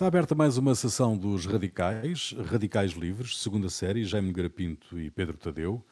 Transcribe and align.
Está 0.00 0.06
aberta 0.06 0.34
mais 0.34 0.56
uma 0.56 0.74
sessão 0.74 1.14
dos 1.14 1.44
Radicais, 1.44 2.34
Radicais 2.46 2.92
Livres, 2.92 3.38
segunda 3.38 3.68
série, 3.68 4.02
Jaime 4.02 4.32
Garapinto 4.32 4.98
e 4.98 5.10
Pedro 5.10 5.36
Tadeu. 5.36 5.84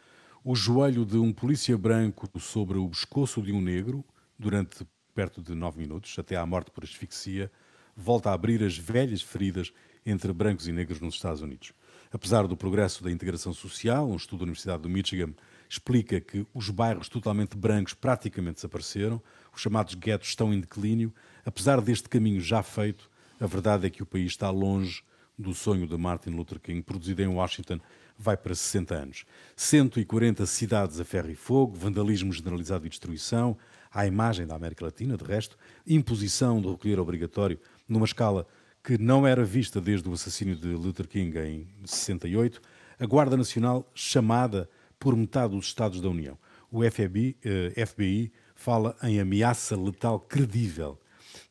O 0.42 0.54
joelho 0.54 1.04
de 1.04 1.18
um 1.18 1.30
polícia 1.30 1.76
branco 1.76 2.26
sobre 2.40 2.78
o 2.78 2.88
pescoço 2.88 3.42
de 3.42 3.52
um 3.52 3.60
negro, 3.60 4.02
durante 4.38 4.86
perto 5.14 5.42
de 5.42 5.54
nove 5.54 5.78
minutos, 5.78 6.18
até 6.18 6.36
à 6.36 6.46
morte 6.46 6.70
por 6.70 6.84
asfixia, 6.84 7.52
volta 7.94 8.30
a 8.30 8.32
abrir 8.32 8.64
as 8.64 8.78
velhas 8.78 9.20
feridas 9.20 9.74
entre 10.06 10.32
brancos 10.32 10.66
e 10.66 10.72
negros 10.72 11.02
nos 11.02 11.16
Estados 11.16 11.42
Unidos. 11.42 11.74
Apesar 12.10 12.46
do 12.46 12.56
progresso 12.56 13.04
da 13.04 13.12
integração 13.12 13.52
social, 13.52 14.08
um 14.08 14.16
estudo 14.16 14.38
da 14.38 14.44
Universidade 14.44 14.84
do 14.84 14.88
Michigan 14.88 15.34
explica 15.68 16.18
que 16.18 16.46
os 16.54 16.70
bairros 16.70 17.10
totalmente 17.10 17.58
brancos 17.58 17.92
praticamente 17.92 18.54
desapareceram, 18.54 19.22
os 19.54 19.60
chamados 19.60 19.94
guetos 19.94 20.30
estão 20.30 20.50
em 20.54 20.60
declínio. 20.60 21.12
Apesar 21.44 21.82
deste 21.82 22.08
caminho 22.08 22.40
já 22.40 22.62
feito, 22.62 23.10
a 23.40 23.46
verdade 23.46 23.86
é 23.86 23.90
que 23.90 24.02
o 24.02 24.06
país 24.06 24.26
está 24.26 24.50
longe 24.50 25.02
do 25.38 25.54
sonho 25.54 25.86
de 25.86 25.96
Martin 25.96 26.30
Luther 26.30 26.58
King, 26.58 26.82
produzido 26.82 27.22
em 27.22 27.28
Washington, 27.28 27.78
vai 28.18 28.36
para 28.36 28.54
60 28.54 28.94
anos. 28.94 29.24
140 29.54 30.44
cidades 30.46 30.98
a 30.98 31.04
ferro 31.04 31.30
e 31.30 31.36
fogo, 31.36 31.76
vandalismo 31.76 32.32
generalizado 32.32 32.86
e 32.86 32.88
destruição, 32.88 33.56
à 33.92 34.06
imagem 34.06 34.46
da 34.46 34.56
América 34.56 34.84
Latina, 34.84 35.16
de 35.16 35.24
resto, 35.24 35.56
imposição 35.86 36.60
do 36.60 36.72
recolher 36.72 36.98
obrigatório 36.98 37.58
numa 37.88 38.04
escala 38.04 38.46
que 38.82 38.98
não 38.98 39.26
era 39.26 39.44
vista 39.44 39.80
desde 39.80 40.08
o 40.08 40.12
assassínio 40.12 40.56
de 40.56 40.68
Luther 40.68 41.06
King 41.06 41.38
em 41.38 41.68
68, 41.84 42.60
a 42.98 43.06
Guarda 43.06 43.36
Nacional 43.36 43.88
chamada 43.94 44.68
por 44.98 45.16
metade 45.16 45.54
dos 45.54 45.66
Estados 45.66 46.00
da 46.00 46.08
União. 46.08 46.36
O 46.70 46.82
FBI, 46.82 47.36
eh, 47.44 47.86
FBI 47.86 48.32
fala 48.54 48.96
em 49.02 49.20
ameaça 49.20 49.76
letal 49.76 50.18
credível 50.18 50.98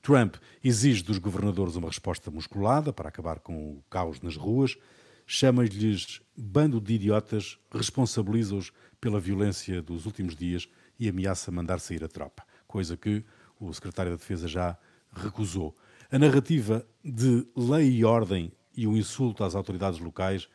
Trump 0.08 0.36
exige 0.64 1.04
dos 1.04 1.18
governadores 1.18 1.76
uma 1.76 1.90
resposta 1.90 2.32
musculada 2.32 2.94
para 2.94 3.10
acabar 3.10 3.40
com 3.40 3.72
o 3.72 3.84
caos 3.90 4.22
nas 4.22 4.38
ruas, 4.38 4.78
chama-lhes 5.26 6.22
bando 6.34 6.80
de 6.80 6.94
idiotas, 6.94 7.60
responsabiliza-os 7.70 8.72
pela 9.02 9.20
violência 9.20 9.82
dos 9.82 10.06
últimos 10.06 10.34
dias 10.34 10.70
e 10.98 11.10
ameaça 11.10 11.52
mandar 11.52 11.82
sair 11.82 12.06
a 12.06 12.08
tropa, 12.08 12.46
coisa 12.66 12.96
que 12.96 13.22
o 13.60 13.74
secretário 13.74 14.14
da 14.14 14.18
Defesa 14.18 14.48
já 14.48 14.78
recusou. 15.14 15.76
A 16.10 16.18
narrativa 16.18 16.88
de 17.04 17.46
lei 17.54 17.98
e 17.98 18.06
ordem 18.06 18.54
e 18.78 18.88
o 18.88 18.96
insulto 18.96 19.44
às 19.44 19.56
autoridades 19.56 20.00
locais 20.00 20.48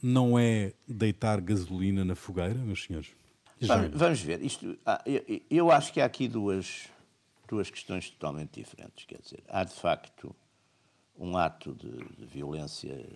não 0.00 0.38
é 0.38 0.72
deitar 0.86 1.40
gasolina 1.40 2.04
na 2.04 2.14
fogueira, 2.14 2.60
meus 2.60 2.84
senhores? 2.84 3.10
Vamos, 3.60 3.90
vamos 3.92 4.20
ver. 4.20 4.40
Isto, 4.40 4.78
ah, 4.86 5.02
eu, 5.04 5.40
eu 5.50 5.70
acho 5.72 5.92
que 5.92 6.00
há 6.00 6.04
aqui 6.04 6.28
duas, 6.28 6.88
duas 7.48 7.70
questões 7.70 8.10
totalmente 8.10 8.60
diferentes. 8.60 9.04
Quer 9.04 9.20
dizer, 9.20 9.42
há 9.48 9.64
de 9.64 9.74
facto 9.74 10.34
um 11.16 11.36
ato 11.36 11.74
de, 11.74 11.90
de 12.16 12.26
violência 12.26 13.06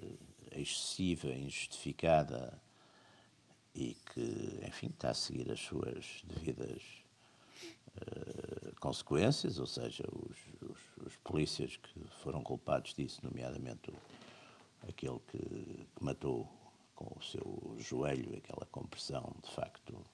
excessiva, 0.53 1.29
injustificada 1.29 2.61
e 3.75 3.95
que, 4.13 4.61
enfim, 4.67 4.89
está 4.89 5.11
a 5.11 5.15
seguir 5.15 5.51
as 5.51 5.61
suas 5.61 6.23
devidas 6.25 6.83
uh, 7.97 8.75
consequências, 8.81 9.59
ou 9.59 9.67
seja, 9.67 10.05
os, 10.13 10.37
os, 10.69 11.07
os, 11.07 11.17
polícias 11.17 11.77
que 11.77 12.01
foram 12.23 12.43
culpados 12.43 12.95
disso, 12.95 13.21
nomeadamente 13.23 13.91
o, 13.91 13.97
aquele 14.89 15.21
que, 15.29 15.39
que 15.39 16.05
matou 16.05 16.49
com 16.95 17.17
o 17.17 17.23
seu 17.23 17.77
joelho, 17.79 18.37
aquela 18.37 18.67
compressão, 18.67 19.33
de 19.45 19.55
facto, 19.55 20.05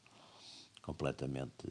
completamente, 0.84 1.66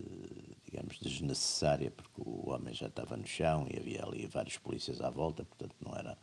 digamos, 0.66 0.98
desnecessária, 1.00 1.92
porque 1.92 2.20
o 2.20 2.50
homem 2.50 2.74
já 2.74 2.88
estava 2.88 3.16
no 3.16 3.28
chão 3.28 3.68
e 3.70 3.78
havia 3.78 4.04
ali 4.04 4.26
vários 4.26 4.58
polícias 4.58 5.02
à 5.02 5.10
volta, 5.12 5.46
portanto 5.46 5.76
não 5.80 5.96
era 5.96 6.18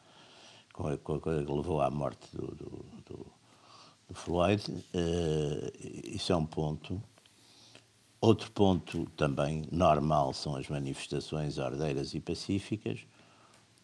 com 0.72 0.88
a 0.88 1.20
coisa 1.20 1.44
que 1.44 1.52
levou 1.52 1.80
à 1.80 1.88
morte 1.88 2.26
do, 2.36 2.48
do, 2.48 2.84
do, 3.06 3.26
do 4.08 4.14
Floyd. 4.14 4.64
Uh, 4.68 5.70
isso 6.04 6.32
é 6.32 6.36
um 6.36 6.44
ponto. 6.44 7.00
Outro 8.20 8.50
ponto 8.50 9.06
também 9.16 9.64
normal 9.70 10.32
são 10.34 10.56
as 10.56 10.68
manifestações 10.68 11.58
ordeiras 11.58 12.12
e 12.14 12.20
pacíficas. 12.20 13.06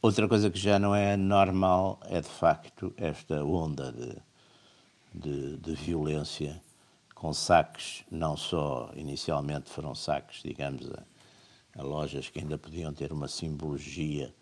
Outra 0.03 0.27
coisa 0.27 0.51
que 0.51 0.59
já 0.59 0.81
não 0.81 0.95
é 0.95 1.17
normal 1.17 2.01
é, 2.07 2.21
de 2.21 2.29
facto, 2.29 2.93
esta 2.97 3.45
onda 3.45 3.93
de, 3.93 4.17
de, 5.15 5.57
de 5.59 5.75
violência 5.75 6.61
com 7.17 7.33
saques, 7.33 8.05
não 8.11 8.37
só 8.37 8.91
inicialmente 8.95 9.71
foram 9.71 9.95
saques, 9.95 10.43
digamos, 10.43 10.87
a, 10.93 11.03
a 11.81 11.83
lojas 11.83 12.29
que 12.29 12.39
ainda 12.39 12.59
podiam 12.59 12.93
ter 12.93 13.11
uma 13.11 13.27
simbologia, 13.27 14.33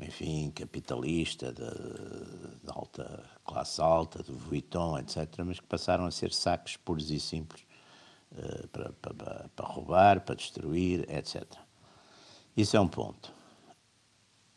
enfim, 0.00 0.50
capitalista, 0.50 1.52
de, 1.52 1.62
de, 1.62 2.68
alta 2.68 3.24
classe 3.44 3.80
alta, 3.80 4.24
de 4.24 4.32
Vuitton, 4.32 4.98
etc., 4.98 5.44
mas 5.46 5.60
que 5.60 5.66
passaram 5.66 6.04
a 6.04 6.10
ser 6.10 6.32
saques 6.32 6.76
puros 6.76 7.12
e 7.12 7.20
simples 7.20 7.64
uh, 8.32 8.66
para, 8.68 8.92
para, 8.94 9.48
para 9.54 9.66
roubar, 9.66 10.20
para 10.22 10.34
destruir, 10.34 11.08
etc. 11.08 11.44
Isso 12.56 12.76
é 12.76 12.80
um 12.80 12.88
ponto. 12.88 13.32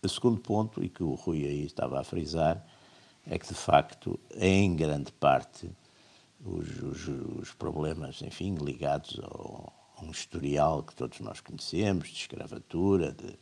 O 0.01 0.09
segundo 0.09 0.39
ponto, 0.41 0.83
e 0.83 0.89
que 0.89 1.03
o 1.03 1.13
Rui 1.13 1.45
aí 1.45 1.65
estava 1.65 1.99
a 1.99 2.03
frisar, 2.03 2.65
é 3.27 3.37
que, 3.37 3.47
de 3.47 3.53
facto, 3.53 4.19
em 4.35 4.75
grande 4.75 5.11
parte, 5.11 5.69
os, 6.43 6.81
os, 6.81 7.07
os 7.39 7.53
problemas, 7.53 8.21
enfim, 8.21 8.55
ligados 8.55 9.19
ao, 9.23 9.73
a 9.97 10.05
um 10.05 10.11
historial 10.11 10.83
que 10.83 10.95
todos 10.95 11.19
nós 11.19 11.41
conhecemos, 11.41 12.09
de 12.09 12.15
escravatura, 12.15 13.11
de, 13.11 13.37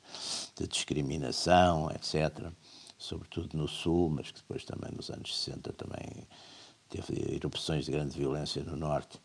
de, 0.57 0.67
discriminação, 0.67 1.91
etc., 1.91 2.49
sobretudo 2.97 3.57
no 3.57 3.67
Sul, 3.67 4.09
mas 4.09 4.31
que 4.31 4.39
depois 4.39 4.63
também 4.63 4.91
nos 4.95 5.09
anos 5.09 5.37
60 5.37 5.73
também 5.73 6.27
teve 6.89 7.35
erupções 7.35 7.85
de 7.85 7.91
grande 7.91 8.17
violência 8.17 8.63
no 8.63 8.77
Norte, 8.77 9.19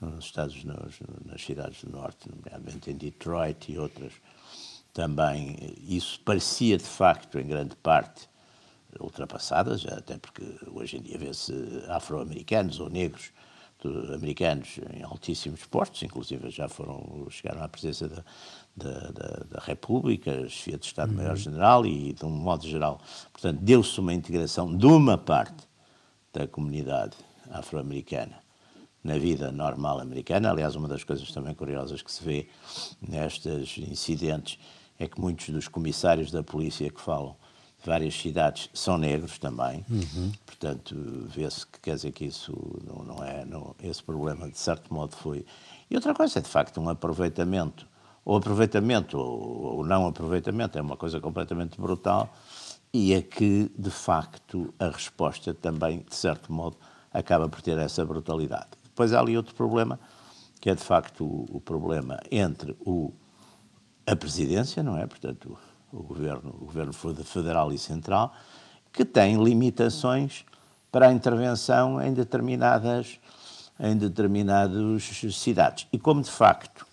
nos 0.00 0.26
Estados, 0.26 0.62
nos, 0.64 1.00
nas 1.24 1.42
cidades 1.42 1.82
do 1.82 1.90
Norte, 1.90 2.28
nomeadamente 2.28 2.90
em 2.90 2.96
Detroit 2.96 3.72
e 3.72 3.78
outras, 3.78 4.12
também 4.92 5.74
isso 5.86 6.20
parecia 6.20 6.76
de 6.76 6.84
facto, 6.84 7.38
em 7.38 7.46
grande 7.46 7.74
parte, 7.76 8.28
ultrapassadas, 9.00 9.86
até 9.86 10.18
porque 10.18 10.44
hoje 10.72 10.96
em 10.96 11.02
dia 11.02 11.18
vê-se 11.18 11.52
afro-americanos 11.88 12.80
ou 12.80 12.88
negros 12.88 13.32
americanos 14.14 14.80
em 14.94 15.02
altíssimos 15.02 15.64
postos, 15.66 16.02
inclusive 16.02 16.50
já 16.50 16.68
foram, 16.68 17.26
chegaram 17.30 17.62
à 17.62 17.68
presença 17.68 18.08
da, 18.08 18.24
da, 18.76 19.10
da, 19.10 19.44
da 19.50 19.60
República, 19.60 20.48
chefia 20.48 20.78
de 20.78 20.86
Estado-Maior-General 20.86 21.82
uhum. 21.82 21.86
e, 21.86 22.12
de 22.12 22.24
um 22.24 22.30
modo 22.30 22.66
geral, 22.66 23.00
portanto, 23.32 23.60
deu-se 23.60 23.98
uma 24.00 24.12
integração 24.14 24.76
de 24.76 24.86
uma 24.86 25.16
parte 25.18 25.68
da 26.32 26.46
comunidade 26.46 27.16
afro-americana 27.50 28.38
na 29.02 29.18
vida 29.18 29.52
normal 29.52 30.00
americana. 30.00 30.50
Aliás, 30.50 30.74
uma 30.74 30.88
das 30.88 31.04
coisas 31.04 31.30
também 31.30 31.54
curiosas 31.54 32.02
que 32.02 32.10
se 32.10 32.24
vê 32.24 32.48
nestes 33.00 33.78
incidentes 33.78 34.58
é 34.98 35.06
que 35.06 35.20
muitos 35.20 35.48
dos 35.50 35.68
comissários 35.68 36.30
da 36.30 36.42
polícia 36.42 36.90
que 36.90 37.00
falam 37.00 37.36
várias 37.86 38.14
cidades 38.14 38.68
são 38.74 38.98
negros 38.98 39.38
também, 39.38 39.84
uhum. 39.88 40.32
portanto 40.44 40.94
vê-se 41.28 41.66
que 41.66 41.80
quer 41.80 41.94
dizer 41.94 42.12
que 42.12 42.24
isso 42.24 42.52
não, 42.84 43.04
não 43.04 43.24
é, 43.24 43.44
não, 43.44 43.74
esse 43.82 44.02
problema 44.02 44.48
de 44.50 44.58
certo 44.58 44.92
modo 44.92 45.14
foi. 45.16 45.44
E 45.90 45.94
outra 45.94 46.14
coisa 46.14 46.38
é 46.38 46.42
de 46.42 46.48
facto 46.48 46.80
um 46.80 46.88
aproveitamento, 46.88 47.86
ou 48.24 48.36
aproveitamento 48.36 49.16
ou, 49.16 49.76
ou 49.76 49.86
não 49.86 50.06
aproveitamento, 50.06 50.76
é 50.76 50.82
uma 50.82 50.96
coisa 50.96 51.20
completamente 51.20 51.80
brutal 51.80 52.34
e 52.92 53.14
é 53.14 53.22
que 53.22 53.70
de 53.78 53.90
facto 53.90 54.74
a 54.78 54.88
resposta 54.88 55.54
também, 55.54 56.04
de 56.08 56.14
certo 56.14 56.52
modo, 56.52 56.76
acaba 57.12 57.48
por 57.48 57.62
ter 57.62 57.78
essa 57.78 58.04
brutalidade. 58.04 58.70
Depois 58.84 59.12
há 59.12 59.20
ali 59.20 59.36
outro 59.36 59.54
problema, 59.54 59.98
que 60.60 60.70
é 60.70 60.74
de 60.74 60.82
facto 60.82 61.24
o, 61.24 61.46
o 61.56 61.60
problema 61.60 62.18
entre 62.30 62.76
o, 62.80 63.12
a 64.06 64.16
presidência, 64.16 64.82
não 64.82 64.96
é? 64.96 65.06
Portanto, 65.06 65.56
o 65.92 66.02
governo, 66.02 66.54
o 66.60 66.64
governo 66.64 66.92
federal 66.92 67.72
e 67.72 67.78
central, 67.78 68.34
que 68.92 69.04
tem 69.04 69.42
limitações 69.42 70.44
para 70.90 71.08
a 71.08 71.12
intervenção 71.12 72.00
em 72.00 72.12
determinadas 72.12 73.18
em 73.78 73.96
determinadas 73.96 75.04
cidades. 75.34 75.86
E 75.92 75.98
como 75.98 76.22
de 76.22 76.30
facto 76.30 76.86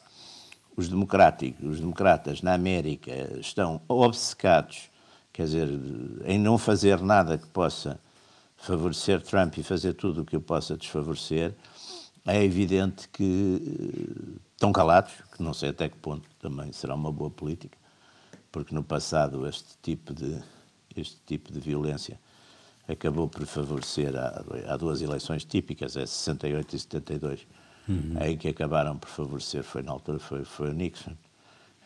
os 0.76 0.90
democráticos, 0.90 1.64
os 1.66 1.80
democratas 1.80 2.42
na 2.42 2.54
América 2.54 3.12
estão 3.40 3.82
obcecados, 3.88 4.90
quer 5.32 5.44
dizer, 5.44 5.70
em 6.26 6.40
não 6.40 6.58
fazer 6.58 7.02
nada 7.02 7.38
que 7.38 7.48
possa 7.48 8.00
favorecer 8.58 9.22
Trump 9.22 9.58
e 9.58 9.64
fazer 9.64 9.94
tudo 9.94 10.22
o 10.22 10.26
que 10.26 10.38
o 10.38 10.42
possa 10.42 10.76
desfavorecer, 10.76 11.54
é 12.26 12.44
evidente 12.44 13.10
que 13.10 13.62
eh, 13.62 14.40
estão 14.54 14.72
calados, 14.72 15.12
que 15.36 15.44
não 15.44 15.54
sei 15.54 15.70
até 15.70 15.90
que 15.90 15.98
ponto 15.98 16.28
também 16.40 16.72
será 16.72 16.96
uma 16.96 17.12
boa 17.12 17.30
política, 17.30 17.78
porque 18.54 18.74
no 18.74 18.84
passado 18.84 19.46
este 19.48 19.76
tipo 19.82 20.14
de, 20.14 20.40
este 20.96 21.18
tipo 21.26 21.52
de 21.52 21.60
violência 21.60 22.18
acabou 22.88 23.28
por 23.28 23.46
favorecer, 23.46 24.16
há, 24.16 24.44
há 24.68 24.78
duas 24.78 25.02
eleições 25.02 25.44
típicas, 25.44 25.98
é 25.98 26.06
68 26.06 26.76
e 26.76 26.80
72, 26.80 27.48
uhum. 27.90 28.14
em 28.22 28.38
que 28.38 28.48
acabaram 28.48 28.98
por 28.98 29.10
favorecer, 29.10 29.64
foi 29.64 29.82
na 29.82 29.92
altura, 29.92 30.20
foi, 30.20 30.46
foi 30.46 30.70
o 30.70 30.74
Nixon, 30.74 31.16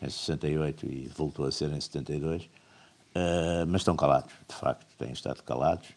em 0.02 0.10
68 0.10 0.86
e 0.86 1.08
voltou 1.16 1.46
a 1.46 1.50
ser 1.50 1.72
em 1.72 1.80
72, 1.80 2.42
uh, 2.42 2.46
uh, 2.46 3.66
mas 3.66 3.80
estão 3.80 3.96
calados, 3.96 4.32
de 4.46 4.54
facto, 4.54 4.86
têm 4.98 5.12
estado 5.12 5.42
calados, 5.42 5.88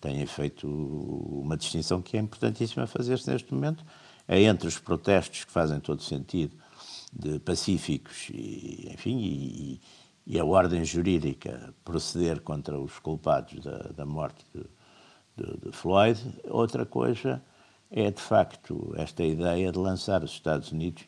têm 0.00 0.24
feito 0.24 0.66
uma 0.66 1.56
distinção 1.56 2.00
que 2.00 2.16
é 2.16 2.20
importantíssima 2.20 2.86
fazer-se 2.86 3.30
neste 3.30 3.52
momento, 3.52 3.84
é 4.26 4.40
entre 4.40 4.66
os 4.66 4.78
protestos 4.78 5.44
que 5.44 5.52
fazem 5.52 5.80
todo 5.80 6.02
sentido, 6.02 6.56
de 7.12 7.38
pacíficos 7.38 8.28
e, 8.30 8.90
enfim, 8.92 9.18
e, 9.18 9.74
e 9.74 9.80
a 10.32 10.44
ordem 10.44 10.84
jurídica 10.84 11.74
proceder 11.84 12.40
contra 12.40 12.78
os 12.78 12.98
culpados 12.98 13.62
da, 13.62 13.78
da 13.94 14.06
morte 14.06 14.44
de, 14.54 14.64
de, 15.36 15.58
de, 15.58 15.72
Floyd. 15.72 16.20
Outra 16.48 16.86
coisa 16.86 17.42
é, 17.90 18.10
de 18.10 18.20
facto, 18.20 18.94
esta 18.96 19.22
ideia 19.22 19.70
de 19.70 19.78
lançar 19.78 20.24
os 20.24 20.32
Estados 20.32 20.72
Unidos 20.72 21.04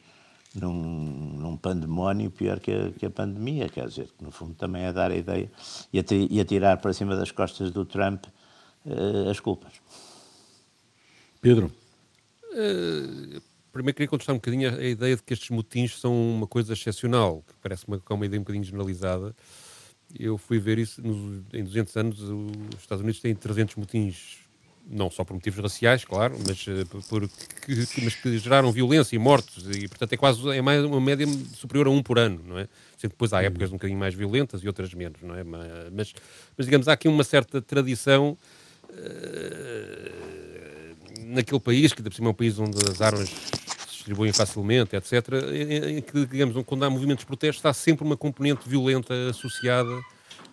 num, 0.55 0.73
num 0.73 1.57
pandemónio 1.57 2.31
pior 2.31 2.61
que 2.61 2.73
a, 2.73 2.91
que 2.93 3.07
a, 3.07 3.11
pandemia, 3.11 3.69
quer 3.69 3.89
dizer, 3.89 4.09
que 4.17 4.23
no 4.23 4.31
fundo 4.31 4.55
também 4.55 4.85
é 4.85 4.93
dar 4.93 5.11
a 5.11 5.17
ideia 5.17 5.51
e, 5.93 6.41
atirar 6.41 6.79
para 6.79 6.93
cima 6.93 7.17
das 7.17 7.31
costas 7.31 7.71
do 7.71 7.85
Trump 7.85 8.25
uh, 8.85 9.31
as 9.31 9.41
culpas. 9.41 9.73
Pedro. 11.41 11.73
Uh, 12.53 13.41
primeiro 13.77 13.95
queria 13.95 14.09
contestar 14.09 14.35
um 14.35 14.39
bocadinho 14.39 14.71
a, 14.71 14.75
a, 14.75 14.85
ideia 14.85 15.17
de 15.17 15.23
que 15.23 15.33
estes 15.33 15.51
motins 15.51 15.99
são 15.99 16.13
uma 16.13 16.47
coisa 16.47 16.73
excepcional, 16.73 17.45
que 17.47 17.55
parece 17.63 17.87
uma, 17.87 17.97
é 18.09 18.15
uma 18.15 18.27
ideia 18.27 18.41
um 18.41 18.43
bocadinho 18.43 18.65
generalizada. 18.65 19.35
Eu 20.19 20.39
fui 20.39 20.59
ver 20.59 20.79
isso 20.79 21.03
nos, 21.03 21.43
em 21.53 21.65
200 21.65 21.97
anos, 21.97 22.21
os 22.21 22.81
Estados 22.81 23.03
Unidos 23.03 23.21
têm 23.21 23.35
300 23.35 23.77
motins 23.77 24.47
não 24.89 25.11
só 25.11 25.25
por 25.25 25.35
motivos 25.35 25.59
raciais, 25.61 26.05
claro, 26.05 26.37
mas, 26.47 26.65
uh, 26.69 26.87
por, 27.09 27.29
que, 27.29 28.05
mas 28.05 28.15
que 28.15 28.39
geraram 28.39 28.71
violência 28.71 29.17
e 29.17 29.19
mortos, 29.19 29.67
e 29.69 29.89
portanto 29.89 30.13
é 30.13 30.17
quase 30.17 30.49
é 30.51 30.63
mais 30.63 30.85
uma 30.85 31.01
média 31.01 31.27
superior 31.55 31.89
a 31.89 31.91
um 31.91 32.03
por 32.03 32.19
ano, 32.19 32.41
não 32.47 32.59
é? 32.59 32.69
Sendo 32.97 33.11
depois 33.11 33.33
há 33.33 33.43
épocas 33.43 33.71
um 33.71 33.73
bocadinho 33.73 33.99
mais 33.99 34.15
violentas 34.15 34.63
e 34.63 34.69
outras 34.69 34.95
menos, 34.95 35.21
não 35.23 35.35
é? 35.35 35.43
Mas, 35.43 36.15
mas 36.57 36.67
digamos, 36.67 36.87
há 36.87 36.93
aqui 36.93 37.09
uma 37.09 37.25
certa 37.25 37.61
tradição 37.61 38.39
uh, 38.91 40.17
naquele 41.27 41.61
país, 41.61 41.93
que 41.93 42.01
de 42.01 42.15
cima 42.15 42.29
é 42.29 42.31
um 42.31 42.35
país 42.35 42.57
onde 42.59 42.79
as 42.89 43.01
armas 43.01 43.29
distribuem 44.07 44.33
facilmente, 44.33 44.95
etc., 44.95 45.13
em, 45.53 46.01
que, 46.01 46.27
digamos, 46.27 46.63
quando 46.65 46.85
há 46.85 46.91
movimentos 46.91 47.23
de 47.23 47.27
protesto, 47.27 47.67
há 47.67 47.73
sempre 47.73 48.05
uma 48.05 48.17
componente 48.17 48.69
violenta 48.69 49.13
associada 49.29 49.91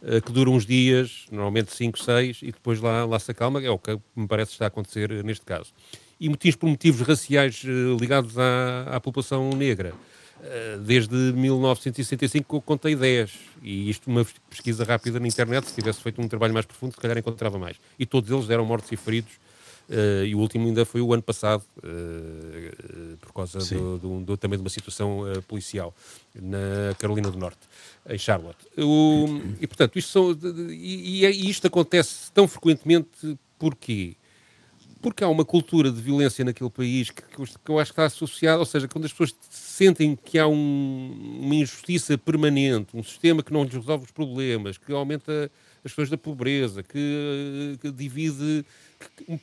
eh, 0.01 0.19
que 0.19 0.31
dura 0.31 0.49
uns 0.49 0.65
dias, 0.65 1.25
normalmente 1.31 1.71
5, 1.71 1.99
6, 1.99 2.39
e 2.41 2.47
depois 2.47 2.81
lá, 2.81 3.05
lá 3.05 3.19
se 3.19 3.29
acalma, 3.29 3.61
é 3.61 3.69
o 3.69 3.77
que 3.77 3.97
me 4.15 4.27
parece 4.27 4.53
estar 4.53 4.65
a 4.65 4.67
acontecer 4.69 5.23
neste 5.23 5.45
caso. 5.45 5.71
E 6.19 6.27
motivos 6.29 6.55
por 6.55 6.67
motivos 6.67 7.07
raciais 7.07 7.61
eh, 7.63 7.69
ligados 7.99 8.37
à, 8.39 8.95
à 8.95 8.99
população 8.99 9.51
negra. 9.51 9.93
Eh, 10.41 10.79
desde 10.83 11.15
1965 11.15 12.55
eu 12.55 12.61
contei 12.61 12.95
10, 12.95 13.31
e 13.61 13.89
isto 13.89 14.09
uma 14.09 14.25
pesquisa 14.49 14.83
rápida 14.83 15.19
na 15.19 15.27
internet, 15.27 15.67
se 15.67 15.75
tivesse 15.75 16.01
feito 16.01 16.19
um 16.19 16.27
trabalho 16.27 16.53
mais 16.53 16.65
profundo, 16.65 16.93
se 16.93 16.99
calhar 16.99 17.17
encontrava 17.17 17.59
mais. 17.59 17.77
E 17.99 18.05
todos 18.05 18.31
eles 18.31 18.47
deram 18.47 18.65
mortos 18.65 18.91
e 18.91 18.97
feridos 18.97 19.42
Uh, 19.89 20.25
e 20.25 20.33
o 20.33 20.39
último 20.39 20.65
ainda 20.65 20.85
foi 20.85 21.01
o 21.01 21.13
ano 21.13 21.21
passado, 21.21 21.63
uh, 21.79 23.17
por 23.17 23.33
causa 23.33 23.59
do, 23.59 23.97
do, 23.97 24.19
do, 24.21 24.37
também 24.37 24.57
de 24.57 24.63
uma 24.63 24.69
situação 24.69 25.23
policial 25.47 25.93
na 26.33 26.95
Carolina 26.97 27.29
do 27.29 27.37
Norte, 27.37 27.59
em 28.09 28.17
Charlotte. 28.17 28.65
O, 28.77 29.41
e 29.59 29.67
portanto, 29.67 29.99
isto, 29.99 30.09
são, 30.09 30.31
e, 30.69 31.25
e, 31.25 31.49
isto 31.49 31.67
acontece 31.67 32.31
tão 32.31 32.47
frequentemente 32.47 33.37
porquê? 33.59 34.15
Porque 35.01 35.21
há 35.21 35.27
uma 35.27 35.43
cultura 35.43 35.91
de 35.91 36.01
violência 36.01 36.45
naquele 36.45 36.69
país 36.69 37.09
que, 37.09 37.21
que 37.21 37.69
eu 37.69 37.77
acho 37.77 37.91
que 37.91 37.99
está 37.99 38.05
associada, 38.05 38.59
ou 38.59 38.65
seja, 38.65 38.87
quando 38.87 39.03
as 39.03 39.11
pessoas 39.11 39.35
sentem 39.49 40.15
que 40.15 40.39
há 40.39 40.47
um, 40.47 41.39
uma 41.41 41.55
injustiça 41.55 42.17
permanente, 42.17 42.95
um 42.95 43.03
sistema 43.03 43.43
que 43.43 43.51
não 43.51 43.63
lhes 43.63 43.73
resolve 43.73 44.05
os 44.05 44.11
problemas, 44.11 44.77
que 44.77 44.93
aumenta 44.93 45.51
as 45.83 45.91
pessoas 45.91 46.09
da 46.09 46.17
pobreza, 46.17 46.81
que, 46.81 47.77
que 47.81 47.91
divide 47.91 48.65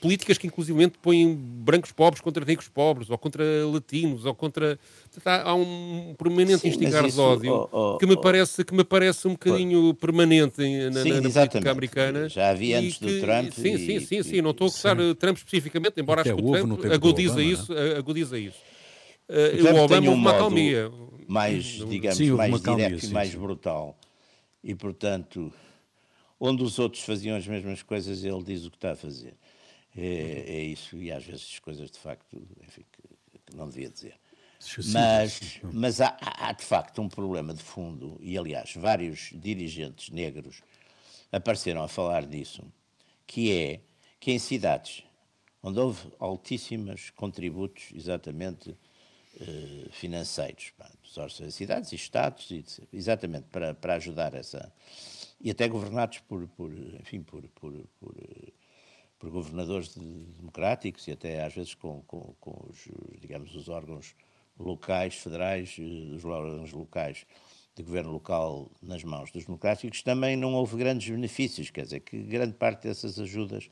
políticas 0.00 0.38
que 0.38 0.46
inclusivamente 0.46 0.96
põem 1.02 1.34
brancos 1.34 1.92
pobres 1.92 2.22
contra 2.22 2.42
ricos 2.42 2.66
pobres, 2.66 3.10
ou 3.10 3.18
contra 3.18 3.44
latinos, 3.66 4.24
ou 4.24 4.34
contra... 4.34 4.78
Há 5.24 5.54
um 5.54 6.14
permanente 6.16 6.66
instigar 6.66 7.06
de 7.06 7.20
ódio 7.20 7.68
oh, 7.70 7.94
oh, 7.94 7.98
que, 7.98 8.06
me 8.06 8.14
oh, 8.14 8.20
parece, 8.20 8.64
que 8.64 8.74
me 8.74 8.84
parece 8.84 9.28
um 9.28 9.32
bocadinho 9.32 9.92
permanente 9.94 10.60
na, 10.90 11.02
sim, 11.02 11.10
na, 11.10 11.20
na 11.20 11.30
política 11.30 11.70
americana. 11.70 12.28
Já 12.28 12.50
havia 12.50 12.78
antes 12.78 12.96
que, 12.96 13.04
do 13.04 13.20
Trump. 13.20 13.52
Sim, 13.52 13.74
e, 13.74 13.78
sim, 13.78 14.00
sim, 14.00 14.22
sim, 14.22 14.40
não 14.40 14.52
estou 14.52 14.68
a 14.68 14.70
gostar 14.70 14.96
Trump 15.16 15.36
especificamente, 15.36 16.00
embora 16.00 16.22
acho 16.22 16.34
que 16.34 16.42
o 16.42 16.52
Trump 16.52 16.84
agudiza 16.86 17.34
Obama, 17.34 17.52
isso. 17.52 17.74
Não? 17.74 17.96
Agudiza 17.98 18.38
isso. 18.38 18.58
Uh, 19.28 19.74
o, 19.74 19.78
o 19.78 19.84
Obama 19.84 20.10
um 20.10 20.14
uma 20.14 20.38
calmia. 20.38 20.90
Mais, 21.28 21.64
digamos, 21.64 22.16
sim, 22.16 22.30
mais 22.30 22.60
direto 22.60 23.04
e 23.04 23.08
mais 23.08 23.34
brutal. 23.34 23.96
E, 24.64 24.74
portanto, 24.74 25.52
onde 26.40 26.62
os 26.62 26.78
outros 26.78 27.02
faziam 27.02 27.36
as 27.36 27.46
mesmas 27.46 27.82
coisas, 27.82 28.24
ele 28.24 28.42
diz 28.42 28.64
o 28.64 28.70
que 28.70 28.78
está 28.78 28.92
a 28.92 28.96
fazer. 28.96 29.34
É, 29.96 30.44
é 30.46 30.62
isso, 30.62 30.96
e 30.96 31.12
às 31.12 31.24
vezes 31.24 31.50
as 31.52 31.58
coisas 31.58 31.90
de 31.90 31.98
facto, 31.98 32.36
enfim, 32.66 32.84
que, 32.90 33.40
que 33.46 33.56
não 33.56 33.68
devia 33.68 33.90
dizer. 33.90 34.14
Mas, 34.92 35.60
mas 35.72 36.00
há, 36.00 36.16
há, 36.20 36.52
de 36.52 36.64
facto 36.64 37.00
um 37.00 37.08
problema 37.08 37.54
de 37.54 37.62
fundo, 37.62 38.18
e 38.20 38.36
aliás, 38.36 38.74
vários 38.74 39.30
dirigentes 39.34 40.10
negros 40.10 40.62
apareceram 41.32 41.82
a 41.82 41.88
falar 41.88 42.26
disso, 42.26 42.62
que 43.26 43.52
é 43.52 43.80
que 44.18 44.32
em 44.32 44.38
cidades 44.38 45.02
onde 45.62 45.78
houve 45.78 46.08
altíssimos 46.18 47.10
contributos, 47.10 47.84
exatamente 47.94 48.76
eh, 49.40 49.88
financeiros, 49.90 50.72
pá, 50.76 50.90
dos 51.02 51.54
cidades 51.54 51.92
e 51.92 51.96
estados, 51.96 52.48
exatamente 52.92 53.46
para, 53.50 53.74
para 53.74 53.94
ajudar 53.94 54.34
essa. 54.34 54.72
E 55.40 55.50
até 55.50 55.68
governados 55.68 56.18
por, 56.20 56.46
por 56.48 56.72
enfim, 56.72 57.22
por, 57.22 57.42
por, 57.48 57.72
por 57.98 58.14
por 59.20 59.28
governadores 59.28 59.94
democráticos 59.94 61.06
e 61.06 61.12
até 61.12 61.44
às 61.44 61.54
vezes 61.54 61.74
com, 61.74 62.00
com, 62.06 62.34
com 62.40 62.66
os, 62.70 62.88
digamos, 63.20 63.54
os 63.54 63.68
órgãos 63.68 64.16
locais, 64.58 65.14
federais, 65.14 65.76
eh, 65.78 66.14
os 66.14 66.24
órgãos 66.24 66.72
locais 66.72 67.26
de 67.76 67.82
governo 67.82 68.10
local 68.12 68.70
nas 68.82 69.04
mãos 69.04 69.30
dos 69.30 69.44
democráticos, 69.44 70.02
também 70.02 70.36
não 70.36 70.54
houve 70.54 70.76
grandes 70.76 71.08
benefícios, 71.08 71.70
quer 71.70 71.84
dizer, 71.84 72.00
que 72.00 72.18
grande 72.22 72.54
parte 72.54 72.88
dessas 72.88 73.20
ajudas 73.20 73.70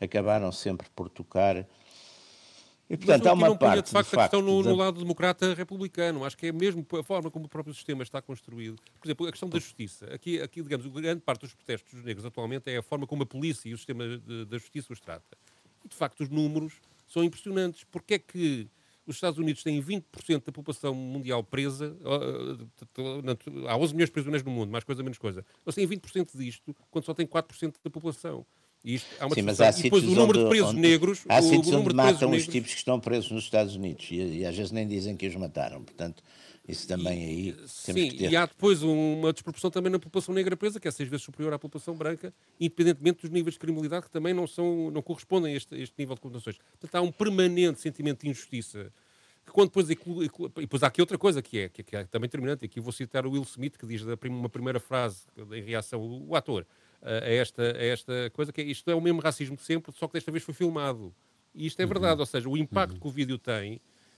acabaram 0.00 0.50
sempre 0.50 0.88
por 0.96 1.10
tocar 1.10 1.66
e, 2.90 2.96
portanto, 2.96 3.18
Mas 3.18 3.26
há 3.26 3.32
uma 3.34 3.48
não 3.48 3.56
parte, 3.56 3.84
de 3.84 3.90
facto, 3.90 4.10
de 4.10 4.16
a 4.16 4.22
questão 4.22 4.40
no, 4.40 4.62
no, 4.62 4.74
lado 4.74 4.98
democrata 4.98 5.52
republicano. 5.52 6.24
Acho 6.24 6.36
que 6.36 6.46
é 6.46 6.52
mesmo 6.52 6.86
a 6.98 7.02
forma 7.02 7.30
como 7.30 7.44
o 7.44 7.48
próprio 7.48 7.74
sistema 7.74 8.02
está 8.02 8.22
construído. 8.22 8.80
Por 8.98 9.06
exemplo, 9.06 9.26
a 9.26 9.30
questão 9.30 9.48
da 9.48 9.58
justiça. 9.58 10.06
Aqui, 10.06 10.40
aqui 10.40 10.62
digamos, 10.62 10.86
grande 10.86 11.20
parte 11.20 11.42
dos 11.42 11.54
protestos 11.54 11.92
dos 11.92 12.02
negros 12.02 12.24
atualmente 12.24 12.70
é 12.70 12.78
a 12.78 12.82
forma 12.82 13.06
como 13.06 13.24
a 13.24 13.26
polícia 13.26 13.68
e 13.68 13.74
o 13.74 13.76
sistema 13.76 14.04
da 14.46 14.56
justiça 14.56 14.90
os 14.92 15.00
trata. 15.00 15.36
E, 15.84 15.88
de 15.88 15.94
facto, 15.94 16.20
os 16.20 16.30
números 16.30 16.74
são 17.06 17.22
impressionantes. 17.22 17.84
Porque 17.84 18.14
é 18.14 18.18
que 18.18 18.66
os 19.06 19.16
Estados 19.16 19.38
Unidos 19.38 19.62
têm 19.62 19.82
20% 19.82 20.44
da 20.46 20.52
população 20.52 20.94
mundial 20.94 21.42
presa, 21.44 21.94
há 23.66 23.76
11 23.76 23.94
milhões 23.94 24.08
de 24.08 24.12
prisioneiros 24.12 24.44
no 24.44 24.50
mundo, 24.50 24.70
mais 24.70 24.84
coisa 24.84 25.02
menos 25.02 25.18
coisa. 25.18 25.44
Eles 25.66 25.74
têm 25.74 25.86
20% 25.86 26.36
disto, 26.36 26.76
quando 26.90 27.04
só 27.04 27.12
têm 27.12 27.26
4% 27.26 27.74
da 27.82 27.90
população. 27.90 28.46
Isto, 28.84 29.08
há 29.18 29.26
uma 29.26 29.34
Sim, 29.34 29.42
mas 29.42 29.60
há 29.60 29.70
e 29.70 29.82
depois 29.82 30.04
o 30.04 30.10
número 30.12 30.44
de 30.44 30.48
presos 30.48 30.70
onde, 30.70 30.80
negros. 30.80 31.20
Há 31.28 31.40
o, 31.40 31.42
sítios 31.42 31.74
onde 31.74 31.94
matam 31.94 32.30
os 32.30 32.46
tipos 32.46 32.72
que 32.72 32.78
estão 32.78 33.00
presos 33.00 33.30
nos 33.30 33.44
Estados 33.44 33.74
Unidos 33.74 34.06
e, 34.10 34.16
e, 34.16 34.46
às 34.46 34.56
vezes 34.56 34.72
nem 34.72 34.86
dizem 34.86 35.16
que 35.16 35.26
os 35.26 35.34
mataram. 35.34 35.82
Portanto, 35.82 36.22
isso 36.66 36.86
também 36.86 37.18
e, 37.18 37.50
aí 37.50 37.56
sim, 37.66 38.10
e 38.12 38.36
há 38.36 38.46
depois 38.46 38.82
uma 38.82 39.32
desproporção 39.32 39.70
também 39.70 39.90
na 39.90 39.98
população 39.98 40.34
negra 40.34 40.56
presa, 40.56 40.78
que 40.78 40.86
é 40.86 40.90
seis 40.90 41.08
vezes 41.08 41.24
superior 41.24 41.52
à 41.52 41.58
população 41.58 41.94
branca, 41.94 42.32
independentemente 42.60 43.22
dos 43.22 43.30
níveis 43.30 43.54
de 43.54 43.58
criminalidade 43.58 44.06
que 44.06 44.10
também 44.10 44.32
não, 44.32 44.46
são, 44.46 44.90
não 44.90 45.02
correspondem 45.02 45.54
a 45.54 45.56
este, 45.56 45.74
a 45.74 45.78
este 45.78 45.94
nível 45.98 46.14
de 46.14 46.20
condenações. 46.20 46.56
Portanto, 46.78 46.94
há 46.94 47.00
um 47.00 47.10
permanente 47.10 47.80
sentimento 47.80 48.22
de 48.22 48.30
injustiça. 48.30 48.92
Que 49.44 49.52
quando 49.52 49.68
depois, 49.68 49.88
e 49.88 49.98
depois 50.60 50.82
há 50.82 50.88
aqui 50.88 51.00
outra 51.00 51.16
coisa 51.16 51.40
que 51.40 51.58
é, 51.58 51.68
que 51.70 51.96
é 51.96 52.04
também 52.04 52.28
terminante, 52.28 52.66
aqui 52.66 52.80
vou 52.80 52.92
citar 52.92 53.26
o 53.26 53.30
Will 53.30 53.44
Smith, 53.44 53.78
que 53.78 53.86
diz 53.86 54.02
uma 54.02 54.48
primeira 54.50 54.78
frase 54.78 55.22
em 55.52 55.62
reação, 55.62 56.02
o 56.02 56.36
ator, 56.36 56.66
a 57.02 57.30
esta, 57.30 57.62
a 57.62 57.84
esta 57.84 58.30
coisa, 58.32 58.52
que 58.52 58.60
é, 58.60 58.64
isto 58.64 58.90
é 58.90 58.94
o 58.94 59.00
mesmo 59.00 59.20
racismo 59.20 59.56
de 59.56 59.62
sempre, 59.62 59.92
só 59.92 60.06
que 60.06 60.14
desta 60.14 60.30
vez 60.30 60.44
foi 60.44 60.54
filmado. 60.54 61.14
E 61.54 61.66
isto 61.66 61.80
é 61.80 61.84
uhum. 61.84 61.88
verdade, 61.88 62.20
ou 62.20 62.26
seja, 62.26 62.48
o 62.48 62.56
impacto 62.56 62.94
uhum. 62.94 63.00
que 63.00 63.08
o 63.08 63.10
vídeo 63.10 63.38
tem, 63.38 63.76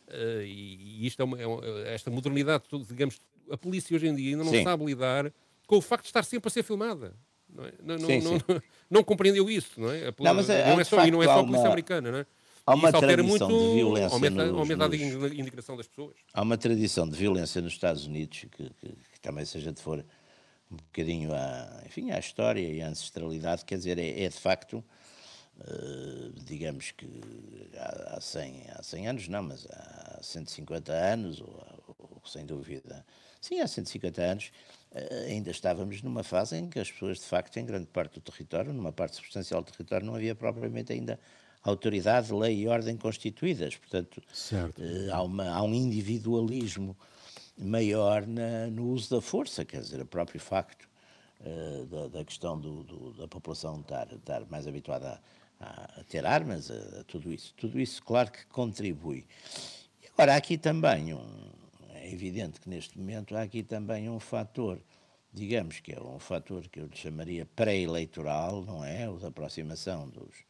uh, 0.08 0.42
e, 0.42 1.02
e, 1.02 1.06
isto 1.06 1.20
é, 1.20 1.24
uma, 1.24 1.40
é 1.40 1.46
uma, 1.46 1.64
esta 1.86 2.10
modernidade, 2.10 2.64
digamos, 2.88 3.20
a 3.50 3.56
polícia 3.56 3.94
hoje 3.94 4.06
em 4.06 4.14
dia 4.14 4.30
ainda 4.30 4.44
não 4.44 4.52
Sim. 4.52 4.64
sabe 4.64 4.84
lidar 4.84 5.32
com 5.66 5.76
o 5.76 5.80
facto 5.80 6.02
de 6.02 6.08
estar 6.08 6.22
sempre 6.24 6.48
a 6.48 6.50
ser 6.50 6.62
filmada. 6.62 7.14
Não, 7.48 7.64
é? 7.64 7.72
não, 7.82 7.98
sim, 7.98 8.20
não, 8.20 8.38
sim. 8.38 8.44
não, 8.48 8.62
não, 8.90 9.04
compreendeu 9.04 9.50
isso, 9.50 9.80
não 9.80 9.90
é? 9.90 10.08
A, 10.08 10.14
não, 10.20 10.34
mas 10.34 10.48
não 10.48 10.80
é, 10.80 10.84
só, 10.84 11.04
e 11.04 11.10
não 11.10 11.22
é 11.22 11.26
só 11.26 11.40
a 11.40 11.44
polícia 11.44 11.60
uma, 11.60 11.68
americana, 11.68 12.12
não 12.12 12.18
é? 12.18 12.26
Há 12.66 12.74
uma 12.74 12.92
tradição 12.92 13.48
muito, 13.48 13.68
de 13.68 13.74
violência. 13.74 14.14
Aumenta, 14.14 14.46
nos, 14.46 14.58
aumenta 14.58 14.88
nos, 14.88 15.24
a 15.24 15.34
indignação 15.34 15.76
das 15.76 15.88
pessoas. 15.88 16.14
Há 16.32 16.42
uma 16.42 16.56
tradição 16.56 17.08
de 17.08 17.16
violência 17.16 17.60
nos 17.60 17.72
Estados 17.72 18.06
Unidos 18.06 18.46
que, 18.52 18.70
que, 18.70 18.88
que 19.12 19.20
também 19.20 19.44
seja 19.44 19.72
de 19.72 19.80
fora 19.80 20.06
um 20.70 20.76
bocadinho 20.76 21.34
à, 21.34 21.82
enfim, 21.86 22.10
à 22.10 22.18
história 22.18 22.60
e 22.60 22.80
à 22.80 22.88
ancestralidade, 22.88 23.64
quer 23.64 23.78
dizer, 23.78 23.98
é, 23.98 24.24
é 24.24 24.28
de 24.28 24.38
facto, 24.38 24.84
uh, 25.58 26.32
digamos 26.44 26.92
que 26.92 27.08
há, 27.76 28.16
há, 28.16 28.20
100, 28.20 28.64
há 28.70 28.82
100 28.82 29.08
anos, 29.08 29.28
não, 29.28 29.42
mas 29.42 29.66
há 29.66 30.20
150 30.22 30.92
anos, 30.92 31.40
ou, 31.40 31.84
ou 31.98 32.22
sem 32.24 32.46
dúvida 32.46 33.04
Sim, 33.40 33.60
há 33.60 33.66
150 33.66 34.22
anos 34.22 34.52
eh, 34.92 35.26
ainda 35.28 35.50
estávamos 35.50 36.02
numa 36.02 36.22
fase 36.22 36.56
em 36.56 36.68
que 36.68 36.78
as 36.78 36.90
pessoas, 36.90 37.18
de 37.18 37.24
facto, 37.24 37.56
em 37.56 37.64
grande 37.64 37.86
parte 37.86 38.14
do 38.14 38.20
território, 38.20 38.72
numa 38.72 38.92
parte 38.92 39.16
substancial 39.16 39.62
do 39.62 39.72
território, 39.72 40.06
não 40.06 40.14
havia 40.14 40.34
propriamente 40.34 40.92
ainda 40.92 41.18
autoridade, 41.62 42.32
lei 42.32 42.60
e 42.60 42.68
ordem 42.68 42.96
constituídas. 42.96 43.76
Portanto, 43.76 44.18
uh, 44.78 45.14
há, 45.14 45.22
uma, 45.22 45.48
há, 45.48 45.62
um 45.62 45.72
individualismo 45.72 46.94
maior 47.60 48.26
na, 48.26 48.66
no 48.68 48.88
uso 48.90 49.14
da 49.14 49.20
força, 49.20 49.64
quer 49.64 49.80
dizer, 49.80 50.00
o 50.00 50.06
próprio 50.06 50.40
facto 50.40 50.88
uh, 51.40 51.86
da, 51.86 52.08
da, 52.08 52.24
questão 52.24 52.58
do, 52.58 52.82
do, 52.84 53.12
da 53.12 53.28
população 53.28 53.80
estar, 53.80 54.12
estar 54.12 54.44
mais 54.50 54.66
habituada 54.66 55.20
a, 55.60 56.00
a 56.00 56.04
ter 56.04 56.24
armas, 56.24 56.70
a, 56.70 57.00
a, 57.00 57.04
tudo 57.04 57.32
isso. 57.32 57.54
Tudo 57.56 57.78
isso, 57.80 58.02
claro 58.02 58.30
que 58.30 58.46
contribui. 58.46 59.26
E 60.02 60.08
agora, 60.12 60.34
há 60.34 60.36
aqui 60.36 60.56
também 60.56 61.14
um. 61.14 61.50
É 61.94 62.12
evidente 62.12 62.60
que 62.60 62.68
neste 62.68 62.98
momento 62.98 63.36
há 63.36 63.42
aqui 63.42 63.62
também 63.62 64.08
um 64.08 64.18
fator 64.18 64.80
digamos 65.32 65.80
que 65.80 65.92
é 65.92 66.00
um 66.00 66.18
fator 66.18 66.68
que 66.68 66.80
eu 66.80 66.86
lhe 66.86 66.96
chamaria 66.96 67.46
pré-eleitoral, 67.54 68.62
não 68.62 68.84
é? 68.84 69.06
Da 69.18 69.28
aproximação 69.28 70.08
dos, 70.08 70.44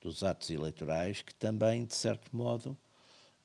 dos 0.00 0.22
atos 0.22 0.50
eleitorais, 0.50 1.22
que 1.22 1.34
também, 1.34 1.84
de 1.84 1.94
certo 1.94 2.34
modo, 2.34 2.76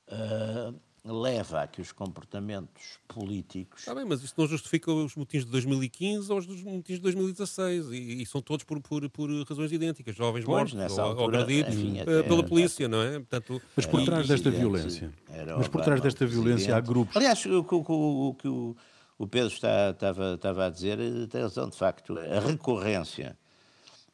uh, 0.08 0.74
leva 1.04 1.62
a 1.62 1.66
que 1.66 1.80
os 1.80 1.90
comportamentos 1.90 2.98
políticos. 3.08 3.80
Está 3.80 3.94
bem, 3.94 4.04
mas 4.04 4.22
isso 4.22 4.34
não 4.36 4.46
justifica 4.46 4.92
os 4.92 5.16
motins 5.16 5.44
de 5.44 5.50
2015 5.50 6.30
ou 6.30 6.38
os 6.38 6.46
motins 6.46 6.96
de 6.96 7.00
2016. 7.00 7.90
E, 7.90 8.22
e 8.22 8.26
são 8.26 8.40
todos 8.40 8.64
por, 8.64 8.80
por, 8.80 9.08
por 9.10 9.30
razões 9.48 9.72
idênticas. 9.72 10.14
Jovens 10.14 10.44
pois, 10.44 10.72
mortos 10.72 10.98
ou, 10.98 11.04
altura, 11.04 11.22
ou 11.22 11.42
agredidos 11.42 11.74
enfim, 11.74 11.98
eh, 11.98 12.02
até, 12.02 12.22
pela 12.22 12.44
polícia, 12.44 12.88
não 12.88 13.02
é? 13.02 13.18
Portanto, 13.18 13.60
mas 13.74 13.86
por 13.86 14.04
trás 14.04 14.28
desta 14.28 14.50
violência. 14.50 15.12
Mas 15.56 15.68
por 15.68 15.82
trás 15.82 16.00
desta 16.00 16.26
violência 16.26 16.76
há 16.76 16.80
grupos. 16.80 17.16
Aliás, 17.16 17.44
o 17.46 17.64
que 17.64 17.74
o, 17.74 18.36
o, 18.44 18.76
o, 19.18 19.26
Pedro 19.26 19.48
está, 19.48 19.90
estava, 19.90 20.34
estava 20.34 20.66
a 20.66 20.70
dizer 20.70 20.98
tem 21.28 21.42
razão, 21.42 21.68
de 21.68 21.76
facto. 21.76 22.16
A 22.18 22.38
recorrência 22.38 23.36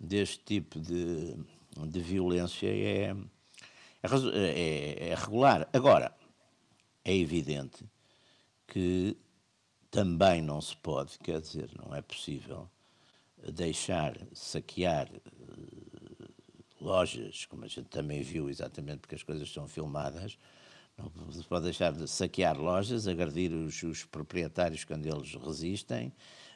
deste 0.00 0.38
tipo 0.45 0.80
de 0.80 1.37
de 1.87 2.00
violência 2.00 2.68
é, 2.68 3.14
é, 4.02 5.09
é 5.11 5.14
regular. 5.14 5.68
Agora, 5.73 6.12
é 7.09 7.17
evidente 7.17 7.85
que 8.67 9.17
também 9.91 10.43
não 10.43 10.61
se 10.61 10.77
pode, 10.77 11.19
quer 11.19 11.41
dizer, 11.41 11.71
não 11.83 11.95
é 11.95 12.03
possível 12.03 12.69
deixar 13.50 14.15
saquear 14.35 15.09
uh, 15.09 16.29
lojas, 16.79 17.47
como 17.47 17.65
a 17.65 17.69
gente 17.69 17.88
também 17.88 18.23
viu 18.23 18.50
exatamente 18.50 18.99
porque 18.99 19.15
as 19.15 19.23
coisas 19.23 19.50
são 19.50 19.67
filmadas, 19.67 20.37
não 20.99 21.33
se 21.33 21.43
pode 21.45 21.65
deixar 21.65 21.93
de 21.93 22.07
saquear 22.07 22.61
lojas, 22.61 23.09
agredir 23.09 23.55
os, 23.55 23.83
os 23.83 24.05
proprietários 24.05 24.85
quando 24.85 25.07
eles 25.07 25.35
resistem, 25.35 26.12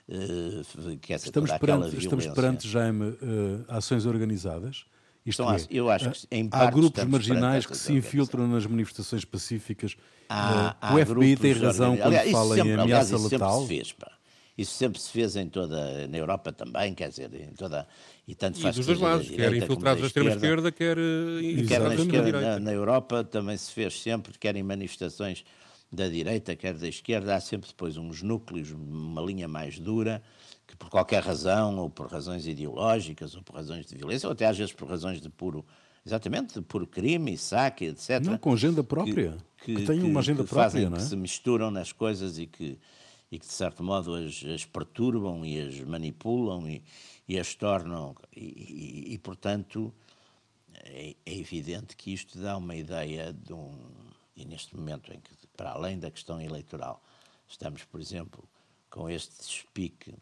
uh, 0.08 0.98
que 0.98 1.14
essa 1.14 1.28
estamos, 1.28 1.50
perante, 1.52 1.96
estamos 1.96 2.26
perante, 2.26 2.68
Jaime, 2.68 3.06
uh, 3.06 3.64
ações 3.68 4.04
organizadas 4.04 4.84
isto 5.24 5.42
então, 5.42 5.54
é, 5.54 5.66
eu 5.70 5.88
acho 5.88 6.10
que 6.10 6.26
em 6.30 6.48
há 6.50 6.70
grupos 6.70 7.04
marginais 7.04 7.64
que 7.64 7.76
se 7.76 7.92
infiltram 7.92 8.48
nas 8.48 8.66
manifestações 8.66 9.24
pacíficas. 9.24 9.96
Há, 10.28 10.76
há 10.80 10.94
o 10.94 11.06
FBI 11.06 11.36
tem 11.36 11.52
razão 11.52 11.96
quando 11.96 12.06
aliás, 12.06 12.30
fala 12.30 12.56
sempre, 12.56 12.70
em 12.70 12.74
ameaça 12.74 13.14
aliás, 13.14 13.32
letal. 13.32 13.60
Sempre 13.60 13.62
se 13.62 13.68
fez, 13.68 13.92
pá. 13.92 14.12
Isso 14.58 14.74
sempre 14.74 15.00
se 15.00 15.10
fez 15.10 15.36
em 15.36 15.48
toda 15.48 16.06
na 16.08 16.18
Europa 16.18 16.52
também, 16.52 16.92
quer 16.92 17.08
dizer, 17.08 17.32
em 17.34 17.54
toda 17.54 17.86
e 18.26 18.34
tanto 18.34 18.60
faz 18.60 18.74
e 18.76 18.78
dos 18.78 18.86
dois 18.86 19.00
lados, 19.00 19.30
quer 19.30 19.54
infiltrados 19.54 20.00
da 20.00 20.06
extrema 20.06 20.30
esquerda, 20.30 20.72
quer, 20.72 20.98
eh, 20.98 21.64
quer 21.66 21.80
na, 21.80 21.94
esquerda, 21.94 22.40
na, 22.40 22.60
na 22.60 22.72
Europa 22.72 23.24
também 23.24 23.56
se 23.56 23.72
fez 23.72 24.00
sempre, 24.00 24.36
quer 24.38 24.54
em 24.54 24.62
manifestações 24.62 25.44
da 25.90 26.08
direita, 26.08 26.54
quer 26.54 26.74
da 26.74 26.88
esquerda, 26.88 27.34
há 27.34 27.40
sempre 27.40 27.68
depois 27.68 27.96
uns 27.96 28.22
núcleos, 28.22 28.70
uma 28.72 29.22
linha 29.22 29.48
mais 29.48 29.78
dura 29.78 30.22
que 30.72 30.76
por 30.76 30.88
qualquer 30.88 31.22
razão, 31.22 31.76
ou 31.76 31.90
por 31.90 32.10
razões 32.10 32.46
ideológicas, 32.46 33.34
ou 33.34 33.42
por 33.42 33.56
razões 33.56 33.84
de 33.84 33.94
violência, 33.94 34.26
ou 34.26 34.32
até 34.32 34.46
às 34.46 34.56
vezes 34.56 34.72
por 34.72 34.88
razões 34.88 35.20
de 35.20 35.28
puro, 35.28 35.66
exatamente, 36.04 36.54
de 36.54 36.62
puro 36.62 36.86
crime, 36.86 37.36
saque, 37.36 37.84
etc. 37.84 38.24
Não, 38.24 38.38
com 38.38 38.54
agenda 38.54 38.82
própria, 38.82 39.36
que, 39.58 39.74
que, 39.74 39.80
que 39.82 39.86
tem 39.86 40.02
uma 40.02 40.20
agenda 40.20 40.44
própria, 40.44 40.62
fazem, 40.62 40.88
não 40.88 40.96
é? 40.96 41.00
Que 41.00 41.04
se 41.04 41.14
misturam 41.14 41.70
nas 41.70 41.92
coisas 41.92 42.38
e 42.38 42.46
que, 42.46 42.78
e 43.30 43.38
que 43.38 43.46
de 43.46 43.52
certo 43.52 43.84
modo 43.84 44.14
as, 44.14 44.42
as 44.46 44.64
perturbam 44.64 45.44
e 45.44 45.60
as 45.60 45.78
manipulam 45.80 46.66
e, 46.66 46.82
e 47.28 47.38
as 47.38 47.54
tornam, 47.54 48.16
e, 48.34 48.40
e, 48.40 49.12
e 49.12 49.18
portanto 49.18 49.92
é, 50.72 51.14
é, 51.26 51.38
evidente 51.38 51.94
que 51.94 52.14
isto 52.14 52.38
dá 52.38 52.56
uma 52.56 52.74
ideia 52.74 53.30
de 53.30 53.52
um, 53.52 53.78
e 54.34 54.46
neste 54.46 54.74
momento 54.74 55.12
em 55.12 55.20
que, 55.20 55.30
para 55.54 55.72
além 55.72 55.98
da 55.98 56.10
questão 56.10 56.40
eleitoral, 56.40 57.02
estamos, 57.46 57.84
por 57.84 58.00
exemplo, 58.00 58.48
com 58.88 59.10
este 59.10 59.36
despique 59.36 60.14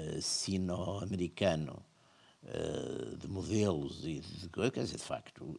uh, 0.00 0.22
sino-americano 0.22 1.84
uh, 2.42 3.16
de 3.16 3.28
modelos 3.28 4.04
e 4.04 4.20
de 4.20 4.48
coisas, 4.48 4.72
quer 4.72 4.82
dizer, 4.82 4.96
de 4.96 5.04
facto, 5.04 5.58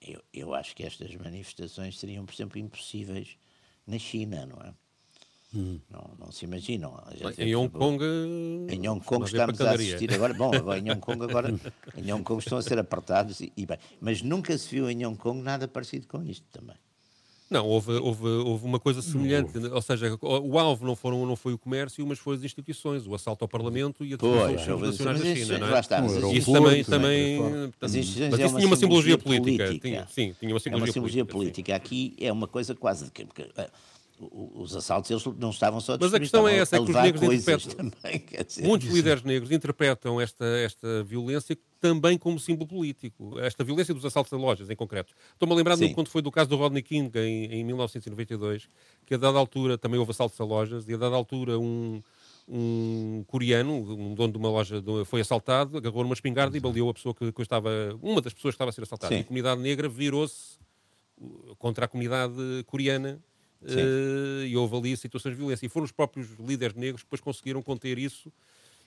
eu, 0.00 0.22
eu 0.32 0.54
acho 0.54 0.74
que 0.74 0.84
estas 0.84 1.14
manifestações 1.16 1.98
seriam, 1.98 2.24
por 2.24 2.34
exemplo, 2.34 2.58
impossíveis 2.58 3.36
na 3.86 3.98
China, 3.98 4.46
não 4.46 4.60
é? 4.62 4.74
Hum. 5.52 5.80
Não, 5.90 6.14
não 6.18 6.30
se 6.30 6.44
imaginam. 6.44 6.96
Em 7.36 7.54
Hong 7.56 7.70
Kong. 7.70 8.04
Em 8.68 8.88
Hong 8.88 9.04
Kong 9.04 9.24
estamos 9.24 9.60
a 9.60 9.72
assistir 9.72 10.12
agora. 10.14 10.32
Bom, 10.32 10.54
agora, 10.54 10.78
em 10.78 10.90
Hong 10.90 11.00
Kong 11.00 11.24
agora 11.24 11.48
em 11.96 12.12
Hong 12.12 12.22
Kong 12.22 12.40
estão 12.40 12.56
a 12.56 12.62
ser 12.62 12.78
apertados 12.78 13.40
e, 13.40 13.52
e 13.56 13.66
bem. 13.66 13.78
Mas 14.00 14.22
nunca 14.22 14.56
se 14.56 14.68
viu 14.68 14.88
em 14.88 15.04
Hong 15.04 15.18
Kong 15.18 15.42
nada 15.42 15.66
parecido 15.66 16.06
com 16.06 16.22
isto 16.22 16.46
também. 16.52 16.76
Não, 17.50 17.66
houve, 17.66 17.90
houve, 17.94 18.26
houve 18.28 18.64
uma 18.64 18.78
coisa 18.78 19.02
semelhante, 19.02 19.58
ou 19.58 19.82
seja, 19.82 20.16
o 20.22 20.56
alvo 20.56 20.86
não, 20.86 20.94
foram, 20.94 21.26
não 21.26 21.34
foi 21.34 21.52
o 21.52 21.58
comércio, 21.58 22.06
mas 22.06 22.20
foi 22.20 22.36
as 22.36 22.44
instituições, 22.44 23.08
o 23.08 23.14
assalto 23.14 23.44
ao 23.44 23.48
Parlamento 23.48 24.04
e 24.04 24.14
a 24.14 24.16
destruição 24.16 24.78
dos 24.78 24.90
nacionais 24.90 25.20
da 25.20 25.34
China, 25.34 25.58
não 25.58 25.76
é? 25.76 25.80
Está, 25.80 26.06
isso 26.32 26.52
também, 26.52 26.84
também 26.84 27.72
mas 27.80 27.94
isso 27.96 28.22
é 28.22 28.30
tinha 28.30 28.66
uma 28.66 28.76
simbologia 28.76 29.18
política. 29.18 29.64
política. 29.64 29.88
Tinha, 29.88 30.06
sim, 30.06 30.32
tinha 30.38 30.54
uma 30.54 30.60
simbologia, 30.60 30.70
é 30.70 30.76
uma 30.76 30.92
simbologia 30.92 31.24
política. 31.24 31.72
política. 31.72 31.74
Aqui 31.74 32.14
é 32.20 32.32
uma 32.32 32.46
coisa 32.46 32.72
quase 32.76 33.06
de 33.06 33.10
que 33.10 33.26
os 34.20 34.76
assaltos 34.76 35.10
eles 35.10 35.24
não 35.38 35.50
estavam 35.50 35.80
só 35.80 35.94
a 35.94 35.98
Mas 35.98 36.12
a 36.12 36.20
questão 36.20 36.46
é 36.46 36.58
essa, 36.58 36.76
é 36.76 36.84
que 36.84 36.90
os 36.90 36.96
negros 36.96 37.22
interpretam. 37.22 37.90
Também, 37.90 38.24
dizer, 38.46 38.66
muitos 38.66 38.88
líderes 38.88 39.22
negros 39.22 39.50
interpretam 39.50 40.20
esta, 40.20 40.44
esta 40.44 41.02
violência 41.02 41.56
também 41.80 42.18
como 42.18 42.38
símbolo 42.38 42.68
político. 42.68 43.38
Esta 43.38 43.64
violência 43.64 43.94
dos 43.94 44.04
assaltos 44.04 44.32
a 44.32 44.36
lojas, 44.36 44.68
em 44.68 44.76
concreto. 44.76 45.14
Estou-me 45.32 45.54
a 45.54 45.56
lembrar 45.56 45.76
de 45.76 45.94
quando 45.94 46.08
foi 46.08 46.20
do 46.20 46.30
caso 46.30 46.50
do 46.50 46.56
Rodney 46.56 46.82
King, 46.82 47.10
em, 47.18 47.46
em 47.46 47.64
1992, 47.64 48.68
que 49.06 49.14
a 49.14 49.16
dada 49.16 49.38
altura 49.38 49.78
também 49.78 49.98
houve 49.98 50.10
assaltos 50.10 50.38
a 50.38 50.44
lojas, 50.44 50.86
e 50.86 50.92
a 50.92 50.96
dada 50.98 51.16
altura 51.16 51.58
um, 51.58 52.02
um 52.46 53.24
coreano, 53.26 53.72
um 53.72 54.14
dono 54.14 54.32
de 54.32 54.38
uma 54.38 54.50
loja, 54.50 54.82
foi 55.06 55.22
assaltado, 55.22 55.78
agarrou 55.78 56.02
numa 56.02 56.14
espingarda 56.14 56.54
e 56.54 56.60
baleou 56.60 56.90
a 56.90 56.94
pessoa 56.94 57.14
que, 57.14 57.32
que 57.32 57.42
estava, 57.42 57.70
uma 58.02 58.20
das 58.20 58.34
pessoas 58.34 58.52
que 58.52 58.56
estava 58.56 58.68
a 58.68 58.72
ser 58.72 58.82
assaltada. 58.82 59.14
Sim. 59.14 59.20
E 59.20 59.22
a 59.22 59.24
comunidade 59.24 59.60
negra 59.62 59.88
virou-se 59.88 60.58
contra 61.58 61.86
a 61.86 61.88
comunidade 61.88 62.34
coreana 62.66 63.20
uh, 63.62 64.44
e 64.44 64.56
houve 64.56 64.76
ali 64.76 64.96
situações 64.96 65.32
de 65.32 65.38
violência. 65.38 65.66
E 65.66 65.68
foram 65.68 65.84
os 65.84 65.92
próprios 65.92 66.28
líderes 66.38 66.76
negros 66.76 67.02
que 67.02 67.06
depois 67.06 67.20
conseguiram 67.20 67.62
conter 67.62 67.98
isso 67.98 68.32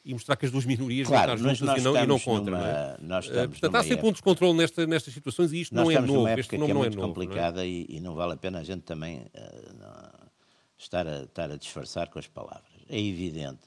e 0.06 0.14
mostrar 0.14 0.36
que 0.36 0.46
as 0.46 0.52
duas 0.52 0.66
minorias 0.66 1.08
claro, 1.08 1.38
vão 1.38 1.52
estar 1.52 1.66
juntas 1.66 1.82
e 1.82 1.86
não, 1.86 2.04
e 2.04 2.06
não 2.08 2.20
contra. 2.20 2.58
Numa, 2.58 2.68
não 2.68 2.70
é? 2.70 2.98
nós 3.02 3.28
uh, 3.28 3.50
portanto, 3.50 3.76
há 3.76 3.84
sempre 3.84 4.06
um 4.06 4.12
descontrole 4.12 4.58
nesta, 4.58 4.86
nestas 4.86 5.14
situações 5.14 5.54
e 5.54 5.62
isto 5.62 5.74
não 5.74 5.90
é 5.90 6.00
novo. 6.00 6.28
Este 6.28 6.58
nome 6.58 6.72
é 6.72 6.74
não 6.74 6.84
é 6.84 6.90
novo. 6.90 7.08
complicada 7.08 7.66
é? 7.66 7.70
E, 7.70 7.86
e, 7.90 8.00
não 8.00 8.14
vale 8.14 8.34
a 8.34 8.38
pena 8.38 8.60
a 8.60 8.64
gente 8.64 8.82
também 8.82 9.20
uh, 9.20 9.74
não, 9.80 10.30
estar, 10.78 11.08
a, 11.08 11.24
estar 11.24 11.52
a 11.52 11.56
disfarçar 11.56 12.10
com 12.10 12.20
as 12.20 12.28
palavras. 12.28 12.74
É 12.90 13.00
evidente 13.00 13.62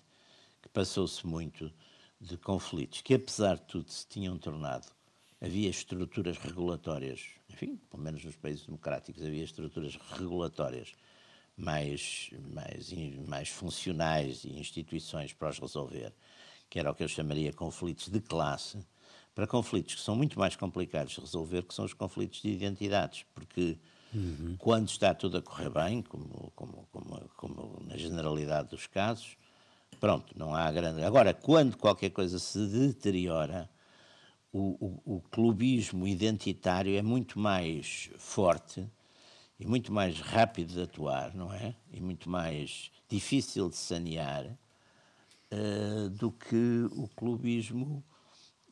que 0.62 0.68
passou-se 0.68 1.26
muito 1.26 1.72
de 2.20 2.36
conflitos 2.36 3.00
que, 3.00 3.14
apesar 3.14 3.56
de 3.56 3.62
tudo, 3.62 3.90
se 3.90 4.06
tinham 4.06 4.36
tornado. 4.38 4.86
Havia 5.40 5.68
estruturas 5.68 6.38
regulatórias 6.38 7.36
enfim, 7.56 7.76
pelo 7.90 8.02
menos 8.02 8.24
nos 8.24 8.36
países 8.36 8.66
democráticos, 8.66 9.22
havia 9.22 9.44
estruturas 9.44 9.96
regulatórias 10.12 10.92
mais, 11.56 12.30
mais, 12.52 12.92
mais 13.26 13.48
funcionais 13.48 14.44
e 14.44 14.58
instituições 14.58 15.32
para 15.32 15.48
os 15.48 15.58
resolver, 15.58 16.12
que 16.68 16.78
era 16.78 16.90
o 16.90 16.94
que 16.94 17.02
eu 17.02 17.08
chamaria 17.08 17.52
conflitos 17.52 18.08
de 18.08 18.20
classe, 18.20 18.78
para 19.34 19.46
conflitos 19.46 19.94
que 19.94 20.00
são 20.00 20.14
muito 20.16 20.38
mais 20.38 20.56
complicados 20.56 21.14
de 21.14 21.20
resolver, 21.20 21.62
que 21.62 21.74
são 21.74 21.84
os 21.84 21.94
conflitos 21.94 22.42
de 22.42 22.48
identidades, 22.48 23.24
porque 23.34 23.78
uhum. 24.14 24.56
quando 24.58 24.88
está 24.88 25.14
tudo 25.14 25.38
a 25.38 25.42
correr 25.42 25.70
bem, 25.70 26.02
como, 26.02 26.52
como, 26.54 26.86
como, 26.90 27.30
como 27.36 27.82
na 27.86 27.96
generalidade 27.96 28.68
dos 28.70 28.86
casos, 28.86 29.36
pronto, 29.98 30.38
não 30.38 30.54
há 30.54 30.70
grande. 30.70 31.02
Agora, 31.02 31.32
quando 31.32 31.76
qualquer 31.76 32.10
coisa 32.10 32.38
se 32.38 32.66
deteriora, 32.66 33.68
o, 34.56 35.02
o, 35.04 35.16
o 35.16 35.20
clubismo 35.30 36.06
identitário 36.06 36.96
é 36.96 37.02
muito 37.02 37.38
mais 37.38 38.10
forte 38.18 38.88
e 39.60 39.66
muito 39.66 39.92
mais 39.92 40.18
rápido 40.18 40.72
de 40.72 40.80
atuar, 40.80 41.34
não 41.34 41.52
é? 41.52 41.76
E 41.92 42.00
muito 42.00 42.30
mais 42.30 42.90
difícil 43.06 43.68
de 43.68 43.76
sanear 43.76 44.46
uh, 45.52 46.08
do 46.10 46.32
que 46.32 46.88
o 46.92 47.06
clubismo 47.08 48.02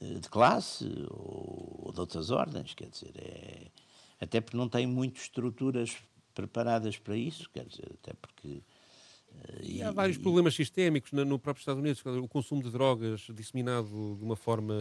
uh, 0.00 0.20
de 0.20 0.28
classe 0.28 0.86
ou, 1.10 1.82
ou, 1.86 1.92
de 1.92 2.00
outras 2.00 2.30
ordens, 2.30 2.72
quer 2.72 2.88
dizer, 2.88 3.12
é, 3.18 3.66
até 4.18 4.40
porque 4.40 4.56
não 4.56 4.68
tem 4.68 4.86
muitas 4.86 5.24
estruturas 5.24 5.98
preparadas 6.34 6.96
para 6.98 7.16
isso, 7.16 7.48
quer 7.50 7.66
dizer, 7.66 7.92
até 8.02 8.14
porque 8.14 8.62
E, 9.62 9.82
há 9.82 9.90
vários 9.90 10.18
problemas 10.18 10.54
sistémicos 10.54 11.10
no, 11.12 11.38
próprio 11.38 11.60
Estados 11.62 11.80
Unidos, 11.80 12.02
o 12.22 12.28
consumo 12.28 12.62
de 12.62 12.70
drogas 12.70 13.26
disseminado 13.34 14.16
de 14.18 14.24
uma 14.24 14.36
forma 14.36 14.74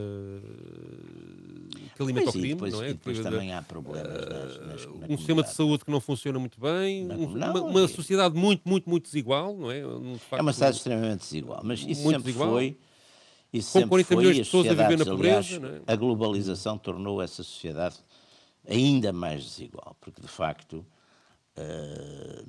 que 1.95 2.01
alimenta 2.01 2.25
Pois, 2.31 2.35
o 2.35 2.39
crime, 2.39 2.53
depois, 2.53 2.73
não 2.73 2.83
é? 2.83 2.89
e 2.89 2.93
depois 2.93 3.19
também 3.19 3.53
há 3.53 3.61
problemas 3.61 4.25
nas, 4.27 4.59
nas, 4.59 4.85
na 4.99 5.07
um 5.09 5.17
sistema 5.17 5.43
de 5.43 5.53
saúde 5.53 5.85
que 5.85 5.91
não 5.91 6.01
funciona 6.01 6.39
muito 6.39 6.59
bem, 6.59 7.05
um- 7.05 7.29
não, 7.31 7.51
uma, 7.51 7.61
uma 7.61 7.87
sociedade 7.87 8.35
muito, 8.35 8.67
muito, 8.67 8.89
muito 8.89 9.03
desigual, 9.05 9.55
não 9.55 9.71
é? 9.71 9.81
De 9.81 9.85
É 10.15 10.17
facto, 10.19 10.41
uma 10.41 10.51
sociedade 10.53 10.77
extremamente 10.77 11.19
desigual, 11.21 11.61
mas 11.63 11.79
isso 11.79 12.01
Muito 12.03 12.17
sempre 12.17 12.23
desigual. 12.23 12.51
foi. 12.51 12.77
Isso 13.51 13.71
Com 13.71 13.79
sempre 13.79 13.89
40 13.89 14.07
foi, 14.07 14.17
milhões 14.17 14.35
de 14.35 14.41
as 14.41 14.47
pessoas 14.47 14.67
a 14.67 14.73
viver 14.73 14.97
na 14.97 15.05
pobreza, 15.05 15.55
aliás, 15.57 15.81
é? 15.87 15.93
A 15.93 15.95
globalização 15.95 16.77
tornou 16.77 17.21
essa 17.21 17.43
sociedade 17.43 17.97
ainda 18.67 19.13
mais 19.13 19.43
desigual, 19.43 19.95
porque 20.01 20.19
de 20.21 20.27
facto, 20.27 20.83
eh, 21.55 22.43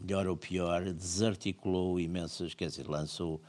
melhor 0.00 0.26
ou 0.26 0.36
pior, 0.36 0.92
desarticulou 0.92 1.98
imensas, 2.00 2.54
quer 2.54 2.66
dizer, 2.68 2.86
lançou 2.88 3.40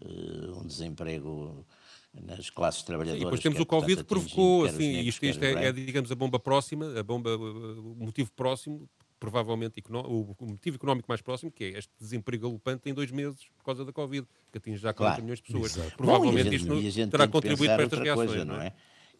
eh, 0.00 0.50
um 0.56 0.66
desemprego 0.66 1.64
nas 2.12 2.50
classes 2.50 2.80
E 2.82 2.86
trabalhadoras. 2.86 3.24
depois 3.24 3.40
temos 3.40 3.58
é, 3.58 3.62
o 3.62 3.66
Covid 3.66 3.96
que 3.98 4.04
provocou, 4.04 4.64
assim, 4.64 5.00
isto, 5.00 5.24
isto 5.24 5.44
é, 5.44 5.66
é, 5.66 5.72
digamos, 5.72 6.10
a 6.10 6.14
bomba 6.14 6.38
próxima, 6.38 6.98
a 6.98 7.02
bomba, 7.02 7.36
uh, 7.36 7.92
o 8.00 8.04
motivo 8.04 8.32
próximo, 8.32 8.88
provavelmente 9.20 9.80
o 9.88 10.34
motivo 10.46 10.76
económico 10.76 11.06
mais 11.08 11.20
próximo, 11.20 11.52
que 11.52 11.64
é 11.64 11.78
este 11.78 11.90
desemprego 12.00 12.48
galopante 12.48 12.88
em 12.88 12.94
dois 12.94 13.10
meses 13.10 13.46
por 13.58 13.64
causa 13.64 13.84
da 13.84 13.92
Covid, 13.92 14.26
que 14.50 14.58
atinge 14.58 14.78
já 14.78 14.92
40 14.92 14.96
Claro. 14.96 15.22
milhões 15.22 15.38
de 15.38 15.44
pessoas. 15.44 15.76
Exato. 15.76 15.96
Provavelmente 15.96 16.44
Bom, 16.46 16.52
e 16.52 16.56
isto 16.56 16.74
gente- 16.74 16.86
e 16.86 16.90
gente 16.90 17.10
terá 17.10 17.28
contribuído 17.28 17.74
para 17.74 17.82
estas 17.84 17.98
reações, 18.00 18.30
coisa, 18.30 18.44
não 18.44 18.60
é? 18.60 18.72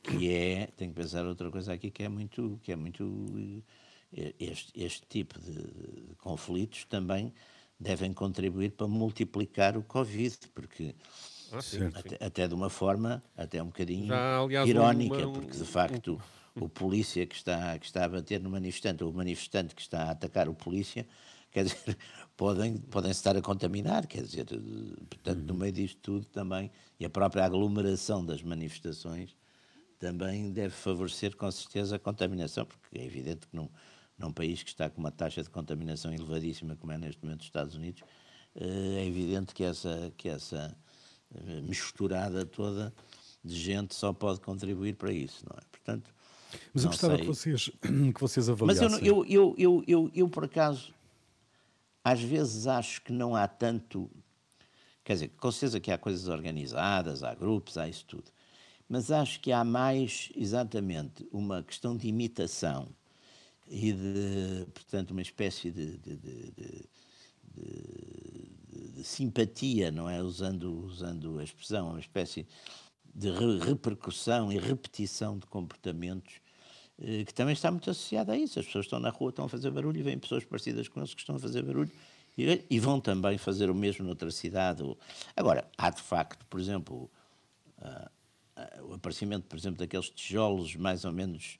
Que 0.03 0.33
é, 0.33 0.67
tem 0.77 0.89
que 0.89 0.95
pensar 0.95 1.27
outra 1.27 1.51
coisa 1.51 1.75
aqui 1.75 1.91
que 1.91 2.03
é 2.03 2.09
muito, 2.09 2.59
que 2.63 2.73
é 2.73 2.77
muito 2.77 3.27
eh, 3.37 3.63
este, 4.13 4.73
este 4.75 5.07
tipo 5.07 5.41
de, 5.41 5.53
de 5.53 6.15
conflitos 6.19 6.85
também 6.85 7.33
devem 7.79 8.13
contribuir 8.13 8.73
para 8.73 8.87
multiplicar 8.87 9.77
o 9.77 9.83
Covid, 9.83 10.37
porque 10.55 10.95
Ah, 11.53 11.59
até, 11.95 12.25
até 12.25 12.49
de 12.49 12.55
uma 12.55 12.71
forma 12.71 13.23
até 13.37 13.63
um 13.63 13.67
bocadinho 13.67 14.07
Já, 14.07 14.39
aliás, 14.39 14.69
irónica, 14.69 15.17
uma- 15.17 15.27
um- 15.29 15.33
porque 15.33 15.57
de 15.57 15.65
facto 15.65 16.21
o 16.55 16.69
polícia 16.69 17.27
que 17.27 17.35
está, 17.35 17.79
que 17.79 17.87
está 17.87 18.05
a 18.05 18.09
bater 18.09 18.41
no 18.41 18.51
manifestante, 18.51 19.03
ou 19.03 19.11
o 19.11 19.15
manifestante 19.15 19.75
que 19.75 19.81
está 19.81 20.05
a 20.05 20.11
atacar 20.11 20.49
o 20.49 20.55
polícia, 20.55 21.07
quer 21.51 21.65
dizer, 21.65 21.97
podem, 22.37 22.77
podem 22.77 23.11
estar 23.11 23.37
a 23.37 23.41
contaminar, 23.43 24.07
quer 24.07 24.23
dizer, 24.23 24.47
portanto, 25.09 25.39
no 25.41 25.55
meio 25.55 25.73
disto 25.73 25.99
tudo 26.03 26.27
também, 26.27 26.71
e 26.99 27.05
a 27.05 27.11
própria 27.11 27.45
aglomeração 27.45 28.25
das 28.25 28.43
manifestações 28.43 29.35
também 29.99 30.51
deve 30.53 30.71
favorecer 30.75 31.37
com 31.37 31.51
certeza 31.51 31.97
a 31.97 31.99
contaminação, 31.99 32.65
porque 32.65 32.99
é 32.99 33.05
evidente 33.05 33.47
que 33.47 33.57
num, 33.57 33.69
num 34.21 34.33
país 34.33 34.63
que 34.63 34.69
está 34.69 34.89
com 34.91 35.01
uma 35.01 35.11
taxa 35.11 35.43
de 35.43 35.49
contaminação 35.51 36.13
elevadíssima, 36.13 36.77
como 36.77 36.93
é 36.93 36.99
neste 36.99 37.25
momento 37.25 37.41
os 37.41 37.47
Estados 37.47 37.75
Unidos, 37.75 38.03
eh, 38.55 38.99
é 39.01 39.07
evidente 39.07 39.55
que 39.55 39.65
essa, 39.65 40.13
que 40.17 40.29
essa 40.29 40.77
eh, 41.35 41.61
misturada 41.63 42.45
toda 42.45 42.93
de 43.43 43.55
gente 43.59 43.95
só 43.95 44.13
pode 44.13 44.41
contribuir 44.41 44.95
para 44.97 45.11
isso, 45.11 45.43
não 45.49 45.57
é? 45.57 45.63
Portanto, 45.71 46.15
Mas 46.75 46.85
eu 46.85 46.91
gostava 46.91 47.15
sei. 47.15 47.23
que 47.23 47.27
vocês, 47.27 47.71
que 48.15 48.21
vocês 48.21 48.49
Mas 48.49 48.51
avaliassem. 48.51 49.07
eu, 49.09 49.17
não- 49.17 49.25
eu, 49.25 49.25
eu, 49.27 49.55
eu, 49.57 49.85
eu, 49.87 50.11
eu, 50.15 50.29
por 50.29 50.45
acaso, 50.45 50.93
às 52.05 52.21
vezes 52.21 52.67
acho 52.67 53.01
que 53.03 53.13
não 53.13 53.35
há 53.35 53.49
tanto. 53.49 54.11
Quer 55.03 55.15
dizer, 55.15 55.29
com 55.31 55.51
certeza 55.51 55.81
que 55.81 55.91
há 55.91 55.97
coisas 55.97 56.29
organizadas, 56.29 57.23
há 57.23 57.35
grupos, 57.35 57.79
há 57.79 57.89
isso 57.89 58.05
tudo. 58.05 58.31
Mas 58.87 59.11
acho 59.11 59.41
que 59.41 59.51
há 59.51 59.65
mais, 59.65 60.31
exatamente, 60.37 61.27
uma 61.33 61.63
questão 61.63 61.97
de 61.97 62.07
imitação 62.09 62.89
e 63.71 63.93
de, 63.93 64.67
portanto, 64.75 65.13
uma 65.13 65.23
espécie 65.23 65.71
de, 65.71 65.97
de- 65.99 66.17
de- 66.17 66.51
de- 66.53 66.89
simpatia, 69.05 69.91
não 69.91 70.09
é? 70.09 70.23
Usando, 70.23 70.85
usando 70.85 71.39
a 71.39 71.45
expressão, 71.45 71.91
uma 71.91 72.01
espécie 72.01 72.47
de 73.15 73.31
re- 73.31 73.59
repercussão 73.59 74.53
e 74.53 74.59
repetição 74.59 75.39
de 75.39 75.47
comportamentos 75.47 76.35
eh, 77.01 77.25
que 77.25 77.33
também 77.35 77.53
está 77.55 77.71
muito 77.71 77.91
associada 77.91 78.33
a 78.33 78.37
isso. 78.39 78.59
As 78.59 78.67
pessoas 78.67 78.87
estão 78.87 79.01
na 79.01 79.11
rua, 79.11 79.31
estão 79.31 79.45
a 79.47 79.49
fazer 79.49 79.71
barulho 79.71 79.99
e 79.99 80.03
vêm 80.03 80.19
pessoas 80.19 80.45
parecidas 80.45 80.89
com 80.89 81.01
eles 81.01 81.15
que 81.15 81.21
estão 81.21 81.37
a 81.37 81.39
fazer 81.39 81.63
barulho 81.63 81.91
e, 82.37 82.65
e 82.71 82.79
vão 82.79 83.01
também 83.01 83.39
fazer 83.39 83.71
o 83.71 83.75
mesmo 83.75 84.05
noutra 84.05 84.31
cidade. 84.31 84.83
Agora, 85.37 85.69
há 85.79 85.91
de 85.91 86.03
facto, 86.03 86.45
por 86.47 86.61
exemplo, 86.61 87.11
ah, 87.79 88.11
ah, 88.57 88.83
o 88.85 88.95
aparecimento, 88.95 89.47
por 89.47 89.59
exemplo, 89.59 89.79
daqueles 89.79 90.11
tijolos 90.11 90.77
mais 90.77 91.05
ou 91.05 91.13
menos 91.13 91.59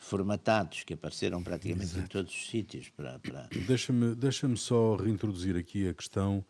formatados 0.00 0.82
que 0.82 0.94
apareceram 0.94 1.42
praticamente 1.42 1.98
em 1.98 2.06
todos 2.06 2.32
os 2.32 2.48
sítios 2.50 2.88
para, 2.88 3.18
para, 3.18 3.48
Deixa-me 3.66 4.14
deixa 4.14 4.54
só 4.56 4.96
reintroduzir 4.96 5.56
aqui 5.56 5.88
a 5.88 5.94
questão 5.94 6.44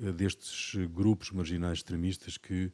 eh, 0.00 0.10
destes 0.12 0.74
grupos 0.88 1.30
marginais 1.30 1.78
extremistas 1.78 2.36
que 2.36 2.70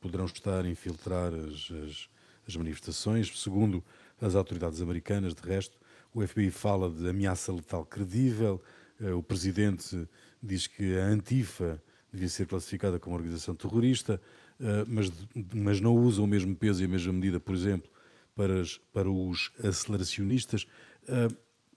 poderão 0.00 0.26
estar 0.26 0.64
a 0.64 0.68
infiltrar 0.68 1.32
as, 1.34 1.70
as- 1.84 2.08
as 2.46 2.56
manifestações. 2.56 3.30
Segundo 3.40 3.82
as 4.20 4.34
autoridades 4.34 4.80
americanas, 4.80 5.34
de 5.34 5.42
resto, 5.42 5.78
o 6.12 6.26
FBI 6.26 6.50
fala 6.50 6.90
de 6.90 7.08
ameaça 7.08 7.52
letal 7.52 7.84
credível, 7.84 8.62
eh, 9.00 9.12
o 9.12 9.22
presidente 9.22 10.06
diz 10.42 10.66
que 10.66 10.96
a 10.98 11.04
Antifa 11.06 11.82
devia 12.12 12.28
ser 12.28 12.46
classificada 12.46 12.98
como 12.98 13.14
organização 13.16 13.54
terrorista, 13.54 14.20
eh, 14.60 14.84
mas, 14.86 15.10
mas 15.54 15.80
não 15.80 15.94
usa 15.96 16.20
o 16.20 16.26
mesmo 16.26 16.54
peso 16.54 16.82
e 16.82 16.84
a 16.84 16.88
mesma 16.88 17.12
medida, 17.12 17.40
por 17.40 17.54
exemplo, 17.54 17.90
para, 18.34 18.60
as- 18.60 18.78
para 18.92 19.10
os 19.10 19.50
aceleracionistas. 19.62 20.66
Eh, 21.08 21.28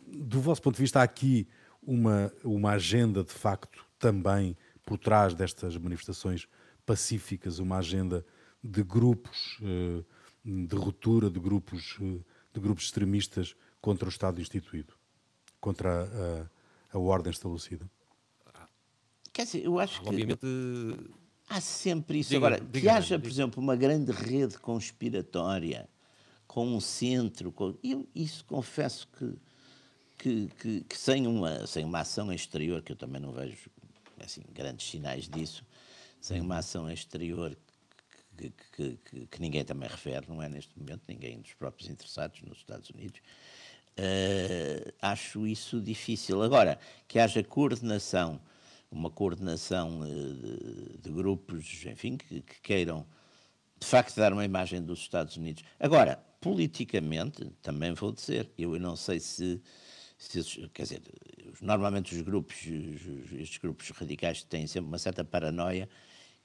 do 0.05 0.39
vosso 0.41 0.61
ponto 0.61 0.75
de 0.75 0.81
vista, 0.81 0.99
há 0.99 1.03
aqui 1.03 1.47
uma, 1.81 2.31
uma 2.43 2.71
agenda 2.71 3.23
de 3.23 3.31
facto 3.31 3.85
também 3.99 4.55
por 4.85 4.97
trás 4.97 5.33
destas 5.33 5.77
manifestações 5.77 6.47
pacíficas, 6.85 7.59
uma 7.59 7.77
agenda 7.77 8.25
de 8.63 8.83
grupos 8.83 9.57
eh, 9.61 10.03
de 10.45 10.75
ruptura, 10.75 11.29
de 11.29 11.39
grupos, 11.39 11.97
eh, 12.01 12.19
de 12.53 12.59
grupos 12.59 12.85
extremistas 12.85 13.55
contra 13.81 14.05
o 14.05 14.09
Estado 14.09 14.39
instituído, 14.41 14.93
contra 15.59 16.49
a, 16.91 16.95
a 16.97 16.99
ordem 16.99 17.31
estabelecida. 17.31 17.89
Quer 19.31 19.45
dizer, 19.45 19.63
eu 19.65 19.79
acho 19.79 20.01
que 20.01 20.09
Obviamente, 20.09 20.45
há 21.49 21.59
sempre 21.59 22.19
isso. 22.19 22.29
Diga, 22.29 22.37
Agora, 22.47 22.59
que 22.59 22.65
diga, 22.67 22.93
haja, 22.93 23.15
diga. 23.17 23.19
por 23.19 23.31
exemplo, 23.33 23.63
uma 23.63 23.75
grande 23.75 24.11
rede 24.11 24.57
conspiratória 24.59 25.89
com 26.53 26.67
um 26.67 26.79
centro, 26.79 27.51
com- 27.51 27.75
eu 27.83 28.07
isso 28.13 28.45
confesso 28.45 29.07
que, 29.17 29.33
que, 30.19 30.47
que, 30.61 30.81
que 30.81 30.95
sem, 30.97 31.25
uma, 31.25 31.65
sem 31.65 31.83
uma 31.83 32.01
ação 32.01 32.31
exterior, 32.31 32.83
que 32.83 32.91
eu 32.91 32.95
também 32.95 33.19
não 33.19 33.31
vejo 33.31 33.57
assim, 34.23 34.43
grandes 34.53 34.87
sinais 34.87 35.27
disso, 35.27 35.65
sem 36.21 36.39
uma 36.39 36.57
ação 36.59 36.87
exterior 36.91 37.57
que, 38.37 38.53
que- 38.75 38.99
que- 39.03 39.25
que 39.25 39.41
ninguém 39.41 39.65
também 39.65 39.89
refere, 39.89 40.27
não 40.29 40.43
é 40.43 40.47
neste 40.47 40.77
momento, 40.77 41.01
ninguém 41.07 41.41
dos 41.41 41.55
próprios 41.55 41.89
interessados 41.89 42.39
nos 42.43 42.59
Estados 42.59 42.87
Unidos, 42.91 43.19
eh, 43.97 44.93
acho 45.01 45.47
isso 45.47 45.81
difícil. 45.81 46.43
Agora, 46.43 46.79
que 47.07 47.17
haja 47.17 47.43
coordenação, 47.43 48.39
uma 48.91 49.09
coordenação 49.09 50.01
eh, 50.05 50.09
de, 50.09 50.97
de 50.99 51.09
grupos, 51.09 51.83
enfim, 51.87 52.15
que 52.15 52.41
queiram 52.61 53.07
de 53.79 53.87
facto 53.87 54.15
dar 54.15 54.31
uma 54.31 54.45
imagem 54.45 54.81
dos 54.83 54.99
Estados 54.99 55.35
Unidos. 55.35 55.63
Agora, 55.79 56.23
politicamente, 56.43 57.45
também 57.61 57.93
vou 57.93 58.11
dizer, 58.11 58.51
eu 58.57 58.77
não 58.77 58.97
sei 58.97 59.17
se, 59.17 59.61
se 60.17 60.67
quer 60.73 60.83
dizer, 60.83 61.01
normalmente 61.61 62.13
os 62.13 62.21
grupos, 62.21 62.57
os- 62.65 63.05
os- 63.07 63.31
estes 63.39 63.57
grupos 63.59 63.89
radicais 63.91 64.43
têm 64.43 64.67
sempre 64.67 64.89
uma 64.89 64.97
certa 64.97 65.23
paranoia 65.23 65.87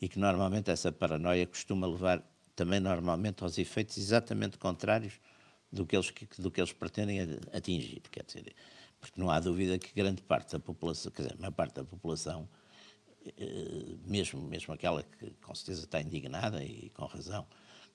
e 0.00 0.08
que 0.08 0.16
normalmente 0.16 0.70
essa 0.70 0.92
paranoia 0.92 1.44
costuma 1.48 1.84
levar 1.88 2.22
também 2.54 2.78
normalmente 2.78 3.42
aos 3.42 3.58
efeitos 3.58 3.98
exatamente 3.98 4.56
contrários 4.56 5.14
do 5.72 5.84
que 5.84 5.96
eles, 5.96 6.12
do 6.38 6.48
que 6.50 6.60
eles 6.60 6.72
pretendem 6.72 7.18
atingir, 7.52 8.00
quer 8.10 8.24
dizer, 8.24 8.54
porque 9.00 9.20
não 9.20 9.28
há 9.30 9.40
dúvida 9.40 9.78
que 9.78 9.92
grande 9.92 10.22
parte 10.22 10.52
da 10.52 10.60
população, 10.60 11.10
quer 11.10 11.22
dizer, 11.22 11.34
a 11.34 11.40
maior 11.40 11.52
parte 11.52 11.74
da 11.74 11.84
população 11.84 12.48
eh, 13.36 13.96
mesmo, 14.06 14.40
mesmo 14.42 14.72
aquela 14.72 15.02
que 15.02 15.30
com 15.42 15.54
certeza 15.56 15.84
está 15.84 16.00
indignada 16.00 16.62
e 16.64 16.88
com 16.90 17.04
razão 17.04 17.44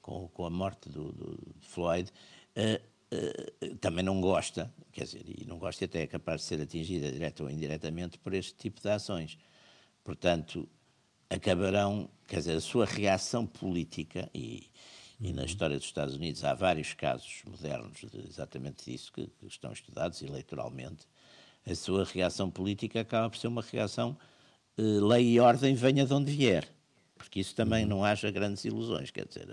com, 0.04 0.28
com 0.28 0.46
a 0.46 0.50
morte 0.50 0.90
do, 0.90 1.12
do 1.12 1.56
Floyd, 1.62 2.12
eh, 2.56 2.80
eh, 3.10 3.76
também 3.80 4.04
não 4.04 4.22
gosta, 4.22 4.72
quer 4.92 5.06
dizer, 5.06 5.24
e 5.26 5.46
não 5.46 5.58
gosta 5.58 5.84
e 5.84 5.86
até 5.86 6.02
é 6.04 6.08
capaz 6.08 6.42
de 6.42 6.48
ser 6.48 6.62
atingida 6.62 7.12
direta 7.12 7.42
ou 7.42 7.50
indiretamente 7.50 8.20
por 8.20 8.34
este 8.34 8.54
tipo 8.56 8.82
de 8.82 8.90
ações. 8.90 9.40
Portanto, 10.04 10.68
acabarão, 11.30 12.10
quer 12.28 12.38
dizer, 12.40 12.58
a 12.58 12.62
sua 12.62 12.86
reação 12.86 13.48
política, 13.48 14.30
e, 14.36 14.70
e 15.20 15.32
na 15.32 15.46
história 15.46 15.78
dos 15.78 15.86
Estados 15.86 16.16
Unidos 16.16 16.44
há 16.44 16.54
vários 16.54 16.94
casos 16.94 17.42
modernos 17.48 18.02
de 18.02 18.28
exatamente 18.28 18.92
disso 18.92 19.12
que, 19.12 19.26
que 19.26 19.48
estão 19.48 19.72
estudados 19.72 20.22
eleitoralmente, 20.22 21.08
a 21.66 21.74
sua 21.74 22.04
reação 22.04 22.52
política 22.52 23.00
acaba 23.00 23.30
por 23.30 23.38
ser 23.38 23.48
uma 23.48 23.62
reação 23.62 24.18
eh, 24.78 24.82
lei 24.82 25.34
e 25.34 25.40
ordem 25.40 25.76
venha 25.76 26.06
de 26.06 26.14
onde 26.14 26.32
vier. 26.32 26.68
Porque 27.18 27.40
isso 27.40 27.56
também 27.56 27.86
não 27.86 28.04
haja 28.04 28.30
grandes 28.32 28.66
ilusões, 28.66 29.10
quer 29.12 29.26
dizer, 29.28 29.50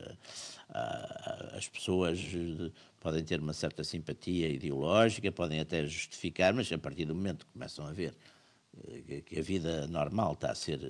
a- 0.71 0.79
a- 0.79 1.57
as 1.57 1.69
pessoas 1.69 2.19
eh, 2.19 2.71
podem 3.01 3.23
ter 3.25 3.41
uma 3.41 3.53
certa 3.53 3.85
simpatia 3.85 4.49
ideológica, 4.49 5.31
podem 5.33 5.61
até 5.61 5.85
justificar, 5.87 6.53
mas 6.53 6.71
a 6.73 6.79
partir 6.79 7.05
do 7.05 7.15
momento 7.15 7.47
que 7.47 7.53
começam 7.53 7.87
a 7.87 7.93
ver 7.93 8.15
que 9.27 9.39
a 9.39 9.43
vida 9.43 9.87
normal 9.89 10.33
está 10.35 10.53
a 10.53 10.55
ser, 10.55 10.81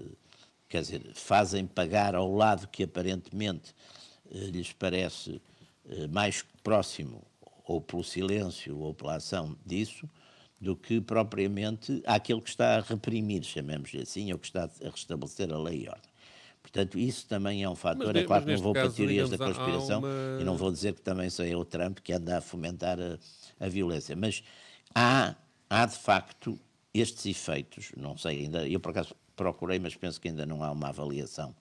quer 0.68 0.82
dizer, 0.82 1.02
fazem 1.14 1.66
pagar 1.66 2.14
ao 2.14 2.32
lado 2.34 2.68
que 2.68 2.82
aparentemente 2.84 3.74
lhes 4.30 4.72
parece 4.72 5.40
mais 6.10 6.44
próximo, 6.62 7.22
ou 7.64 7.80
pelo 7.80 8.04
silêncio 8.04 8.78
ou 8.78 8.92
pela 8.94 9.14
ação 9.16 9.56
disso, 9.64 10.08
do 10.60 10.76
que 10.76 11.00
propriamente 11.00 12.02
aquele 12.04 12.40
que 12.42 12.50
está 12.50 12.76
a 12.76 12.80
reprimir, 12.80 13.42
chamemos-lhe 13.44 14.02
assim, 14.02 14.30
ou 14.32 14.38
que 14.38 14.46
está 14.46 14.64
a 14.64 14.90
restabelecer 14.90 15.50
a 15.52 15.58
lei 15.58 15.84
e 15.84 15.88
ordem. 15.88 16.09
Portanto, 16.62 16.98
isso 16.98 17.26
também 17.26 17.62
é 17.62 17.68
um 17.68 17.74
fator. 17.74 18.12
Mas, 18.14 18.22
é 18.22 18.26
claro 18.26 18.44
que 18.44 18.52
não 18.52 18.62
vou 18.62 18.72
caso, 18.74 18.86
para 18.86 18.96
teorias 18.96 19.30
da 19.30 19.38
conspiração 19.38 20.00
uma... 20.00 20.40
e 20.40 20.44
não 20.44 20.56
vou 20.56 20.70
dizer 20.70 20.94
que 20.94 21.00
também 21.00 21.30
sou 21.30 21.46
o 21.46 21.64
Trump 21.64 21.98
que 21.98 22.12
anda 22.12 22.38
a 22.38 22.40
fomentar 22.40 22.98
a, 23.00 23.18
a 23.58 23.68
violência, 23.68 24.14
mas 24.14 24.42
há, 24.94 25.34
há 25.68 25.86
de 25.86 25.96
facto 25.96 26.58
estes 26.92 27.26
efeitos, 27.26 27.92
não 27.96 28.16
sei 28.16 28.42
ainda, 28.42 28.68
eu 28.68 28.78
por 28.80 28.90
acaso 28.90 29.14
procurei, 29.34 29.78
mas 29.78 29.94
penso 29.94 30.20
que 30.20 30.28
ainda 30.28 30.44
não 30.44 30.62
há 30.62 30.70
uma 30.70 30.88
avaliação 30.88 31.54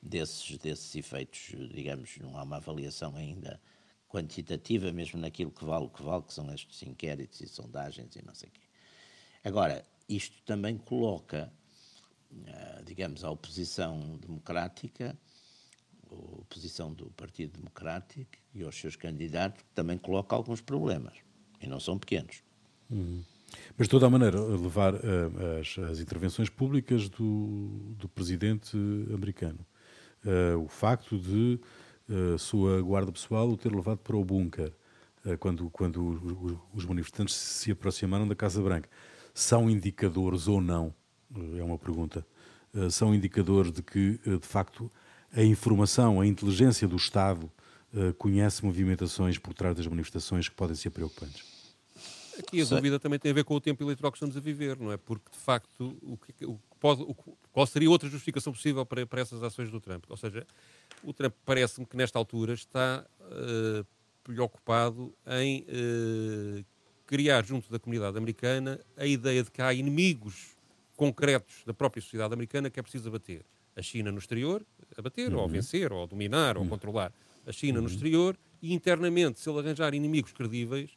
desses, 0.00 0.56
desses 0.58 0.94
efeitos, 0.94 1.52
digamos, 1.72 2.16
não 2.18 2.36
há 2.36 2.42
uma 2.42 2.56
avaliação 2.56 3.16
ainda 3.16 3.60
quantitativa, 4.08 4.92
mesmo 4.92 5.20
naquilo 5.20 5.50
que 5.50 5.64
vale 5.64 5.86
o 5.86 5.88
que 5.88 6.02
vale, 6.02 6.22
que 6.22 6.32
são 6.32 6.52
estes 6.54 6.82
inquéritos 6.82 7.40
e 7.40 7.48
sondagens 7.48 8.14
e 8.16 8.24
não 8.24 8.34
sei 8.34 8.48
o 8.48 8.52
quê. 8.52 8.60
Agora, 9.44 9.84
isto 10.08 10.40
também 10.44 10.78
coloca, 10.78 11.52
digamos, 12.84 13.24
a 13.24 13.30
oposição 13.30 14.18
democrática, 14.18 15.16
a 16.10 16.14
oposição 16.14 16.92
do 16.92 17.10
Partido 17.10 17.58
Democrático 17.58 18.30
e 18.54 18.62
aos 18.62 18.76
seus 18.76 18.96
candidatos, 18.96 19.64
também 19.74 19.98
coloca 19.98 20.34
alguns 20.34 20.60
problemas, 20.60 21.14
e 21.60 21.66
não 21.66 21.80
são 21.80 21.98
pequenos. 21.98 22.42
Uhum. 22.90 23.22
Mas, 23.76 23.86
de 23.86 23.90
toda 23.90 24.06
a 24.06 24.10
maneira, 24.10 24.40
levar 24.40 24.94
uh, 24.94 25.60
as, 25.60 25.78
as, 25.90 26.00
intervenções 26.00 26.48
públicas 26.48 27.08
do, 27.08 27.94
do 27.96 28.08
presidente 28.08 28.76
americano, 29.12 29.66
uh, 30.24 30.58
o 30.58 30.68
facto 30.68 31.18
de 31.18 31.60
a 32.34 32.38
sua 32.38 32.80
guarda 32.82 33.10
pessoal 33.10 33.48
o 33.48 33.56
ter 33.56 33.74
levado 33.74 33.98
para 33.98 34.16
o 34.16 34.24
bunker 34.24 34.72
uh, 35.24 35.36
quando, 35.38 35.68
quando 35.70 36.62
os 36.72 36.84
manifestantes 36.84 37.34
se 37.34 37.72
aproximaram 37.72 38.28
da 38.28 38.34
Casa 38.34 38.62
Branca. 38.62 38.88
São 39.34 39.68
indicadores 39.68 40.46
ou 40.46 40.60
não? 40.60 40.94
É 41.58 41.62
uma 41.62 41.78
pergunta. 41.78 42.26
são 42.90 43.14
indicadores 43.14 43.72
de 43.72 43.82
que, 43.82 44.18
de 44.24 44.46
facto, 44.46 44.90
a 45.32 45.42
informação, 45.42 46.20
a 46.20 46.26
inteligência 46.26 46.86
do 46.86 46.96
Estado 46.96 47.50
conhece 48.18 48.64
movimentações 48.64 49.38
por 49.38 49.54
trás 49.54 49.76
das 49.76 49.86
manifestações 49.86 50.48
que 50.48 50.54
podem 50.54 50.76
ser 50.76 50.90
preocupantes. 50.90 51.56
Aqui 52.38 52.60
a 52.60 52.64
dúvida 52.64 53.00
também 53.00 53.18
tem 53.18 53.30
a 53.30 53.34
ver 53.34 53.44
com 53.44 53.54
o 53.54 53.60
tempo 53.60 53.82
eleitoral 53.82 54.12
que 54.12 54.18
estamos 54.18 54.36
a 54.36 54.40
viver, 54.40 54.78
não 54.78 54.92
é? 54.92 54.96
Porque, 54.96 55.30
de 55.30 55.38
facto, 55.38 55.96
o 56.02 56.16
que, 56.18 56.44
o 56.44 56.60
pode, 56.78 57.02
o, 57.02 57.14
qual 57.52 57.66
seria 57.66 57.90
outra 57.90 58.08
justificação 58.08 58.52
possível 58.52 58.84
para, 58.84 59.06
para 59.06 59.20
essas 59.20 59.42
ações 59.42 59.70
do 59.70 59.80
Trump? 59.80 60.04
Ou 60.08 60.16
seja, 60.16 60.46
o 61.02 61.12
Trump 61.12 61.34
parece-me 61.44 61.86
que 61.86 61.96
nesta 61.96 62.18
altura 62.18 62.52
está 62.52 63.06
uh, 63.20 63.86
preocupado 64.22 65.14
em 65.26 65.62
uh, 65.62 66.64
criar 67.06 67.44
junto 67.44 67.70
da 67.70 67.78
comunidade 67.78 68.16
americana 68.18 68.80
a 68.96 69.06
ideia 69.06 69.42
de 69.42 69.50
que 69.50 69.62
há 69.62 69.72
inimigos 69.72 70.55
concretos 70.96 71.62
da 71.66 71.74
própria 71.74 72.02
sociedade 72.02 72.32
americana 72.32 72.70
que 72.70 72.80
é 72.80 72.82
preciso 72.82 73.08
abater. 73.08 73.42
A 73.76 73.82
China 73.82 74.10
no 74.10 74.18
exterior, 74.18 74.64
abater, 74.96 75.32
uhum. 75.32 75.40
ou 75.40 75.48
vencer, 75.48 75.92
ou 75.92 76.06
dominar, 76.06 76.56
uhum. 76.56 76.64
ou 76.64 76.68
controlar. 76.68 77.12
A 77.46 77.52
China 77.52 77.78
uhum. 77.78 77.84
no 77.84 77.90
exterior 77.90 78.36
e 78.62 78.72
internamente, 78.72 79.38
se 79.38 79.48
ele 79.48 79.58
arranjar 79.58 79.94
inimigos 79.94 80.32
credíveis, 80.32 80.90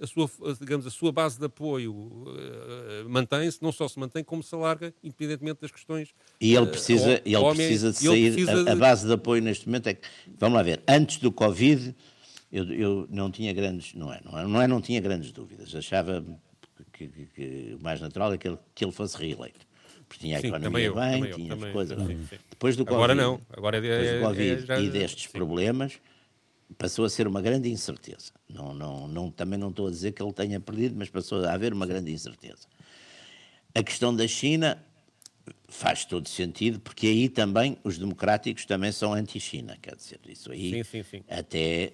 a 0.00 0.06
sua, 0.06 0.28
digamos, 0.58 0.84
a 0.86 0.90
sua 0.90 1.12
base 1.12 1.38
de 1.38 1.44
apoio 1.44 1.94
uh, 1.94 3.08
mantém-se, 3.08 3.62
não 3.62 3.70
só 3.70 3.86
se 3.86 3.98
mantém, 3.98 4.24
como 4.24 4.42
se 4.42 4.52
alarga, 4.52 4.92
independentemente 5.02 5.60
das 5.60 5.70
questões. 5.70 6.08
E 6.40 6.56
ele 6.56 6.66
precisa, 6.66 7.10
uh, 7.10 7.22
ele 7.24 7.54
precisa 7.54 7.92
de 7.92 7.98
sair. 7.98 8.32
Precisa 8.32 8.70
a, 8.70 8.72
a, 8.72 8.76
base 8.76 9.06
de 9.06 9.12
apoio 9.12 9.40
neste 9.40 9.66
momento 9.66 9.86
é 9.86 9.94
que, 9.94 10.08
vamos 10.36 10.56
lá 10.56 10.62
ver, 10.62 10.82
antes 10.88 11.18
do 11.18 11.30
Covid, 11.30 11.94
eu, 12.50 12.64
eu 12.72 13.08
não 13.10 13.30
tinha 13.30 13.52
grandes, 13.52 13.94
não 13.94 14.12
é, 14.12 14.20
não 14.24 14.38
é, 14.38 14.46
não 14.46 14.62
é, 14.62 14.66
não 14.66 14.80
tinha 14.80 15.00
grandes 15.00 15.30
dúvidas. 15.30 15.72
Achava 15.74 16.24
que, 17.08 17.26
que, 17.26 17.26
que 17.26 17.76
o 17.78 17.82
mais 17.82 18.00
natural 18.00 18.32
é 18.32 18.38
que 18.38 18.48
ele, 18.48 18.58
que 18.74 18.84
ele 18.84 18.92
fosse 18.92 19.16
reeleito. 19.16 19.66
Porque 20.08 20.26
tinha 20.26 20.38
a 20.38 20.40
sim, 20.40 20.48
economia 20.48 20.86
eu, 20.86 20.94
bem, 20.94 21.24
eu, 21.24 21.36
tinha 21.36 21.54
as 21.54 21.64
coisas. 21.72 22.06
Sim, 22.06 22.26
sim. 22.28 22.36
Depois 22.50 22.76
do 22.76 22.84
Covid, 22.84 23.02
agora 23.02 23.14
não, 23.14 23.40
agora 23.50 23.78
é, 23.78 23.80
depois 23.80 24.10
do 24.10 24.16
é, 24.16 24.20
Covid 24.20 24.52
é, 24.52 24.66
já, 24.66 24.80
e 24.80 24.90
destes 24.90 25.26
problemas 25.26 25.98
passou 26.76 27.04
a 27.04 27.10
ser 27.10 27.26
uma 27.26 27.40
grande 27.40 27.70
incerteza. 27.70 28.32
Não, 28.48 28.74
não, 28.74 29.08
não, 29.08 29.30
também 29.30 29.58
não 29.58 29.70
estou 29.70 29.86
a 29.86 29.90
dizer 29.90 30.12
que 30.12 30.22
ele 30.22 30.32
tenha 30.32 30.60
perdido, 30.60 30.94
mas 30.96 31.08
passou 31.08 31.44
a 31.44 31.52
haver 31.52 31.72
uma 31.72 31.86
grande 31.86 32.12
incerteza. 32.12 32.66
A 33.74 33.82
questão 33.82 34.14
da 34.14 34.26
China 34.26 34.82
faz 35.68 36.04
todo 36.04 36.28
sentido, 36.28 36.78
porque 36.80 37.06
aí 37.06 37.28
também 37.28 37.78
os 37.82 37.98
democráticos 37.98 38.66
também 38.66 38.92
são 38.92 39.14
anti-China, 39.14 39.76
quer 39.80 39.96
dizer, 39.96 40.20
isso 40.28 40.52
aí 40.52 40.70
sim, 40.70 40.84
sim, 40.84 41.02
sim. 41.02 41.24
até 41.28 41.92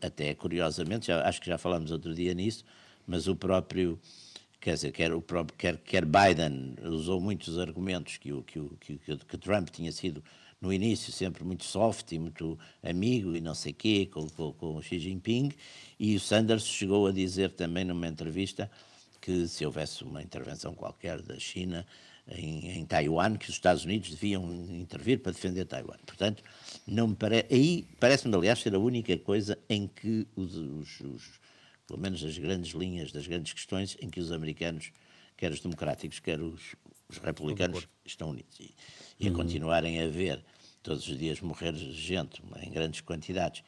até 0.00 0.34
curiosamente, 0.34 1.06
já, 1.06 1.26
acho 1.26 1.40
que 1.40 1.46
já 1.46 1.56
falamos 1.56 1.90
outro 1.90 2.14
dia 2.14 2.34
nisso, 2.34 2.64
mas 3.06 3.26
o 3.26 3.34
próprio 3.34 3.98
quer 4.60 4.74
dizer, 4.74 4.92
quer, 4.92 5.12
o 5.12 5.22
próprio, 5.22 5.56
quer, 5.56 5.78
quer 5.78 6.04
Biden 6.04 6.76
usou 6.82 7.20
muitos 7.20 7.58
argumentos 7.58 8.18
que 8.18 8.32
o, 8.32 8.42
que, 8.42 8.58
o, 8.58 8.76
que, 8.78 8.98
que 8.98 9.38
Trump 9.38 9.70
tinha 9.70 9.90
sido 9.90 10.22
no 10.60 10.72
início 10.72 11.12
sempre 11.12 11.42
muito 11.42 11.64
soft 11.64 12.12
e 12.12 12.18
muito 12.18 12.58
amigo 12.82 13.34
e 13.34 13.40
não 13.40 13.54
sei 13.54 13.72
quê 13.72 14.06
com, 14.12 14.28
com, 14.28 14.52
com 14.52 14.82
Xi 14.82 14.98
Jinping, 14.98 15.50
e 15.98 16.14
o 16.14 16.20
Sanders 16.20 16.64
chegou 16.64 17.06
a 17.06 17.12
dizer 17.12 17.52
também 17.52 17.84
numa 17.84 18.06
entrevista 18.06 18.70
que 19.20 19.48
se 19.48 19.64
houvesse 19.64 20.04
uma 20.04 20.22
intervenção 20.22 20.74
qualquer 20.74 21.22
da 21.22 21.38
China 21.38 21.86
em, 22.28 22.78
em 22.78 22.84
Taiwan, 22.84 23.36
que 23.36 23.48
os 23.48 23.54
Estados 23.54 23.84
Unidos 23.84 24.10
deviam 24.10 24.52
intervir 24.70 25.20
para 25.20 25.32
defender 25.32 25.64
Taiwan. 25.64 25.96
Portanto, 26.06 26.42
não 26.86 27.08
me 27.08 27.16
parece. 27.16 27.46
Aí 27.50 27.86
parece-me, 27.98 28.34
aliás, 28.34 28.60
ser 28.60 28.74
a 28.74 28.78
única 28.78 29.16
coisa 29.18 29.58
em 29.68 29.86
que 29.88 30.26
os, 30.36 30.56
os, 30.56 31.00
os, 31.00 31.39
pelo 31.90 32.00
menos 32.00 32.22
as 32.22 32.38
grandes 32.38 32.72
linhas 32.72 33.10
das 33.10 33.26
grandes 33.26 33.52
questões, 33.52 33.96
em 34.00 34.08
que 34.08 34.20
os 34.20 34.30
americanos, 34.30 34.92
quer 35.36 35.50
os 35.50 35.58
democráticos, 35.58 36.20
quer 36.20 36.40
os, 36.40 36.76
os 37.08 37.18
republicanos, 37.18 37.88
estão 38.04 38.30
unidos. 38.30 38.60
E, 38.60 38.72
e 39.18 39.26
a 39.26 39.30
uhum. 39.30 39.36
continuarem 39.36 40.00
a 40.00 40.06
ver 40.06 40.44
todos 40.84 41.08
os 41.08 41.18
dias 41.18 41.40
morrer 41.40 41.74
gente 41.74 42.40
em 42.62 42.70
grandes 42.70 43.00
quantidades, 43.00 43.64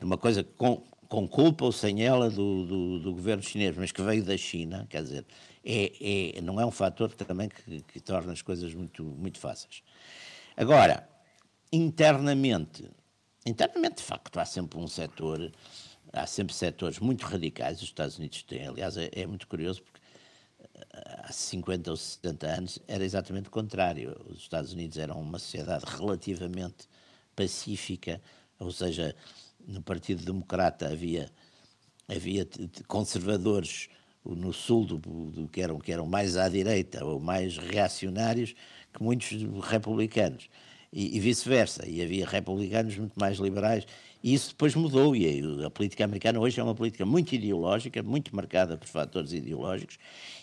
de 0.00 0.04
uma 0.04 0.18
coisa 0.18 0.42
com, 0.42 0.82
com 1.08 1.28
culpa 1.28 1.64
ou 1.64 1.70
sem 1.70 2.04
ela 2.04 2.28
do, 2.28 2.66
do, 2.66 2.98
do, 2.98 3.12
governo 3.12 3.42
chinês, 3.42 3.76
mas 3.76 3.92
que 3.92 4.02
veio 4.02 4.24
da 4.24 4.36
China, 4.36 4.84
quer 4.90 5.02
dizer, 5.04 5.24
é, 5.64 6.36
é, 6.36 6.40
não 6.40 6.60
é 6.60 6.66
um 6.66 6.72
fator 6.72 7.12
também 7.12 7.48
que, 7.48 7.82
que 7.82 8.00
torna 8.00 8.32
as 8.32 8.42
coisas 8.42 8.74
muito, 8.74 9.04
muito 9.04 9.38
fáceis. 9.38 9.82
Agora, 10.56 11.08
internamente, 11.72 12.90
internamente, 13.46 13.98
de 13.98 14.02
facto, 14.02 14.40
há 14.40 14.44
sempre 14.44 14.76
um 14.76 14.88
setor, 14.88 15.52
há 16.12 16.26
sempre 16.26 16.54
setores 16.54 16.98
muito 16.98 17.24
radicais, 17.24 17.78
os 17.78 17.84
Estados 17.84 18.18
Unidos 18.18 18.42
têm, 18.42 18.66
aliás, 18.66 18.96
é, 18.96 19.10
é 19.12 19.26
muito 19.26 19.46
curioso 19.46 19.82
porque 19.82 20.00
há 20.92 21.32
50 21.32 21.90
ou 21.90 21.96
60 21.96 22.46
anos 22.46 22.78
era 22.86 23.04
exatamente 23.04 23.48
o 23.48 23.50
contrário. 23.50 24.16
Os 24.28 24.38
Estados 24.38 24.72
Unidos 24.72 24.98
eram 24.98 25.20
uma 25.20 25.38
sociedade 25.38 25.84
relativamente 25.86 26.88
pacífica, 27.34 28.20
ou 28.58 28.70
seja, 28.70 29.14
no 29.66 29.82
Partido 29.82 30.24
Democrata 30.24 30.88
havia, 30.88 31.30
havia 32.08 32.46
conservadores 32.86 33.88
no 34.24 34.52
sul 34.52 34.84
do, 34.84 34.98
do, 34.98 35.48
que, 35.48 35.60
eram, 35.60 35.78
que 35.78 35.92
eram 35.92 36.06
mais 36.06 36.36
à 36.36 36.48
direita 36.48 37.04
ou 37.04 37.18
mais 37.18 37.56
reacionários 37.56 38.54
que 38.92 39.02
muitos 39.02 39.30
republicanos 39.62 40.48
e, 40.92 41.16
e 41.16 41.20
vice-versa. 41.20 41.88
E 41.88 42.02
havia 42.02 42.26
republicanos 42.26 42.96
muito 42.98 43.18
mais 43.18 43.38
liberais. 43.38 43.86
E 44.22 44.34
isso 44.34 44.50
depois 44.50 44.74
mudou. 44.74 45.16
E 45.16 45.42
a 45.64 45.70
política 45.70 46.04
americana 46.04 46.38
hoje 46.38 46.60
é 46.60 46.62
uma 46.62 46.74
política 46.74 47.06
muito 47.06 47.34
ideológica, 47.34 48.02
muito 48.02 48.34
marcada 48.34 48.76
por 48.76 48.86
fatores 48.86 49.32
ideológicos 49.32 49.98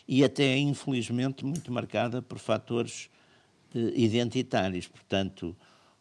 e 0.08 0.24
até, 0.24 0.58
infelizmente, 0.58 1.46
muito 1.46 1.72
marcada 1.72 2.22
por 2.22 2.40
fatores 2.40 3.10
eh, 3.76 3.92
identitários. 3.96 4.88
Portanto, 4.88 5.56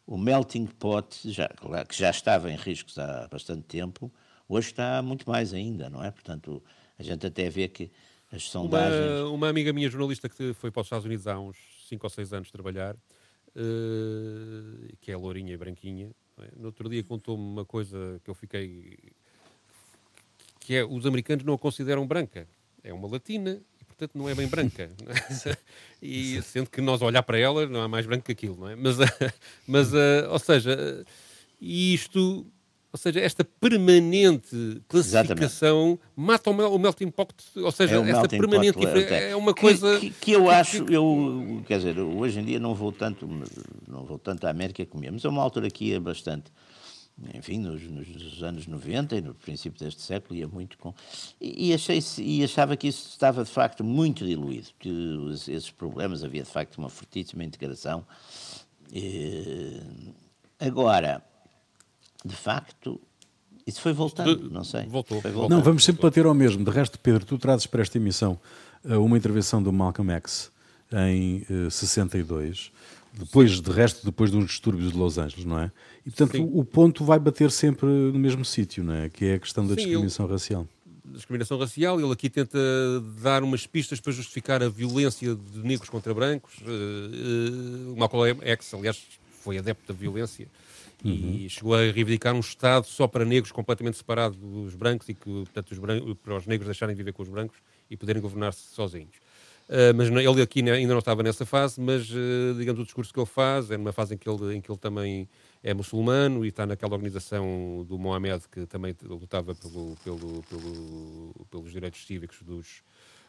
o 0.07 0.17
melting 0.17 0.67
pot, 0.67 1.31
já, 1.31 1.49
que 1.89 1.97
já 1.97 2.11
estava 2.11 2.51
em 2.51 2.57
riscos 2.57 2.99
há 2.99 3.29
bastante 3.29 3.63
tempo, 3.63 4.11
hoje 4.49 4.69
está 4.69 5.03
muito 5.03 5.29
mais 5.29 5.53
ainda, 5.53 5.91
não 5.91 6.03
é? 6.03 6.11
Portanto, 6.11 6.63
a 6.99 7.03
gente 7.03 7.27
até 7.27 7.51
vê 7.51 7.69
que 7.69 7.91
as 8.31 8.45
sondagens... 8.45 9.23
Uma, 9.23 9.31
uma 9.31 9.49
amiga 9.49 9.73
minha 9.73 9.91
jornalista 9.91 10.29
que 10.29 10.55
foi 10.55 10.71
para 10.71 10.81
os 10.81 10.87
Estados 10.87 11.05
Unidos 11.05 11.27
há 11.27 11.39
uns 11.39 11.57
5 11.89 12.07
ou 12.07 12.11
6 12.11 12.33
anos 12.33 12.51
trabalhar, 12.51 12.95
uh, 12.95 14.97
que 15.01 15.11
é 15.11 15.17
lourinha 15.17 15.53
e 15.53 15.57
branquinha, 15.57 16.11
é? 16.45 16.49
no 16.57 16.67
outro 16.67 16.89
dia 16.89 17.03
contou-me 17.03 17.43
uma 17.43 17.65
coisa 17.65 18.21
que 18.25 18.31
eu 18.31 18.35
fiquei... 18.35 18.99
que 20.61 20.75
é, 20.75 20.85
os 20.85 21.07
americanos 21.07 21.45
não 21.45 21.55
a 21.55 21.59
consideram 21.59 22.07
branca. 22.07 22.47
É 22.83 22.93
uma 22.93 23.09
latina 23.09 23.61
portanto 23.97 24.15
não 24.15 24.29
é 24.29 24.35
bem 24.35 24.47
branca. 24.47 24.91
E 26.03 26.41
sendo 26.43 26.69
que 26.69 26.83
nós 26.83 27.01
olhar 27.01 27.23
para 27.23 27.39
ela 27.39 27.67
não 27.67 27.83
é 27.83 27.89
mais 27.89 28.05
branco 28.05 28.27
que 28.27 28.33
aquilo, 28.33 28.55
não 28.55 28.69
é? 28.69 28.77
Mas, 28.77 28.97
mas 29.67 29.93
uh, 29.93 30.29
ou 30.31 30.39
seja, 30.39 31.05
isto, 31.61 32.47
Ou 32.97 32.99
seja, 32.99 33.21
esta 33.21 33.45
permanente 33.45 34.81
classificação 34.89 35.99
Exatamente. 35.99 36.01
mata 36.17 36.51
o, 36.51 36.79
melting 36.79 37.11
pot, 37.11 37.35
ou 37.57 37.71
seja, 37.71 37.97
é 37.97 38.11
esta 38.11 38.27
permanente 38.27 38.73
pot, 38.73 38.87
é, 38.87 39.33
é 39.33 39.37
uma 39.37 39.53
coisa 39.53 40.01
que, 40.01 40.09
que, 40.09 40.19
que 40.19 40.33
eu 40.33 40.49
acho, 40.49 40.91
eu 40.91 41.63
quer 41.67 41.77
dizer, 41.77 42.01
hoje 42.01 42.41
em 42.41 42.45
dia 42.47 42.59
não 42.59 42.75
vou 42.75 42.91
tanto, 42.91 43.29
não 43.87 44.07
vou 44.07 44.19
tanto 44.19 44.47
à 44.47 44.51
América 44.51 44.87
comer, 44.87 45.13
mas 45.13 45.23
é 45.27 45.29
uma 45.29 45.43
altura 45.43 45.69
que 45.69 45.91
ia 45.91 46.01
bastante 46.01 46.51
enfim, 47.35 47.59
nos, 47.59 47.83
nos, 47.83 48.43
anos 48.43 48.67
90 48.67 49.17
e 49.17 49.21
no 49.21 49.35
princípio 49.35 49.79
deste 49.79 50.01
século, 50.01 50.35
ia 50.35 50.49
muito 50.49 50.79
com. 50.79 50.95
E, 51.39 51.69
e, 51.69 51.75
achei, 51.75 52.03
e 52.19 52.43
achava 52.45 52.79
que 52.79 52.89
isso 52.89 53.11
estava 53.11 53.45
de 53.45 53.51
facto 53.51 53.85
muito 53.85 54.25
diluído, 54.25 54.69
que 54.79 54.89
os, 54.89 55.49
esses 55.49 55.71
problemas 55.71 56.25
havia 56.25 56.43
de 56.43 56.51
facto 56.51 56.79
uma 56.79 56.89
fortíssima 56.89 57.45
integração. 57.45 58.07
E, 58.91 59.83
agora, 60.59 61.23
de 62.25 62.35
facto, 62.35 63.01
isso 63.67 63.81
foi 63.81 63.93
voltando, 63.93 64.49
não 64.49 64.63
sei. 64.63 64.87
Voltou. 64.87 65.21
voltando. 65.21 65.51
Não, 65.51 65.63
vamos 65.63 65.85
sempre 65.85 66.03
bater 66.03 66.25
ao 66.25 66.35
mesmo. 66.35 66.65
De 66.65 66.71
resto, 66.71 66.99
Pedro, 67.01 67.25
tu 67.25 67.37
trazes 67.37 67.67
para 67.67 67.83
esta 67.83 67.99
emissão 67.99 68.39
eh, 68.85 68.97
uma 68.97 69.17
intervenção 69.17 69.61
do 69.61 69.73
Malcolm 69.73 70.13
X 70.13 70.53
em 70.93 71.45
62 71.69 72.71
eh, 72.73 72.97
depois, 73.19 73.61
de 73.61 73.71
resto, 73.71 74.05
depois 74.05 74.31
de 74.31 74.37
uns 74.37 74.47
distúrbios 74.47 74.93
de 74.93 74.99
Los 74.99 75.19
Angeles, 75.19 75.45
não 75.45 75.59
é? 75.59 75.73
E, 76.05 76.11
portanto, 76.11 76.41
o, 76.43 76.61
o, 76.61 76.65
ponto 76.65 77.05
vai 77.05 77.19
bater 77.19 77.51
sempre 77.51 77.89
no 77.89 78.19
mesmo 78.19 78.45
sítio, 78.45 78.85
não 78.85 78.95
é? 78.95 79.09
Que 79.09 79.25
é 79.25 79.35
a 79.35 79.39
questão 79.39 79.65
da 79.65 79.71
Sim, 79.71 79.77
discriminação 79.77 80.27
ele, 80.27 80.33
racial. 80.33 80.69
Discriminação 81.05 81.59
racial, 81.59 82.01
ele 82.01 82.13
aqui 82.13 82.29
tenta 82.29 82.59
dar 83.23 83.43
umas 83.43 83.67
pistas 83.67 84.01
para 84.01 84.13
justificar 84.13 84.63
a 84.63 84.69
violência 84.69 85.35
de 85.35 85.59
negros 85.61 85.89
contra 85.89 86.13
brancos. 86.13 86.55
Uh, 86.59 87.91
uh, 87.91 87.93
o 87.95 87.97
Malcolm 87.97 88.39
X, 88.43 88.75
aliás, 88.75 89.03
foi 89.43 89.59
adepto 89.59 89.93
da 89.93 89.99
violência 89.99 90.47
uhum. 91.05 91.35
e 91.35 91.49
chegou 91.49 91.75
a 91.75 91.81
reivindicar 91.81 92.35
um 92.35 92.41
Estado 92.41 92.87
só 92.87 93.07
para 93.07 93.25
negros, 93.25 93.53
completamente 93.53 93.97
separado 93.97 94.37
dos 94.37 94.75
brancos 94.75 95.09
e 95.09 95.15
que, 95.15 95.25
portanto, 95.25 95.71
os 95.71 95.79
brancos, 95.79 96.17
para 96.23 96.37
os 96.37 96.47
negros 96.47 96.67
deixarem 96.67 96.95
de 96.95 96.99
viver 96.99 97.13
com 97.13 97.23
os 97.23 97.29
brancos 97.29 97.59
e 97.91 97.97
poderem 97.97 98.21
governar-se 98.23 98.75
sozinhos. 98.75 99.17
Uh, 99.69 99.93
mas 99.97 100.09
ele 100.09 100.43
aqui 100.43 100.61
ainda 100.71 100.93
não 100.93 101.01
estava 101.01 101.25
nessa 101.25 101.45
fase, 101.45 101.81
mas 101.81 102.09
uh, 102.11 102.55
digamos 102.57 102.81
o 102.81 102.85
discurso 102.85 103.13
que 103.13 103.19
ele 103.19 103.27
faz 103.27 103.69
é 103.69 103.77
numa 103.77 103.93
fase 103.93 104.15
em 104.15 104.19
que 104.19 104.29
ele, 104.29 104.55
em 104.55 104.61
que 104.61 104.71
ele 104.71 104.79
também 104.79 105.29
é 105.61 105.75
muçulmano 105.75 106.45
e 106.45 106.49
está 106.49 106.65
naquela 106.65 106.95
organização 106.95 107.85
do 107.89 107.99
Mohamed 107.99 108.45
que 108.49 108.65
também 108.67 108.95
lutava 109.03 109.57
pelo, 109.57 109.97
pelo, 110.05 110.43
pelo, 110.45 111.47
pelos 111.51 111.73
direitos 111.73 112.07
cívicos 112.07 112.41
dos, 112.43 112.85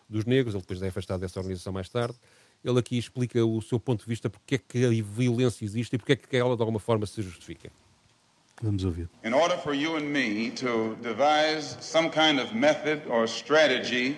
dos 0.07 0.25
negros. 0.25 0.53
Ele 0.53 0.61
depois 0.61 0.79
é 0.83 0.89
afastado 0.89 1.21
dessa 1.21 1.39
organização 1.39 1.73
mais 1.73 1.89
tarde. 1.89 2.15
Ele 2.63 2.79
aqui 2.79 2.97
explica 2.97 3.45
o 3.45 3.61
seu 3.61 3.79
ponto 3.79 4.03
de 4.03 4.09
vista 4.09 4.29
porque 4.29 4.55
é 4.55 4.57
que 4.57 4.85
a 4.85 4.89
violência 5.03 5.63
existe 5.63 5.95
e 5.95 5.97
porque 5.97 6.13
é 6.13 6.15
que 6.15 6.35
ela 6.35 6.55
de 6.55 6.61
alguma 6.61 6.79
forma 6.79 7.05
se 7.05 7.21
justifica. 7.21 7.71
Vamos 8.61 8.83
ouvir. 8.83 9.07
In 9.23 9.33
order 9.33 9.57
for 9.57 9.73
you 9.73 9.97
and 9.97 10.11
me 10.11 10.49
to 10.51 10.95
devise 11.01 11.77
some 11.79 12.09
kind 12.09 12.39
of 12.39 12.55
method 12.55 13.03
or 13.07 13.27
strategy 13.27 14.17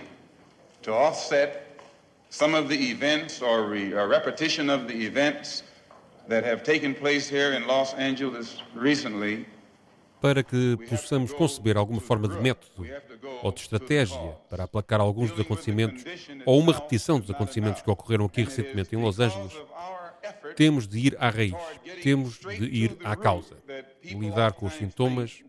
to 0.82 0.94
offset 0.94 1.82
some 2.30 2.56
of 2.56 2.70
the 2.70 2.76
events 2.76 3.42
or 3.42 3.68
re, 3.68 3.92
a 3.94 4.08
repetition 4.08 4.70
of 4.70 4.88
the 4.88 4.96
events 4.96 5.64
that 6.30 6.46
have 6.46 6.64
taken 6.64 6.94
place 6.94 7.28
here 7.28 7.54
in 7.54 7.68
Los 7.68 7.94
Angeles 7.96 8.62
recently 8.74 9.46
para 10.22 10.44
que 10.44 10.78
possamos 10.90 11.34
conceber 11.34 11.78
alguma 11.78 12.02
forma 12.02 12.28
de 12.28 12.40
método 12.42 12.86
ou 13.42 13.52
de 13.52 13.62
estratégia 13.62 14.38
para 14.50 14.66
aplacar 14.66 15.00
alguns 15.00 15.32
dos 15.32 15.40
acontecimentos 15.40 16.04
ou 16.46 16.60
uma 16.60 16.74
repetição 16.74 17.20
dos 17.20 17.30
acontecimentos 17.30 17.82
que 17.82 17.90
ocorreram 17.90 18.26
aqui 18.26 18.44
recentemente 18.44 18.96
em 18.96 19.02
Los 19.02 19.20
Angeles, 19.20 19.54
temos 20.56 20.88
de 20.88 21.00
ir 21.00 21.18
à 21.20 21.30
raiz, 21.30 21.56
temos 22.04 22.40
de 22.40 22.66
ir 22.66 22.98
à 23.04 23.16
causa. 23.16 23.58
Lidar 24.04 24.54
com 24.54 24.66
os 24.66 24.74
sintomas 24.74 25.44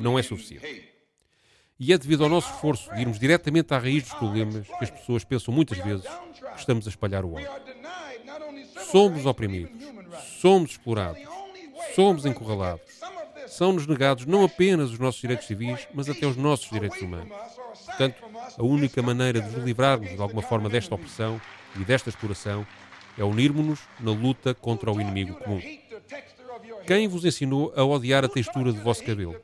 não 0.00 0.18
é 0.18 0.22
suficiente. 0.22 0.96
E 1.78 1.92
é 1.92 1.98
devido 1.98 2.24
ao 2.24 2.30
nosso 2.30 2.52
esforço 2.54 2.92
de 2.94 3.00
irmos 3.00 3.18
diretamente 3.18 3.72
à 3.74 3.78
raiz 3.78 4.04
dos 4.04 4.14
problemas 4.14 4.66
que 4.66 4.84
as 4.84 4.90
pessoas 4.90 5.24
pensam 5.24 5.52
muitas 5.52 5.78
vezes 5.78 6.06
que 6.06 6.58
estamos 6.58 6.86
a 6.86 6.90
espalhar 6.90 7.24
o 7.24 7.34
ódio. 7.34 7.50
Somos 8.90 9.26
oprimidos, 9.26 9.84
somos 10.40 10.70
explorados, 10.70 11.22
somos 11.94 12.24
encurralados. 12.24 12.96
São-nos 13.46 13.86
negados 13.86 14.26
não 14.26 14.44
apenas 14.44 14.90
os 14.90 14.98
nossos 14.98 15.20
direitos 15.20 15.46
civis, 15.46 15.86
mas 15.94 16.08
até 16.08 16.26
os 16.26 16.36
nossos 16.36 16.70
direitos 16.70 17.00
humanos. 17.00 17.32
Portanto, 17.84 18.16
a 18.58 18.62
única 18.62 19.02
maneira 19.02 19.40
de 19.40 19.50
nos 19.50 19.64
livrarmos 19.64 20.10
de 20.10 20.20
alguma 20.20 20.42
forma 20.42 20.68
desta 20.68 20.94
opressão 20.94 21.40
e 21.78 21.84
desta 21.84 22.08
exploração 22.08 22.66
é 23.18 23.24
unirmos-nos 23.24 23.80
na 23.98 24.10
luta 24.12 24.54
contra 24.54 24.92
o 24.92 25.00
inimigo 25.00 25.34
comum. 25.34 25.60
Quem 26.86 27.08
vos 27.08 27.24
ensinou 27.24 27.72
a 27.76 27.84
odiar 27.84 28.24
a 28.24 28.28
textura 28.28 28.72
do 28.72 28.82
vosso 28.82 29.04
cabelo? 29.04 29.36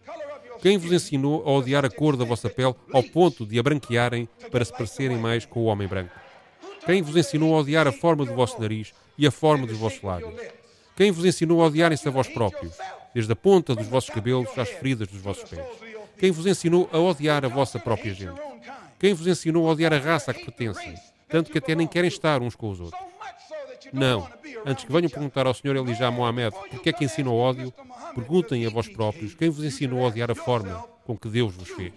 Quem 0.60 0.78
vos 0.78 0.92
ensinou 0.92 1.42
a 1.48 1.50
odiar 1.52 1.84
a 1.84 1.90
cor 1.90 2.16
da 2.16 2.24
vossa 2.24 2.48
pele 2.48 2.74
ao 2.92 3.02
ponto 3.02 3.44
de 3.44 3.58
a 3.58 3.62
branquearem 3.62 4.28
para 4.50 4.64
se 4.64 4.72
parecerem 4.72 5.18
mais 5.18 5.44
com 5.44 5.60
o 5.60 5.64
homem 5.64 5.88
branco? 5.88 6.14
Quem 6.86 7.02
vos 7.02 7.16
ensinou 7.16 7.54
a 7.54 7.58
odiar 7.58 7.86
a 7.88 7.92
forma 7.92 8.24
do 8.24 8.34
vosso 8.34 8.60
nariz 8.60 8.92
e 9.18 9.26
a 9.26 9.30
forma 9.30 9.66
dos 9.66 9.78
vossos 9.78 10.02
lábios? 10.02 10.34
Quem 10.96 11.10
vos 11.10 11.24
ensinou 11.24 11.62
a 11.62 11.66
odiarem-se 11.66 12.06
a 12.06 12.10
vós 12.10 12.28
próprios, 12.28 12.76
desde 13.14 13.32
a 13.32 13.36
ponta 13.36 13.74
dos 13.74 13.86
vossos 13.86 14.10
cabelos 14.10 14.48
às 14.56 14.68
feridas 14.68 15.08
dos 15.08 15.20
vossos 15.20 15.48
pés? 15.48 15.64
Quem 16.18 16.30
vos 16.30 16.46
ensinou 16.46 16.88
a 16.92 16.98
odiar 16.98 17.44
a 17.44 17.48
vossa 17.48 17.78
própria 17.78 18.14
gente? 18.14 18.40
Quem 18.98 19.14
vos 19.14 19.26
ensinou 19.26 19.68
a 19.68 19.72
odiar 19.72 19.92
a 19.92 19.98
raça 19.98 20.30
a 20.30 20.34
que 20.34 20.44
pertencem, 20.44 20.94
tanto 21.28 21.50
que 21.50 21.58
até 21.58 21.74
nem 21.74 21.86
querem 21.86 22.08
estar 22.08 22.40
uns 22.40 22.54
com 22.54 22.70
os 22.70 22.80
outros? 22.80 23.02
Não. 23.92 24.28
Antes 24.64 24.84
que 24.84 24.92
venham 24.92 25.10
perguntar 25.10 25.46
ao 25.46 25.54
Sr. 25.54 25.76
Elijah 25.76 26.10
Mohamed 26.10 26.54
porque 26.70 26.90
é 26.90 26.92
que 26.92 27.04
ensina 27.04 27.30
o 27.30 27.36
ódio, 27.36 27.72
perguntem 28.14 28.64
a 28.64 28.70
vós 28.70 28.88
próprios 28.88 29.34
quem 29.34 29.50
vos 29.50 29.64
ensinou 29.64 30.04
a 30.04 30.08
odiar 30.08 30.30
a 30.30 30.34
forma 30.34 30.84
com 31.04 31.16
que 31.16 31.28
Deus 31.28 31.54
vos 31.54 31.68
fez. 31.68 31.92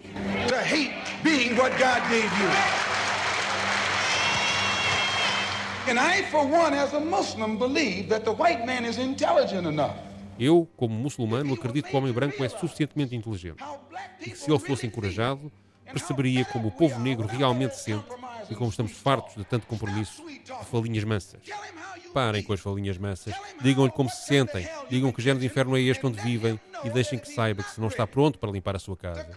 Eu, 10.38 10.68
como 10.76 10.94
muçulmano, 10.94 11.54
acredito 11.54 11.88
que 11.88 11.94
o 11.94 11.98
homem 11.98 12.12
branco 12.12 12.44
é 12.44 12.48
suficientemente 12.48 13.14
inteligente 13.14 13.62
e 14.20 14.30
que 14.30 14.36
se 14.36 14.50
ele 14.50 14.58
fosse 14.58 14.86
encorajado, 14.86 15.50
perceberia 15.84 16.44
como 16.44 16.68
o 16.68 16.72
povo 16.72 16.98
negro 17.00 17.26
realmente 17.26 17.76
sente 17.76 18.06
e 18.50 18.54
como 18.54 18.70
estamos 18.70 18.92
fartos 18.92 19.34
de 19.36 19.44
tanto 19.44 19.66
compromisso 19.66 20.22
de 20.26 20.64
falinhas 20.70 21.04
mansas. 21.04 21.40
Parem 22.12 22.42
com 22.42 22.52
as 22.52 22.60
falinhas 22.60 22.98
mansas, 22.98 23.34
digam-lhe 23.60 23.92
como 23.92 24.08
se 24.08 24.26
sentem, 24.26 24.68
digam 24.88 25.12
que 25.12 25.22
género 25.22 25.40
de 25.40 25.46
inferno 25.46 25.76
é 25.76 25.80
este 25.80 26.04
onde 26.06 26.20
vivem 26.20 26.58
e 26.84 26.90
deixem 26.90 27.18
que 27.18 27.28
saiba 27.28 27.62
que 27.62 27.70
se 27.70 27.80
não 27.80 27.88
está 27.88 28.06
pronto 28.06 28.38
para 28.38 28.50
limpar 28.50 28.76
a 28.76 28.78
sua 28.78 28.96
casa, 28.96 29.28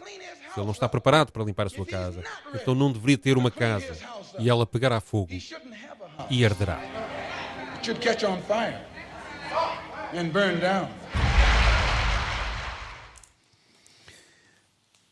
se 0.54 0.60
ele 0.60 0.66
não 0.66 0.72
está 0.72 0.88
preparado 0.88 1.32
para 1.32 1.44
limpar 1.44 1.68
a 1.68 1.70
sua 1.70 1.86
casa, 1.86 2.24
então 2.54 2.74
não 2.74 2.92
deveria 2.92 3.18
ter 3.18 3.38
uma 3.38 3.52
casa 3.52 3.98
e 4.38 4.50
ela 4.50 4.66
pegará 4.66 5.00
fogo 5.00 5.34
e 6.30 6.46
arderá. 6.46 6.80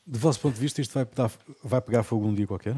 De 0.05 0.17
vosso 0.17 0.39
ponto 0.39 0.55
de 0.55 0.62
vista, 0.62 0.81
isto 0.81 0.93
vai, 0.93 1.05
vai 1.63 1.81
pegar 1.81 2.03
fogo 2.03 2.27
um 2.27 2.33
dia 2.33 2.47
qualquer? 2.47 2.77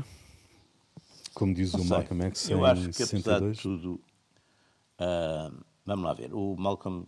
como 1.40 1.54
diz 1.54 1.72
não 1.72 1.80
o 1.80 1.84
sei. 1.84 1.98
Malcolm 1.98 2.24
X 2.26 2.50
Eu 2.50 2.60
em 2.60 2.66
acho 2.66 2.88
que 2.88 2.94
62. 2.94 3.26
apesar 3.26 3.52
de 3.52 3.62
tudo, 3.62 4.02
uh, 5.00 5.66
vamos 5.86 6.06
lá 6.06 6.14
ver, 6.14 6.34
o 6.34 6.56
Malcolm 6.58 7.08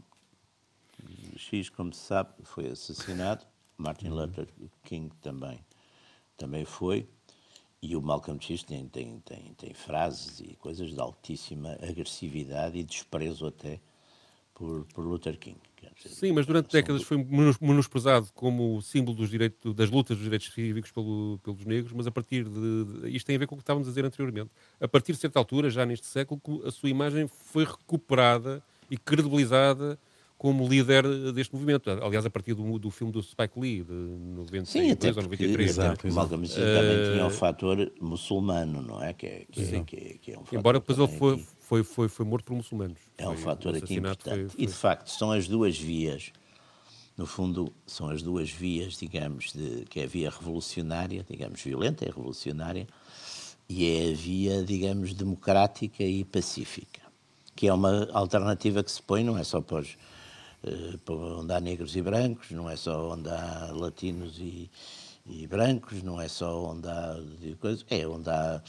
X, 1.35 1.69
como 1.69 1.93
se 1.93 2.05
sabe, 2.05 2.31
foi 2.43 2.67
assassinado, 2.67 3.45
Martin 3.77 4.07
uhum. 4.07 4.15
Luther 4.15 4.47
King 4.83 5.13
também, 5.21 5.59
também 6.37 6.63
foi, 6.63 7.09
e 7.81 7.93
o 7.95 8.01
Malcolm 8.01 8.41
X 8.41 8.63
tem, 8.63 8.87
tem, 8.87 9.19
tem, 9.19 9.53
tem 9.55 9.73
frases 9.73 10.39
e 10.39 10.55
coisas 10.55 10.91
de 10.91 10.99
altíssima 10.99 11.77
agressividade 11.81 12.77
e 12.77 12.83
desprezo 12.83 13.47
até 13.47 13.81
por, 14.53 14.85
por 14.93 15.05
Luther 15.05 15.37
King. 15.37 15.57
Sim, 16.05 16.31
mas 16.31 16.45
durante 16.45 16.71
décadas 16.71 17.03
foi 17.03 17.17
menosprezado 17.59 18.27
como 18.33 18.81
símbolo 18.81 19.17
dos 19.17 19.29
direitos, 19.29 19.73
das 19.73 19.89
lutas 19.89 20.17
dos 20.17 20.23
direitos 20.23 20.51
cívicos 20.51 20.91
pelo, 20.91 21.39
pelos 21.43 21.65
negros, 21.65 21.93
mas 21.93 22.07
a 22.07 22.11
partir 22.11 22.43
de, 22.43 22.85
de, 22.85 23.09
Isto 23.09 23.27
tem 23.27 23.35
a 23.35 23.39
ver 23.39 23.47
com 23.47 23.55
o 23.55 23.57
que 23.57 23.63
estávamos 23.63 23.87
a 23.87 23.91
dizer 23.91 24.05
anteriormente. 24.05 24.49
A 24.79 24.87
partir 24.87 25.13
de 25.13 25.19
certa 25.19 25.37
altura, 25.37 25.69
já 25.69 25.85
neste 25.85 26.07
século, 26.07 26.41
a 26.65 26.71
sua 26.71 26.89
imagem 26.89 27.27
foi 27.27 27.65
recuperada 27.65 28.63
e 28.89 28.97
credibilizada 28.97 29.97
como 30.41 30.67
líder 30.67 31.03
deste 31.33 31.53
movimento. 31.53 31.87
Aliás, 31.91 32.25
a 32.25 32.29
partir 32.31 32.55
do, 32.55 32.79
do 32.79 32.89
filme 32.89 33.13
do 33.13 33.21
Spike 33.21 33.59
Lee, 33.59 33.83
de 33.83 33.93
92 33.93 34.69
Sim, 34.69 34.89
até 34.89 35.09
ou 35.09 35.21
93. 35.21 35.69
Exato, 35.69 36.07
exato. 36.07 36.15
Malcolm 36.15 36.45
X 36.47 36.55
também 36.55 37.11
tinha 37.13 37.27
o 37.27 37.29
fator 37.29 37.91
muçulmano, 38.01 38.81
não 38.81 39.03
é? 39.03 39.13
Que 39.13 39.27
é, 39.27 39.45
que 39.51 39.61
é, 39.61 39.83
que 39.83 39.95
é, 39.95 40.17
que 40.19 40.31
é 40.33 40.39
um 40.39 40.43
Embora 40.51 40.79
depois 40.79 40.97
ele 40.97 41.19
foi, 41.19 41.45
foi, 41.71 41.83
foi, 41.83 42.09
foi 42.09 42.25
morto 42.25 42.43
por 42.43 42.53
muçulmanos. 42.53 42.99
É 43.17 43.29
um 43.29 43.37
fator 43.37 43.73
aqui 43.73 43.95
importante. 43.95 44.49
Foi, 44.49 44.61
E, 44.61 44.65
de 44.65 44.73
facto, 44.73 45.07
são 45.07 45.31
as 45.31 45.47
duas 45.47 45.79
vias, 45.79 46.33
no 47.15 47.25
fundo, 47.25 47.71
são 47.87 48.09
as 48.09 48.21
duas 48.21 48.49
vias, 48.49 48.97
digamos, 48.97 49.53
de, 49.53 49.85
que 49.85 50.01
é 50.01 50.03
a 50.03 50.07
via 50.07 50.29
revolucionária, 50.29 51.25
digamos, 51.29 51.61
violenta 51.61 52.03
e 52.03 52.09
revolucionária, 52.09 52.85
e 53.69 53.85
é 53.85 54.11
a 54.11 54.13
via, 54.13 54.63
digamos, 54.63 55.13
democrática 55.13 56.03
e 56.03 56.25
pacífica, 56.25 57.01
que 57.55 57.69
é 57.69 57.73
uma 57.73 58.09
alternativa 58.11 58.83
que 58.83 58.91
se 58.91 59.01
põe, 59.01 59.23
não 59.23 59.37
é 59.37 59.43
só 59.45 59.61
para 59.61 59.79
os 59.79 59.97
onde 61.07 61.53
há 61.53 61.59
negros 61.61 61.95
e 61.95 62.01
brancos, 62.01 62.51
não 62.51 62.69
é 62.69 62.75
só 62.75 63.13
onde 63.13 63.29
há 63.29 63.71
latinos 63.71 64.37
e, 64.39 64.69
e 65.25 65.45
brancos, 65.47 66.01
não 66.03 66.19
é 66.19 66.27
só 66.27 66.71
onde 66.71 66.87
há 66.87 67.15
coisas, 67.59 67.85
é 67.89 68.07
onde 68.07 68.29
há 68.29 68.61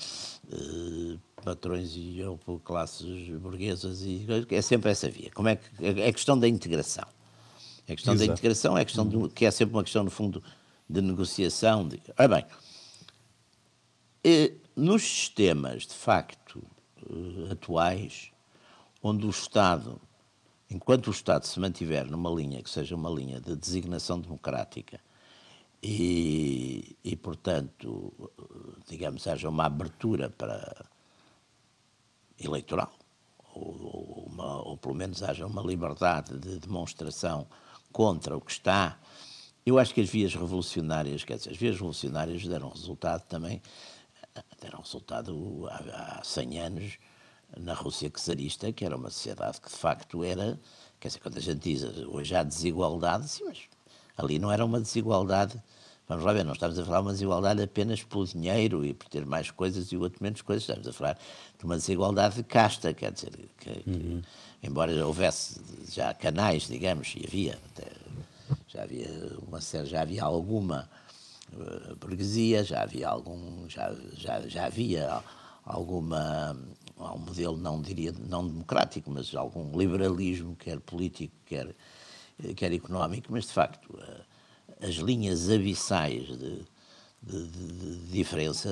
uh, 0.52 1.20
patrões 1.42 1.92
e 1.96 2.22
ou 2.22 2.38
classes 2.60 3.28
burguesas 3.38 4.02
e 4.02 4.26
é 4.50 4.62
sempre 4.62 4.90
essa 4.90 5.08
via. 5.08 5.30
Como 5.30 5.48
é 5.48 5.56
que 5.56 5.84
é, 5.84 6.08
é 6.08 6.12
questão 6.12 6.38
da 6.38 6.48
integração. 6.48 7.06
É 7.86 7.94
questão 7.94 8.14
Exato. 8.14 8.28
da 8.28 8.32
integração, 8.32 8.78
é 8.78 8.84
questão 8.84 9.08
de, 9.08 9.28
que 9.30 9.44
é 9.44 9.50
sempre 9.50 9.74
uma 9.74 9.82
questão 9.82 10.04
no 10.04 10.10
fundo 10.10 10.42
de 10.88 11.00
negociação. 11.00 11.88
De, 11.88 12.00
ora 12.16 12.28
bem, 12.28 12.46
eh, 14.22 14.52
nos 14.76 15.02
sistemas 15.02 15.86
de 15.86 15.94
facto 15.94 16.62
eh, 16.98 17.52
atuais, 17.52 18.30
onde 19.02 19.26
o 19.26 19.30
Estado, 19.30 20.00
enquanto 20.70 21.08
o 21.08 21.10
Estado 21.10 21.44
se 21.44 21.58
mantiver 21.58 22.06
numa 22.08 22.30
linha 22.30 22.62
que 22.62 22.70
seja 22.70 22.94
uma 22.94 23.10
linha 23.10 23.40
de 23.40 23.56
designação 23.56 24.20
democrática 24.20 25.00
e, 25.83 26.97
e 27.03 27.16
portanto, 27.16 28.12
digamos, 28.87 29.27
haja 29.27 29.49
uma 29.49 29.66
abertura 29.66 30.31
para 30.31 30.87
eleitoral, 32.38 32.92
ou, 33.55 34.27
uma, 34.29 34.62
ou 34.62 34.77
pelo 34.77 34.95
menos 34.95 35.23
haja 35.23 35.47
uma 35.47 35.62
liberdade 35.62 36.38
de 36.38 36.59
demonstração 36.59 37.47
contra 37.92 38.37
o 38.37 38.40
que 38.40 38.53
está, 38.53 38.99
eu 39.64 39.79
acho 39.79 39.95
que 39.95 40.01
as 40.01 40.09
vias 40.09 40.35
revolucionárias, 40.35 41.25
quer 41.25 41.37
dizer, 41.37 41.51
as 41.51 41.57
vias 41.57 41.75
revolucionárias 41.75 42.47
deram 42.47 42.68
resultado 42.68 43.25
também, 43.27 43.62
deram 44.61 44.81
resultado 44.81 45.68
há, 45.68 46.18
há 46.21 46.25
100 46.25 46.61
anos 46.61 46.99
na 47.57 47.75
Rússia 47.75 48.11
czarista, 48.11 48.73
que 48.73 48.85
era 48.85 48.97
uma 48.97 49.11
sociedade 49.11 49.61
que 49.61 49.68
de 49.68 49.77
facto 49.77 50.25
era, 50.25 50.59
quer 50.99 51.09
dizer, 51.09 51.21
quando 51.21 51.37
a 51.37 51.40
gente 51.40 51.61
diz 51.61 51.83
hoje 51.83 52.35
há 52.35 52.42
desigualdade, 52.42 53.29
sim, 53.29 53.45
mas 53.45 53.61
ali 54.16 54.38
não 54.38 54.51
era 54.51 54.64
uma 54.64 54.81
desigualdade 54.81 55.62
Vamos 56.12 56.27
lá 56.27 56.33
ver, 56.35 56.44
não 56.44 56.53
estamos 56.53 56.79
a 56.79 56.85
falar 56.85 56.98
de 56.98 57.07
uma 57.07 57.12
desigualdade 57.12 57.62
apenas 57.62 58.03
pelo 58.03 58.27
dinheiro 58.27 58.85
e 58.85 58.92
por 58.92 59.09
ter 59.09 59.25
mais 59.25 59.51
coisas 59.51 59.90
e 59.92 59.96
o 59.96 60.03
outro 60.03 60.22
menos 60.22 60.42
coisas, 60.42 60.62
estamos 60.62 60.87
a 60.87 60.92
falar 60.92 61.18
de 61.59 61.64
uma 61.64 61.77
desigualdade 61.77 62.37
de 62.37 62.42
casta, 62.42 62.92
quer 62.92 63.12
dizer, 63.12 63.33
que, 63.59 63.70
uhum. 63.87 64.22
que, 64.61 64.66
embora 64.66 65.07
houvesse 65.07 65.59
já 65.90 66.12
canais, 66.12 66.64
digamos, 66.68 67.14
e 67.16 67.25
havia, 67.27 67.59
até, 67.72 67.87
já 68.68 68.83
havia 68.83 69.09
uma 69.48 69.59
já 69.61 70.03
havia 70.03 70.22
alguma 70.22 70.87
uh, 71.55 71.96
burguesia, 71.96 72.62
já 72.62 72.83
havia 72.83 73.09
algum, 73.09 73.66
já, 73.66 73.96
já, 74.14 74.40
já 74.46 74.66
havia 74.66 75.22
alguma 75.64 76.55
um 76.98 77.18
modelo 77.18 77.57
não 77.57 77.81
diria 77.81 78.12
não 78.29 78.46
democrático, 78.46 79.11
mas 79.11 79.35
algum 79.35 79.77
liberalismo, 79.77 80.55
quer 80.57 80.79
político, 80.79 81.35
quer 81.46 81.75
quer 82.55 82.72
económico, 82.72 83.29
mas 83.31 83.46
de 83.46 83.53
facto 83.53 83.87
uh, 83.94 84.32
as 84.83 84.97
linhas 84.97 85.49
abissais 85.49 86.27
de, 86.27 86.66
de, 87.23 87.47
de, 87.47 87.97
de 87.99 88.12
diferença 88.12 88.68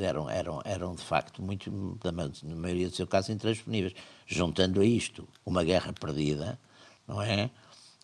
eram, 0.00 0.28
eram, 0.28 0.62
eram 0.64 0.94
de 0.94 1.02
facto 1.02 1.42
muito, 1.42 1.70
na 2.02 2.54
maioria 2.56 2.88
do 2.88 2.96
seu 2.96 3.06
caso, 3.06 3.30
intransponíveis. 3.30 3.94
Juntando 4.26 4.80
a 4.80 4.84
isto 4.84 5.28
uma 5.44 5.62
guerra 5.62 5.92
perdida, 5.92 6.58
não 7.06 7.20
é? 7.20 7.50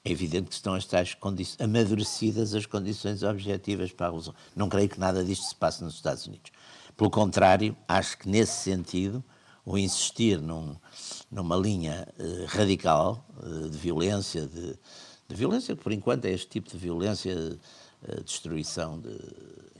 É 0.05 0.11
evidente 0.11 0.49
que 0.49 0.55
estão 0.55 0.75
as 0.75 0.87
tais 0.87 1.17
amadurecidas 1.59 2.55
as 2.55 2.67
condições 2.67 3.23
objetivas 3.23 3.93
para 3.93 4.07
a 4.07 4.09
revolução. 4.09 4.35
Não 4.55 4.69
creio 4.69 4.89
que 4.89 5.01
nada 5.01 5.25
disto 5.25 5.45
se 5.45 5.55
passe 5.55 5.83
nos 5.83 5.95
Estados 5.95 6.27
Unidos. 6.27 6.53
Pelo 6.97 7.11
contrário, 7.11 7.77
acho 7.87 8.19
que 8.19 8.29
nesse 8.29 8.63
sentido, 8.63 9.23
o 9.65 9.77
insistir 9.77 10.41
num, 10.41 10.77
numa 11.31 11.57
linha 11.57 12.09
eh, 12.19 12.45
radical 12.49 13.25
eh, 13.43 13.69
de 13.69 13.77
violência, 13.77 14.47
de, 14.47 14.79
de 15.29 15.37
violência, 15.37 15.77
que 15.77 15.83
por 15.83 15.93
enquanto 15.93 16.25
é 16.25 16.33
este 16.33 16.49
tipo 16.49 16.71
de 16.71 16.79
violência, 16.79 17.35
uh, 17.37 18.25
destruição 18.25 18.99
de 18.99 19.15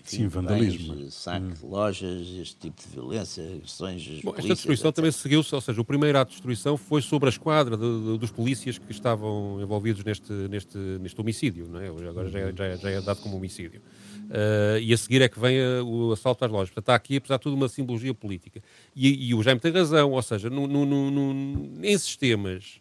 Sim, 0.05 0.29
vandalismo. 0.29 0.95
Bens, 0.95 1.15
saque 1.15 1.47
hum. 1.47 1.53
de 1.53 1.67
lojas, 1.67 2.27
este 2.41 2.57
tipo 2.57 2.83
de 2.83 2.89
violência, 2.89 3.43
agressões. 3.43 4.21
Bom, 4.23 4.35
esta 4.37 4.55
destruição 4.55 4.89
etc. 4.89 4.97
também 4.97 5.11
seguiu-se, 5.11 5.55
ou 5.55 5.61
seja, 5.61 5.81
o 5.81 5.85
primeiro 5.85 6.19
ato 6.19 6.31
de 6.31 6.37
destruição 6.37 6.77
foi 6.77 7.03
sobre 7.03 7.29
a 7.29 7.31
esquadra 7.31 7.77
de, 7.77 7.83
de, 7.85 8.19
dos 8.19 8.31
polícias 8.31 8.79
que 8.79 8.91
estavam 8.91 9.61
envolvidos 9.61 10.05
neste, 10.05 10.33
neste, 10.33 10.77
neste 10.77 11.21
homicídio, 11.21 11.69
não 11.69 11.81
é? 11.81 11.89
agora 11.89 12.29
já 12.29 12.41
é, 12.41 12.53
já, 12.55 12.65
é, 12.65 12.77
já 12.77 12.91
é 12.91 13.01
dado 13.01 13.21
como 13.21 13.37
homicídio. 13.37 13.81
Uh, 14.29 14.79
e 14.83 14.93
a 14.93 14.99
seguir 14.99 15.23
é 15.23 15.29
que 15.29 15.41
vem 15.41 15.59
uh, 15.59 15.83
o 15.83 16.13
assalto 16.13 16.45
às 16.45 16.51
lojas. 16.51 16.69
Portanto, 16.69 16.85
está 16.85 16.95
aqui, 16.95 17.17
apesar 17.17 17.39
de 17.39 17.43
tudo, 17.43 17.57
uma 17.57 17.69
simbologia 17.69 18.13
política. 18.13 18.63
E, 18.95 19.29
e 19.31 19.35
o 19.35 19.43
Jaime 19.43 19.61
tem 19.61 19.73
razão, 19.73 20.13
ou 20.13 20.23
seja, 20.23 20.51
no, 20.51 20.67
no, 20.67 20.85
no, 20.85 21.83
em 21.83 21.97
sistemas 21.97 22.81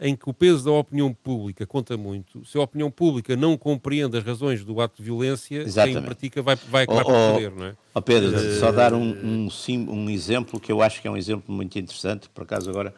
em 0.00 0.14
que 0.14 0.28
o 0.30 0.32
peso 0.32 0.64
da 0.64 0.70
opinião 0.70 1.12
pública 1.12 1.66
conta 1.66 1.96
muito. 1.96 2.44
Se 2.44 2.56
a 2.56 2.60
opinião 2.60 2.90
pública 2.90 3.36
não 3.36 3.56
compreende 3.56 4.16
as 4.16 4.24
razões 4.24 4.64
do 4.64 4.80
ato 4.80 4.98
de 4.98 5.02
violência, 5.02 5.62
Exatamente. 5.62 5.98
quem 5.98 6.04
pratica 6.04 6.42
vai, 6.42 6.56
vai 6.56 6.84
acabar 6.84 7.02
oh, 7.02 7.04
por 7.04 7.40
perder, 7.40 7.50
não 7.50 7.66
é? 7.66 7.76
Oh 7.94 8.02
Pedro, 8.02 8.36
uh... 8.36 8.60
só 8.60 8.70
dar 8.70 8.94
um, 8.94 9.02
um, 9.02 9.48
um, 9.68 10.10
exemplo 10.10 10.60
que 10.60 10.70
eu 10.70 10.80
acho 10.80 11.02
que 11.02 11.08
é 11.08 11.10
um 11.10 11.16
exemplo 11.16 11.52
muito 11.52 11.76
interessante, 11.78 12.28
por 12.28 12.42
acaso 12.42 12.70
agora, 12.70 12.94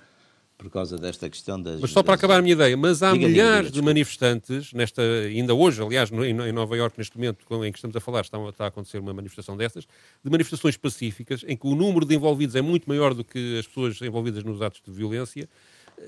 por 0.59 0.69
causa 0.69 0.99
desta 0.99 1.31
questão 1.31 1.61
das... 1.61 1.81
Mas 1.81 1.91
só 1.91 2.03
para 2.03 2.13
das... 2.13 2.21
acabar 2.21 2.39
a 2.39 2.43
minha 2.43 2.53
ideia, 2.53 2.77
mas 2.77 3.03
há 3.03 3.13
diga, 3.13 3.29
milhares 3.29 3.57
diga, 3.57 3.63
diga, 3.63 3.81
de 3.81 3.83
manifestantes, 3.83 4.73
nesta, 4.75 5.01
ainda 5.01 5.55
hoje, 5.55 5.83
aliás, 5.83 6.11
no, 6.11 6.23
em 6.23 6.53
Nova 6.53 6.77
Iorque, 6.77 6.99
neste 6.99 7.17
momento 7.17 7.47
em 7.65 7.73
que 7.73 7.79
estamos 7.79 7.97
a 7.97 8.01
falar, 8.01 8.21
está, 8.21 8.39
está 8.47 8.65
a 8.65 8.69
acontecer 8.69 8.99
uma 8.99 9.15
manifestação 9.15 9.57
dessas, 9.57 9.87
de 10.23 10.31
manifestações 10.31 10.77
pacíficas, 10.77 11.47
em 11.49 11.57
que 11.57 11.67
o 11.67 11.75
número 11.75 12.05
de 12.05 12.15
envolvidos 12.15 12.55
é 12.57 12.61
muito 12.61 12.87
maior 12.87 13.15
do 13.15 13.25
que 13.25 13.59
as 13.59 13.67
pessoas 13.67 14.03
envolvidas 14.03 14.45
nos 14.45 14.61
atos 14.61 14.83
de 14.87 14.93
violência, 14.93 15.49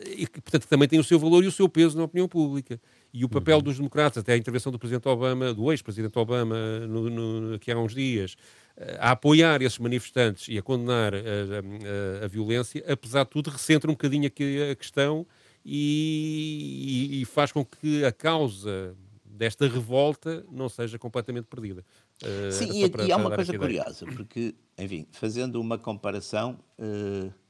e 0.06 0.26
que, 0.26 0.40
portanto, 0.40 0.66
também 0.66 0.88
tem 0.88 0.98
o 0.98 1.04
seu 1.04 1.18
valor 1.18 1.44
e 1.44 1.46
o 1.46 1.52
seu 1.52 1.68
peso 1.68 1.96
na 1.96 2.04
opinião 2.04 2.26
pública. 2.26 2.80
E 3.12 3.24
o 3.24 3.28
papel 3.28 3.58
uhum. 3.58 3.62
dos 3.62 3.76
democratas, 3.76 4.18
até 4.18 4.32
a 4.32 4.36
intervenção 4.36 4.72
do 4.72 4.78
Presidente 4.78 5.06
Obama, 5.06 5.52
do 5.52 5.70
ex-Presidente 5.70 6.18
Obama, 6.18 6.80
no, 6.80 7.10
no, 7.10 7.54
aqui 7.54 7.70
há 7.70 7.78
uns 7.78 7.94
dias, 7.94 8.36
eh, 8.76 8.96
a 8.98 9.10
apoiar 9.10 9.60
esses 9.60 9.78
manifestantes 9.78 10.48
e 10.48 10.56
a 10.56 10.62
condenar 10.62 11.14
a, 11.14 11.18
a, 11.18 12.24
a 12.24 12.28
violência, 12.28 12.82
apesar 12.88 13.24
de 13.24 13.30
tudo, 13.30 13.50
recentra 13.50 13.90
um 13.90 13.94
bocadinho 13.94 14.26
aqui 14.26 14.70
a 14.70 14.74
questão 14.74 15.26
e, 15.64 17.10
e, 17.12 17.22
e, 17.22 17.24
faz 17.26 17.52
com 17.52 17.64
que 17.64 18.02
a 18.04 18.10
causa 18.10 18.96
desta 19.24 19.68
revolta 19.68 20.44
não 20.50 20.68
seja 20.68 20.98
completamente 20.98 21.44
perdida. 21.44 21.84
Uh, 22.22 22.52
Sim, 22.52 22.82
e, 22.84 22.88
para, 22.88 23.04
e 23.04 23.12
há 23.12 23.16
uma 23.16 23.30
coisa 23.30 23.56
curiosa, 23.58 24.06
porque, 24.06 24.54
enfim, 24.78 25.06
fazendo 25.12 25.60
uma 25.60 25.76
comparação. 25.76 26.58
Uh 26.78 27.41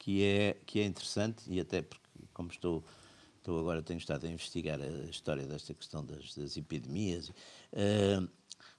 que 0.00 0.24
é, 0.24 0.56
que 0.64 0.80
é 0.80 0.86
interessante, 0.86 1.44
e 1.46 1.60
até 1.60 1.82
porque, 1.82 2.08
como 2.32 2.50
estou, 2.50 2.82
estou 3.36 3.60
agora, 3.60 3.82
tenho 3.82 3.98
estado 3.98 4.26
a 4.26 4.30
investigar 4.30 4.80
a 4.80 5.04
história 5.04 5.46
desta 5.46 5.74
questão 5.74 6.04
das, 6.04 6.34
das 6.34 6.56
epidemias, 6.56 7.28
uh, 7.28 8.26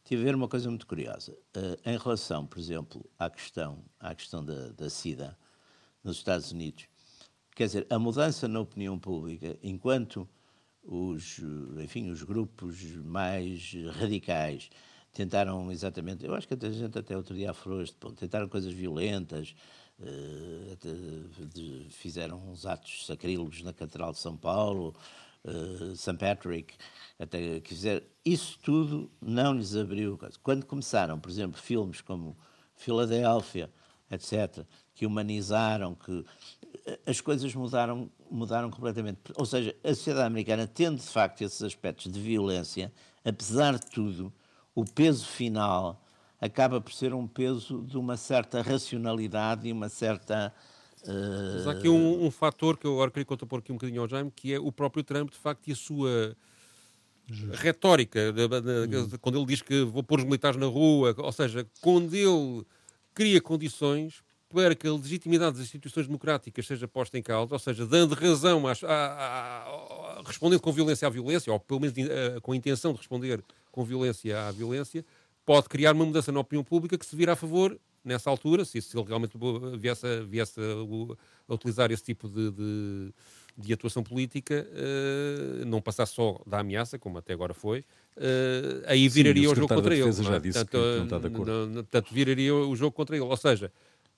tive 0.03 0.23
a 0.23 0.25
ver 0.25 0.35
uma 0.35 0.47
coisa 0.47 0.67
muito 0.67 0.87
curiosa. 0.87 1.37
Uh, 1.55 1.77
em 1.87 1.95
relação, 1.95 2.47
por 2.47 2.57
exemplo, 2.57 3.07
à 3.19 3.29
questão, 3.29 3.85
à 3.99 4.15
questão 4.15 4.43
da, 4.43 4.69
da 4.69 4.89
SIDA 4.89 5.37
nos 6.03 6.17
Estados 6.17 6.51
Unidos, 6.51 6.87
quer 7.55 7.67
dizer, 7.67 7.85
a 7.91 7.99
mudança 7.99 8.47
na 8.47 8.59
opinião 8.59 8.97
pública, 8.97 9.59
enquanto 9.61 10.27
os, 10.81 11.39
enfim, 11.83 12.09
os 12.09 12.23
grupos 12.23 12.81
mais 12.95 13.75
radicais 13.91 14.71
tentaram 15.13 15.71
exatamente, 15.71 16.25
eu 16.25 16.33
acho 16.33 16.47
que 16.47 16.55
a 16.55 16.71
gente 16.71 16.97
até 16.97 17.15
outro 17.15 17.35
dia 17.35 17.51
aflorou 17.51 17.83
este 17.83 17.95
ponto, 17.97 18.15
tentaram 18.15 18.49
coisas 18.49 18.73
violentas, 18.73 19.53
fizeram 21.89 22.37
uns 22.49 22.65
atos 22.65 23.05
sacrílegos 23.05 23.61
na 23.61 23.73
Catedral 23.73 24.11
de 24.11 24.19
São 24.19 24.35
Paulo, 24.35 24.95
uh, 25.45 25.95
St. 25.95 26.17
Patrick, 26.17 26.75
até 27.19 27.59
que 27.59 27.69
fizeram. 27.69 28.01
Isso 28.25 28.59
tudo 28.61 29.11
não 29.21 29.53
lhes 29.53 29.75
abriu. 29.75 30.19
Quando 30.41 30.65
começaram, 30.65 31.19
por 31.19 31.29
exemplo, 31.29 31.61
filmes 31.61 32.01
como 32.01 32.37
Filadélfia, 32.75 33.69
etc., 34.09 34.65
que 34.93 35.05
humanizaram, 35.05 35.95
que 35.95 36.25
eh, 36.85 36.99
as 37.05 37.21
coisas 37.21 37.53
mudaram, 37.55 38.09
mudaram 38.29 38.69
completamente. 38.69 39.19
Ou 39.35 39.45
seja, 39.45 39.75
a 39.83 39.89
sociedade 39.89 40.27
americana, 40.27 40.67
tendo 40.67 40.97
de 40.97 41.07
facto 41.07 41.41
esses 41.41 41.61
aspectos 41.61 42.11
de 42.11 42.19
violência, 42.19 42.91
apesar 43.23 43.79
de 43.79 43.85
tudo, 43.87 44.33
o 44.75 44.85
peso 44.85 45.25
final 45.25 46.00
acaba 46.41 46.81
por 46.81 46.91
ser 46.91 47.13
um 47.13 47.27
peso 47.27 47.83
de 47.83 47.97
uma 47.97 48.17
certa 48.17 48.61
racionalidade 48.63 49.67
e 49.67 49.71
uma 49.71 49.87
certa. 49.87 50.51
Uh... 51.03 51.53
Mas 51.53 51.67
há 51.67 51.71
aqui 51.71 51.87
um, 51.87 52.25
um 52.25 52.31
fator 52.31 52.77
que 52.77 52.85
eu 52.87 52.93
agora 52.93 53.11
queria 53.11 53.25
contrapor 53.25 53.59
aqui 53.59 53.71
um 53.71 53.75
bocadinho 53.75 54.01
ao 54.01 54.07
Jaime, 54.07 54.31
que 54.35 54.51
é 54.53 54.59
o 54.59 54.71
próprio 54.71 55.03
Trump, 55.03 55.29
de 55.29 55.37
facto, 55.37 55.67
e 55.67 55.71
a 55.71 55.75
sua 55.75 56.35
retórica, 57.53 58.33
de, 58.33 58.47
de, 58.47 58.87
de, 58.87 58.97
hum. 58.97 59.09
quando 59.21 59.37
ele 59.37 59.45
diz 59.45 59.61
que 59.61 59.83
vou 59.83 60.03
pôr 60.03 60.19
os 60.19 60.25
militares 60.25 60.57
na 60.57 60.65
rua, 60.65 61.15
ou 61.17 61.31
seja, 61.31 61.65
quando 61.79 62.13
ele 62.13 62.65
cria 63.13 63.39
condições 63.39 64.23
para 64.49 64.75
que 64.75 64.85
a 64.85 64.91
legitimidade 64.91 65.53
das 65.53 65.65
instituições 65.65 66.07
democráticas 66.07 66.67
seja 66.67 66.87
posta 66.87 67.17
em 67.17 67.21
causa, 67.21 67.53
ou 67.53 67.59
seja, 67.59 67.85
dando 67.85 68.13
razão, 68.15 68.67
às, 68.67 68.83
a, 68.83 68.89
a, 68.89 70.19
a, 70.19 70.23
respondendo 70.25 70.59
com 70.59 70.73
violência 70.73 71.07
à 71.07 71.11
violência, 71.11 71.53
ou 71.53 71.59
pelo 71.59 71.79
menos 71.79 71.97
eh, 71.97 72.37
com 72.41 72.51
a 72.51 72.55
intenção 72.55 72.91
de 72.91 72.97
responder 72.97 73.41
com 73.71 73.85
violência 73.85 74.47
à 74.47 74.51
violência, 74.51 75.05
pode 75.51 75.67
criar 75.67 75.93
uma 75.93 76.05
mudança 76.05 76.31
na 76.31 76.39
opinião 76.39 76.63
pública 76.63 76.97
que 76.97 77.05
se 77.05 77.13
vira 77.13 77.33
a 77.33 77.35
favor 77.35 77.77
nessa 78.05 78.29
altura, 78.29 78.63
se, 78.63 78.81
se 78.81 78.97
ele 78.97 79.05
realmente 79.05 79.37
viesse, 79.77 80.07
a, 80.07 80.21
viesse 80.21 80.61
a, 80.61 81.49
a 81.49 81.53
utilizar 81.53 81.91
esse 81.91 82.01
tipo 82.01 82.29
de, 82.29 82.51
de, 82.51 83.13
de 83.57 83.73
atuação 83.73 84.01
política, 84.01 84.65
uh, 84.65 85.65
não 85.65 85.81
passasse 85.81 86.13
só 86.13 86.39
da 86.47 86.59
ameaça, 86.59 86.97
como 86.97 87.17
até 87.17 87.33
agora 87.33 87.53
foi, 87.53 87.79
uh, 88.15 88.81
aí 88.87 89.09
viraria 89.09 89.43
Sim, 89.43 89.49
o, 89.49 89.51
o 89.51 89.55
jogo 89.55 89.67
contra 89.67 89.93
ele. 89.93 90.09
Já 90.13 90.39
disse 90.39 90.59
portanto, 90.59 90.81
que 90.81 90.97
não 90.97 91.03
está 91.03 91.19
de 91.19 91.27
acordo. 91.27 91.73
Portanto, 91.73 92.13
viraria 92.13 92.55
o 92.55 92.73
jogo 92.73 92.93
contra 92.93 93.17
ele. 93.17 93.25
Ou 93.25 93.35
seja, 93.35 93.73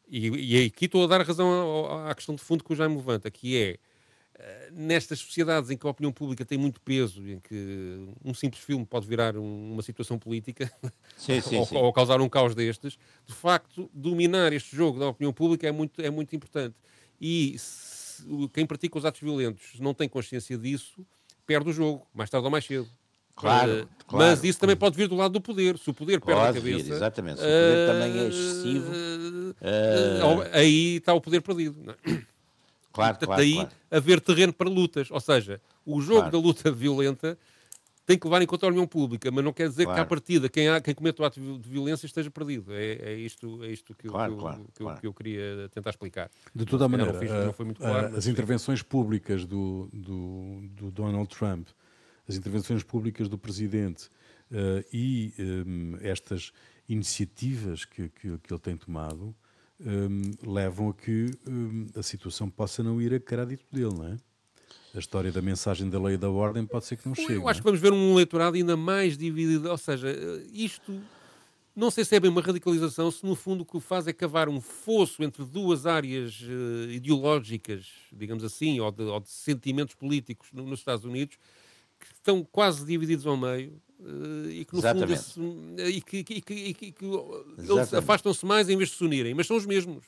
e, 0.07 0.27
e 0.27 0.65
aqui 0.67 0.85
estou 0.85 1.03
a 1.03 1.07
dar 1.07 1.25
razão 1.25 2.05
à, 2.07 2.13
questão 2.13 2.35
de 2.35 2.43
fundo 2.43 2.63
que 2.63 2.71
o 2.71 2.75
Jaime 2.75 2.95
levanta, 2.95 3.31
que 3.31 3.57
é 3.57 3.69
eh, 3.71 3.79
nestas 4.71 5.19
sociedades 5.19 5.69
em 5.69 5.77
que 5.77 5.85
a 5.85 5.89
opinião 5.89 6.11
pública 6.11 6.43
tem 6.43 6.57
muito 6.57 6.81
peso, 6.81 7.25
em 7.27 7.39
que 7.39 8.07
um 8.23 8.33
simples 8.33 8.63
filme 8.63 8.85
pode 8.85 9.07
virar 9.07 9.37
um, 9.37 9.73
uma 9.73 9.81
situação 9.81 10.17
política 10.17 10.71
sim, 11.15 11.39
sim, 11.39 11.57
ou, 11.57 11.65
sim. 11.65 11.77
ou, 11.77 11.93
causar 11.93 12.19
um 12.19 12.27
caos 12.27 12.55
destes, 12.55 12.97
de 13.25 13.33
facto, 13.33 13.89
dominar 13.93 14.51
este 14.51 14.75
jogo 14.75 14.99
da 14.99 15.07
opinião 15.09 15.31
pública 15.31 15.67
é 15.67 15.71
muito, 15.71 16.01
é 16.01 16.09
muito 16.09 16.35
importante. 16.35 16.75
E 17.21 17.55
se, 17.57 18.25
quem 18.53 18.65
pratica 18.65 18.97
os 18.97 19.05
atos 19.05 19.21
violentos 19.21 19.79
não 19.79 19.93
tem 19.93 20.09
consciência 20.09 20.57
disso, 20.57 21.05
perde 21.45 21.69
o 21.69 21.73
jogo, 21.73 22.07
mais 22.13 22.29
tarde 22.29 22.45
ou 22.45 22.51
mais 22.51 22.65
cedo. 22.65 22.89
Claro, 23.35 23.83
uh, 23.83 23.87
claro, 24.07 24.25
Mas 24.25 24.43
isso 24.43 24.59
também 24.59 24.75
pode 24.75 24.95
vir 24.95 25.07
do 25.07 25.15
lado 25.15 25.31
do 25.31 25.41
poder. 25.41 25.77
Se 25.77 25.89
o 25.89 25.93
poder 25.93 26.19
pode 26.19 26.37
perde 26.37 26.59
a 26.59 26.61
cabeça. 26.61 26.83
Vir, 26.83 26.93
exatamente. 26.93 27.39
Se 27.39 27.45
o 27.45 27.47
poder 27.47 27.89
uh, 27.89 27.91
também 27.91 28.19
é 28.19 28.27
excessivo. 28.27 28.91
Uh, 28.91 30.49
aí 30.51 30.97
está 30.97 31.13
o 31.13 31.21
poder 31.21 31.41
perdido. 31.41 31.81
Não 31.83 31.93
é? 31.93 32.23
Claro, 32.93 33.17
Portanto, 33.17 33.27
claro, 33.27 33.41
daí 33.41 33.55
claro. 33.55 33.69
haver 33.91 34.21
terreno 34.21 34.53
para 34.53 34.69
lutas. 34.69 35.09
Ou 35.11 35.19
seja, 35.19 35.59
o 35.85 35.99
jogo 35.99 36.21
claro. 36.21 36.31
da 36.31 36.37
luta 36.37 36.71
violenta 36.71 37.37
tem 38.05 38.17
que 38.17 38.25
levar 38.27 38.41
em 38.41 38.45
conta 38.45 38.65
a 38.65 38.69
opinião 38.69 38.85
pública, 38.85 39.31
mas 39.31 39.43
não 39.43 39.53
quer 39.53 39.69
dizer 39.69 39.85
claro. 39.85 39.95
que 39.95 40.01
à 40.01 40.05
partida 40.05 40.49
quem, 40.49 40.67
há, 40.69 40.79
quem 40.81 40.93
comete 40.93 41.21
o 41.21 41.25
ato 41.25 41.39
de 41.39 41.69
violência 41.69 42.05
esteja 42.05 42.29
perdido. 42.29 42.73
É, 42.73 43.13
é 43.13 43.13
isto, 43.15 43.63
é 43.63 43.67
isto 43.67 43.95
que, 43.95 44.07
claro, 44.07 44.33
eu, 44.33 44.37
claro, 44.37 44.65
que, 44.75 44.83
eu, 44.83 44.95
que, 44.95 45.07
eu, 45.07 45.13
queria 45.13 45.69
tentar 45.73 45.89
explicar. 45.89 46.29
De 46.53 46.65
toda 46.65 46.85
a 46.85 46.87
maneira, 46.87 47.13
não, 47.13 47.19
fiz, 47.19 47.31
não 47.31 47.53
foi 47.53 47.65
muito 47.65 47.79
claro, 47.79 48.15
as 48.15 48.27
intervenções 48.27 48.83
públicas 48.83 49.45
do, 49.45 49.89
do, 49.91 50.61
do, 50.69 50.91
Donald 50.91 51.33
Trump, 51.35 51.67
as 52.27 52.35
intervenções 52.35 52.83
públicas 52.83 53.27
do 53.27 53.37
Presidente 53.37 54.07
uh, 54.51 54.85
e 54.91 55.33
um, 55.39 55.97
estas 56.01 56.51
iniciativas 56.87 57.85
que, 57.85 58.09
que, 58.09 58.37
que 58.37 58.53
ele 58.53 58.61
tem 58.61 58.75
tomado 58.75 59.33
um, 59.79 60.21
levam 60.43 60.89
a 60.89 60.93
que 60.93 61.31
um, 61.47 61.87
a 61.95 62.03
situação 62.03 62.49
possa 62.49 62.83
não 62.83 63.01
ir 63.01 63.13
a 63.13 63.19
crédito 63.19 63.65
dele, 63.71 63.93
não 63.93 64.07
é? 64.07 64.17
A 64.95 64.99
história 64.99 65.31
da 65.31 65.41
mensagem 65.41 65.89
da 65.89 65.99
lei 65.99 66.15
e 66.15 66.17
da 66.17 66.29
ordem 66.29 66.65
pode 66.65 66.85
ser 66.85 66.97
que 66.97 67.07
não 67.07 67.15
chegue. 67.15 67.33
Eu 67.33 67.47
acho 67.47 67.59
é? 67.59 67.61
que 67.61 67.65
vamos 67.65 67.79
ver 67.79 67.91
um 67.91 68.13
eleitorado 68.13 68.55
ainda 68.55 68.77
mais 68.77 69.17
dividido, 69.17 69.69
ou 69.69 69.77
seja, 69.77 70.07
isto 70.53 71.01
não 71.75 71.89
sei 71.89 72.05
se 72.05 72.15
é 72.15 72.19
bem 72.19 72.29
uma 72.29 72.41
radicalização, 72.41 73.09
se 73.09 73.25
no 73.25 73.35
fundo 73.35 73.61
o 73.61 73.65
que 73.65 73.79
faz 73.79 74.07
é 74.07 74.13
cavar 74.13 74.47
um 74.47 74.61
fosso 74.61 75.23
entre 75.23 75.43
duas 75.43 75.87
áreas 75.87 76.39
uh, 76.41 76.91
ideológicas, 76.91 77.87
digamos 78.11 78.43
assim, 78.43 78.79
ou 78.79 78.91
de, 78.91 79.01
ou 79.01 79.19
de 79.19 79.29
sentimentos 79.29 79.95
políticos 79.95 80.49
no, 80.53 80.63
nos 80.63 80.79
Estados 80.79 81.03
Unidos, 81.03 81.35
que 82.03 82.13
estão 82.13 82.43
quase 82.43 82.85
divididos 82.85 83.25
ao 83.25 83.37
meio, 83.37 83.81
Uh, 84.03 84.49
e 84.49 84.65
que 84.65 84.73
no 84.73 84.79
Exatamente. 84.79 85.21
fundo 85.33 85.81
esse, 85.81 85.95
e 85.95 86.01
que, 86.01 86.23
que, 86.25 86.41
que, 86.41 86.91
que 86.91 87.05
eles 87.57 87.93
afastam-se 87.93 88.45
mais 88.45 88.67
em 88.67 88.75
vez 88.75 88.89
de 88.89 88.97
se 88.97 89.03
unirem, 89.05 89.33
mas 89.33 89.47
são 89.47 89.55
os 89.55 89.65
mesmos. 89.65 90.03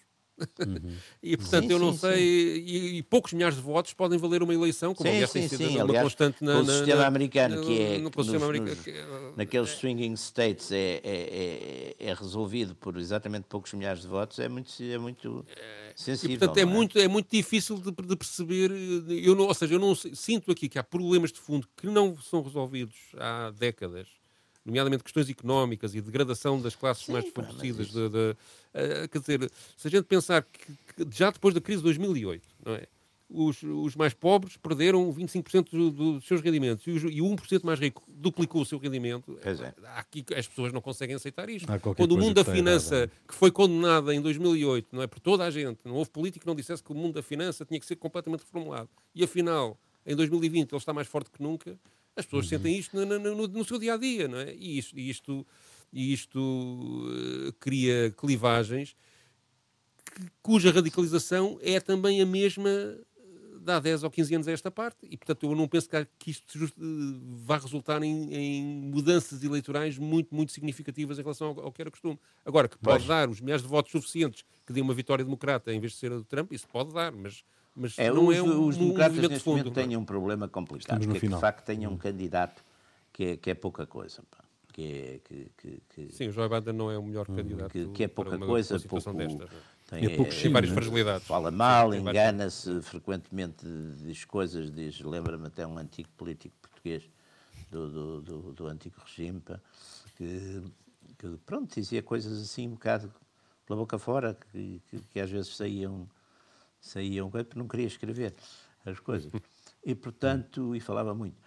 Uhum. 0.59 0.95
e 1.23 1.37
portanto 1.37 1.67
sim, 1.67 1.71
eu 1.71 1.79
não 1.79 1.93
sim, 1.93 1.99
sei, 1.99 2.17
sim. 2.17 2.63
E, 2.65 2.97
e, 2.97 3.03
poucos 3.03 3.33
milhares 3.33 3.55
de 3.55 3.61
votos 3.61 3.93
podem 3.93 4.19
valer 4.19 4.43
uma 4.43 4.53
eleição, 4.53 4.93
como 4.93 5.09
sim, 5.09 5.15
aliás 5.15 5.31
tem 5.31 5.47
sido 5.47 5.69
uma 5.69 5.83
aliás, 5.83 6.03
constante 6.03 6.43
na, 6.43 6.61
no 6.61 6.65
sistema 6.65 7.01
na, 7.01 7.07
americano, 7.07 7.61
que 7.61 7.81
é 7.81 7.97
no, 7.97 8.11
que 8.11 8.17
nos, 8.17 8.43
americano, 8.43 8.75
nos, 8.75 8.87
é, 8.87 9.05
naqueles 9.37 9.69
swinging 9.71 10.13
states 10.13 10.71
é, 10.71 11.01
é, 11.03 11.95
é, 11.99 12.07
é, 12.07 12.13
resolvido 12.13 12.75
por 12.75 12.97
exatamente 12.97 13.45
poucos 13.47 13.73
milhares 13.73 14.01
de 14.01 14.07
votos, 14.07 14.39
é 14.39 14.49
muito, 14.49 14.71
é 14.81 14.97
muito 14.97 15.45
sensível. 15.95 16.35
E, 16.35 16.39
portanto, 16.39 16.57
é, 16.57 16.61
é, 16.61 16.65
muito, 16.65 16.99
é 16.99 17.07
muito 17.07 17.29
difícil 17.29 17.77
de, 17.77 17.91
de, 17.91 18.15
perceber, 18.15 18.71
eu 19.07 19.35
não, 19.35 19.45
ou 19.45 19.53
seja, 19.53 19.75
eu 19.75 19.79
não 19.79 19.95
sinto 19.95 20.51
aqui 20.51 20.67
que 20.67 20.77
há 20.77 20.83
problemas 20.83 21.31
de 21.31 21.39
fundo 21.39 21.67
que 21.77 21.87
não 21.87 22.17
são 22.17 22.41
resolvidos 22.41 22.95
há 23.17 23.51
décadas 23.51 24.07
nomeadamente 24.65 25.03
questões 25.03 25.29
económicas 25.29 25.93
e 25.93 26.01
degradação 26.01 26.59
das 26.59 26.75
classes 26.75 27.05
Sim, 27.05 27.13
mais 27.13 27.25
desfavorecidas. 27.25 27.87
De, 27.87 28.09
de, 28.09 28.31
uh, 28.31 29.09
quer 29.11 29.19
dizer, 29.19 29.51
se 29.77 29.87
a 29.87 29.91
gente 29.91 30.05
pensar 30.05 30.41
que, 30.41 30.73
que, 30.95 31.15
já 31.15 31.29
depois 31.29 31.53
da 31.53 31.61
crise 31.61 31.77
de 31.77 31.83
2008, 31.83 32.47
não 32.65 32.73
é? 32.73 32.87
Os, 33.27 33.63
os 33.63 33.95
mais 33.95 34.13
pobres 34.13 34.55
perderam 34.55 35.11
25% 35.11 35.71
do, 35.71 35.89
dos 35.89 36.27
seus 36.27 36.41
rendimentos 36.41 36.85
e, 36.85 36.91
os, 36.91 37.03
e 37.11 37.21
o 37.21 37.25
1% 37.25 37.63
mais 37.63 37.79
rico 37.79 38.03
duplicou 38.07 38.61
o 38.61 38.65
seu 38.65 38.77
rendimento. 38.77 39.37
É. 39.43 39.73
Aqui 39.97 40.23
as 40.35 40.47
pessoas 40.47 40.71
não 40.71 40.79
conseguem 40.79 41.15
aceitar 41.15 41.49
isto. 41.49 41.67
Quando 41.95 42.11
o 42.11 42.17
mundo 42.19 42.35
da 42.35 42.45
finança, 42.45 42.95
errada. 42.95 43.11
que 43.27 43.33
foi 43.33 43.49
condenado 43.49 44.11
em 44.11 44.21
2008, 44.21 44.89
não 44.91 45.01
é 45.01 45.07
por 45.07 45.19
toda 45.19 45.43
a 45.43 45.49
gente, 45.49 45.79
não 45.83 45.95
houve 45.95 46.11
político 46.11 46.43
que 46.43 46.47
não 46.47 46.55
dissesse 46.55 46.83
que 46.83 46.91
o 46.91 46.95
mundo 46.95 47.15
da 47.15 47.23
finança 47.23 47.65
tinha 47.65 47.79
que 47.79 47.85
ser 47.87 47.95
completamente 47.95 48.41
reformulado. 48.41 48.89
E 49.15 49.23
afinal, 49.23 49.75
em 50.05 50.15
2020, 50.15 50.71
ele 50.71 50.77
está 50.77 50.93
mais 50.93 51.07
forte 51.07 51.31
que 51.31 51.41
nunca 51.41 51.75
as 52.15 52.25
pessoas 52.25 52.45
uhum. 52.45 52.49
sentem 52.49 52.77
isto 52.77 52.95
no, 52.95 53.19
no, 53.19 53.47
no, 53.47 53.65
seu 53.65 53.77
dia 53.77 53.93
a 53.93 53.97
dia, 53.97 54.27
não 54.27 54.37
é? 54.37 54.53
E 54.55 54.77
isto, 54.77 54.97
isto, 54.97 55.47
isto 55.91 56.39
uh, 56.39 57.53
cria 57.59 58.13
clivagens 58.17 58.95
que, 60.05 60.29
cuja 60.41 60.71
radicalização 60.71 61.59
é 61.61 61.79
também 61.79 62.21
a 62.21 62.25
mesma 62.25 62.69
de 63.65 63.71
há 63.71 63.79
10 63.79 64.03
ou 64.03 64.11
15 64.11 64.35
anos 64.35 64.47
a 64.47 64.51
esta 64.51 64.69
parte, 64.69 65.07
e 65.09 65.17
portanto 65.17 65.47
eu 65.47 65.55
não 65.55 65.67
penso 65.67 65.89
que, 66.19 66.29
isto 66.29 66.57
just, 66.57 66.77
uh, 66.77 67.19
vá 67.43 67.57
resultar 67.57 68.01
em, 68.03 68.33
em, 68.33 68.63
mudanças 68.63 69.43
eleitorais 69.43 69.97
muito, 69.97 70.33
muito 70.33 70.51
significativas 70.51 71.17
em 71.17 71.21
relação 71.21 71.47
ao, 71.47 71.65
ao 71.65 71.71
que 71.71 71.81
era 71.81 71.89
costume. 71.89 72.19
Agora, 72.45 72.67
que 72.67 72.77
pode 72.77 73.07
dar 73.07 73.27
os 73.27 73.41
milhares 73.41 73.63
de 73.63 73.67
votos 73.67 73.91
suficientes 73.91 74.45
que 74.65 74.71
dê 74.71 74.81
uma 74.81 74.93
vitória 74.93 75.25
democrata 75.25 75.73
em 75.73 75.79
vez 75.79 75.93
de 75.93 75.97
ser 75.97 76.11
a 76.11 76.15
do 76.15 76.23
Trump, 76.23 76.51
isso 76.53 76.67
pode 76.67 76.93
dar, 76.93 77.11
mas 77.11 77.43
mas 77.75 77.97
é, 77.99 78.09
não 78.09 78.27
os, 78.27 78.35
é 78.35 78.41
um, 78.41 78.67
os 78.67 78.77
democratas 78.77 79.17
um 79.17 79.21
neste 79.21 79.39
fundo, 79.39 79.57
momento 79.57 79.73
têm 79.73 79.97
um 79.97 80.05
problema 80.05 80.47
complicado, 80.47 81.01
que 81.01 81.17
é 81.17 81.19
que 81.19 81.27
de 81.27 81.39
facto 81.39 81.65
tenham 81.65 81.91
um 81.91 81.97
candidato 81.97 82.63
que 83.11 83.25
é, 83.25 83.37
que 83.37 83.49
é 83.49 83.53
pouca 83.53 83.85
coisa. 83.85 84.23
Pá. 84.31 84.43
Que 84.71 84.83
é, 84.83 85.19
que, 85.23 85.51
que, 85.57 85.81
que, 85.89 86.13
Sim, 86.13 86.27
o 86.27 86.31
Joe 86.31 86.49
Biden 86.49 86.73
não 86.73 86.91
é 86.91 86.97
o 86.97 87.03
melhor 87.03 87.25
hum, 87.29 87.35
candidato. 87.35 87.71
Que, 87.71 87.87
que 87.87 88.03
é 88.03 88.07
pouca 88.07 88.37
coisa, 88.37 88.77
pouco, 88.79 89.13
destas, 89.13 89.49
tem, 89.87 90.05
é, 90.05 90.09
pouco 90.15 90.33
tem 90.33 90.51
várias 90.51 90.73
fragilidades. 90.73 91.25
Fala 91.25 91.51
mal, 91.51 91.93
engana-se, 91.93 92.81
frequentemente 92.81 93.65
diz 94.01 94.25
coisas, 94.25 94.69
diz, 94.71 94.99
lembra-me 94.99 95.47
até 95.47 95.65
um 95.65 95.77
antigo 95.77 96.09
político 96.17 96.55
português 96.61 97.03
do, 97.71 97.89
do, 97.89 98.21
do, 98.21 98.53
do 98.53 98.67
antigo 98.67 98.95
regime, 99.05 99.39
pá, 99.39 99.59
que, 100.17 100.61
que, 101.17 101.37
pronto, 101.45 101.73
dizia 101.73 102.01
coisas 102.01 102.41
assim 102.41 102.67
um 102.67 102.71
bocado 102.71 103.13
pela 103.65 103.79
boca 103.79 103.97
fora, 103.97 104.37
que, 104.51 104.81
que, 104.89 104.99
que 104.99 105.19
às 105.19 105.29
vezes 105.29 105.55
saíam 105.55 106.07
saíam, 106.87 107.29
porque 107.29 107.57
não 107.57 107.67
queria 107.67 107.87
escrever 107.87 108.33
as 108.85 108.99
coisas. 108.99 109.31
E, 109.83 109.93
portanto, 109.93 110.75
e 110.75 110.79
falava 110.79 111.13
muito. 111.13 111.37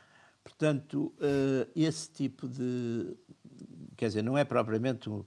Portanto, 0.43 1.13
uh, 1.19 1.71
esse 1.75 2.11
tipo 2.11 2.49
de. 2.49 3.17
Quer 3.97 4.09
dizer, 4.09 4.23
não 4.23 4.39
é 4.39 4.45
propriamente. 4.45 5.11
Um, 5.11 5.19
uh, 5.19 5.27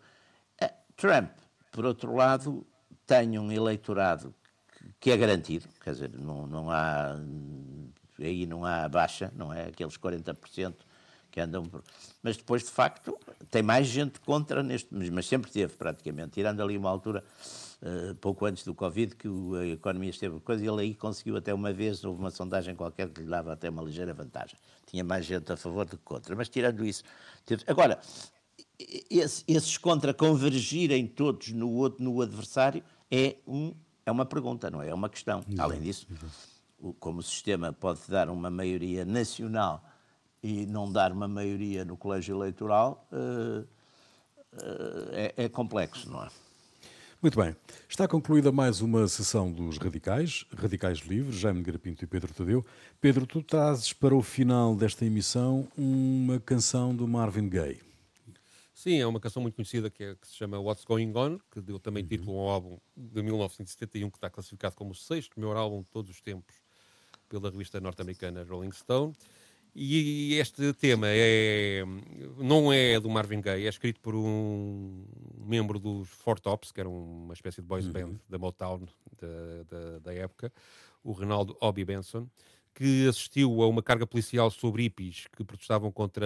Trump, 0.96 1.32
por 1.72 1.86
outro 1.86 2.16
lado, 2.16 2.66
tem 3.06 3.38
um 3.38 3.52
eleitorado 3.52 4.34
que, 4.72 4.86
que 5.00 5.12
é 5.12 5.18
garantido, 5.18 5.68
quer 5.84 5.92
dizer, 5.92 6.12
não, 6.18 6.48
não 6.48 6.72
há. 6.72 7.16
Aí 8.20 8.46
não 8.46 8.66
há 8.66 8.88
baixa, 8.88 9.32
não 9.36 9.52
é? 9.52 9.68
Aqueles 9.68 9.98
40% 9.98 10.74
que 11.30 11.40
andam. 11.40 11.66
Por... 11.66 11.84
Mas 12.22 12.38
depois, 12.38 12.64
de 12.64 12.70
facto, 12.70 13.18
tem 13.50 13.64
mais 13.64 13.88
gente 13.88 14.20
contra 14.20 14.62
neste. 14.62 14.88
Mas 15.12 15.28
sempre 15.28 15.52
teve, 15.52 15.74
praticamente, 15.76 16.32
tirando 16.32 16.62
ali 16.62 16.78
uma 16.78 16.90
altura 16.90 17.24
uh, 17.82 18.16
pouco 18.16 18.46
antes 18.46 18.64
do 18.64 18.74
Covid, 18.74 19.16
que 19.16 19.28
o, 19.28 19.56
a 19.56 19.68
economia 19.68 20.10
esteve 20.10 20.40
coisa, 20.40 20.64
e 20.64 20.68
ele 20.68 20.82
aí 20.82 20.96
conseguiu 20.96 21.38
até 21.38 21.54
uma 21.54 21.74
vez, 21.74 22.04
houve 22.04 22.20
uma 22.20 22.32
sondagem 22.32 22.76
qualquer 22.76 23.10
que 23.10 23.22
lhe 23.22 23.28
dava 23.28 23.54
até 23.54 23.70
uma 23.70 23.82
ligeira 23.82 24.14
vantagem. 24.14 24.58
Tinha 24.86 25.04
mais 25.04 25.26
gente 25.26 25.52
a 25.52 25.58
favor 25.58 25.86
do 25.86 25.98
que 25.98 26.04
contra. 26.04 26.36
Mas 26.36 26.50
tirando 26.50 26.86
isso. 26.86 27.04
Agora, 27.68 28.00
esse, 29.10 29.44
esses 29.48 29.78
contra 29.78 30.14
convergirem 30.14 31.08
todos 31.08 31.52
no, 31.52 31.72
outro, 31.72 32.04
no 32.04 32.22
adversário 32.22 32.84
é, 33.10 33.38
um, 33.48 33.74
é 34.06 34.12
uma 34.12 34.26
pergunta, 34.26 34.70
não 34.70 34.82
é? 34.82 34.90
É 34.90 34.94
uma 34.94 35.10
questão. 35.10 35.44
Além 35.58 35.82
disso, 35.82 36.08
o, 36.80 36.94
como 36.94 37.20
o 37.20 37.24
sistema 37.24 37.72
pode 37.72 38.02
dar 38.08 38.30
uma 38.30 38.50
maioria 38.50 39.06
nacional 39.06 39.84
e 40.44 40.66
não 40.66 40.92
dar 40.92 41.12
uma 41.12 41.28
maioria 41.28 41.86
no 41.86 41.96
colégio 41.96 42.36
eleitoral, 42.36 43.08
uh, 43.12 43.62
uh, 43.62 45.10
é, 45.12 45.34
é 45.38 45.50
complexo, 45.50 46.10
não 46.10 46.24
é? 46.24 46.30
Muito 47.22 47.40
bem. 47.40 47.56
Está 47.88 48.08
concluída 48.08 48.52
mais 48.52 48.82
uma 48.82 49.08
sessão 49.08 49.52
dos 49.52 49.78
Radicais, 49.78 50.44
Radicais 50.58 50.98
Livres, 51.02 51.36
Jaime 51.36 51.62
Garapinto 51.62 52.04
e 52.04 52.08
Pedro 52.08 52.34
Tadeu. 52.34 52.66
Pedro, 53.00 53.28
tu 53.28 53.44
trazes 53.44 53.94
para 53.94 54.16
o 54.16 54.24
final 54.24 54.76
desta 54.76 55.06
emissão 55.06 55.68
uma 55.78 56.40
canção 56.40 56.96
do 56.96 57.08
Marvin 57.08 57.48
Gaye. 57.48 57.80
Sim, 58.74 58.98
é 58.98 59.06
uma 59.06 59.20
canção 59.20 59.40
muito 59.40 59.54
conhecida 59.54 59.88
que, 59.92 60.04
é, 60.04 60.16
que 60.16 60.28
se 60.28 60.34
chama 60.34 60.60
What's 60.60 60.84
Going 60.84 61.14
On, 61.16 61.38
que 61.52 61.62
deu 61.62 61.78
também 61.80 62.02
uhum. 62.02 62.10
título 62.10 62.40
ao 62.40 62.50
álbum 62.50 62.78
de 62.98 63.22
1971, 63.22 64.10
que 64.10 64.18
está 64.18 64.28
classificado 64.28 64.76
como 64.76 64.90
o 64.90 64.96
sexto 64.96 65.40
melhor 65.40 65.56
álbum 65.56 65.82
de 65.82 65.90
todos 65.90 66.10
os 66.10 66.22
tempos 66.22 66.56
pela 67.30 67.52
revista 67.52 67.80
norte-americana 67.80 68.44
Rolling 68.50 68.72
Stone. 68.72 69.14
E 69.74 70.36
este 70.36 70.74
tema 70.74 71.08
é, 71.08 71.84
não 72.38 72.74
é 72.74 73.00
do 73.00 73.10
Marvin 73.10 73.40
Gaye, 73.40 73.66
é 73.66 73.70
escrito 73.70 74.02
por 74.02 74.14
um 74.14 75.06
membro 75.38 75.80
dos 75.80 76.10
Four 76.10 76.42
Tops, 76.42 76.74
que 76.74 76.82
era 76.82 76.90
uma 76.90 77.34
espécie 77.34 77.62
de 77.62 77.68
boys 77.68 77.86
uhum. 77.86 77.92
band 77.94 78.16
da 78.28 78.38
Motown 78.38 78.82
da, 79.18 79.64
da, 79.70 80.00
da, 80.00 80.14
época, 80.14 80.52
o 81.02 81.14
Ronaldo 81.14 81.56
Obi 81.62 81.86
Benson, 81.86 82.28
que 82.74 83.08
assistiu 83.08 83.62
a 83.62 83.68
uma 83.68 83.82
carga 83.82 84.06
policial 84.06 84.52
sobre 84.52 84.84
hippies 84.84 85.28
que 85.32 85.44
protestavam 85.44 85.90
contra 85.90 86.26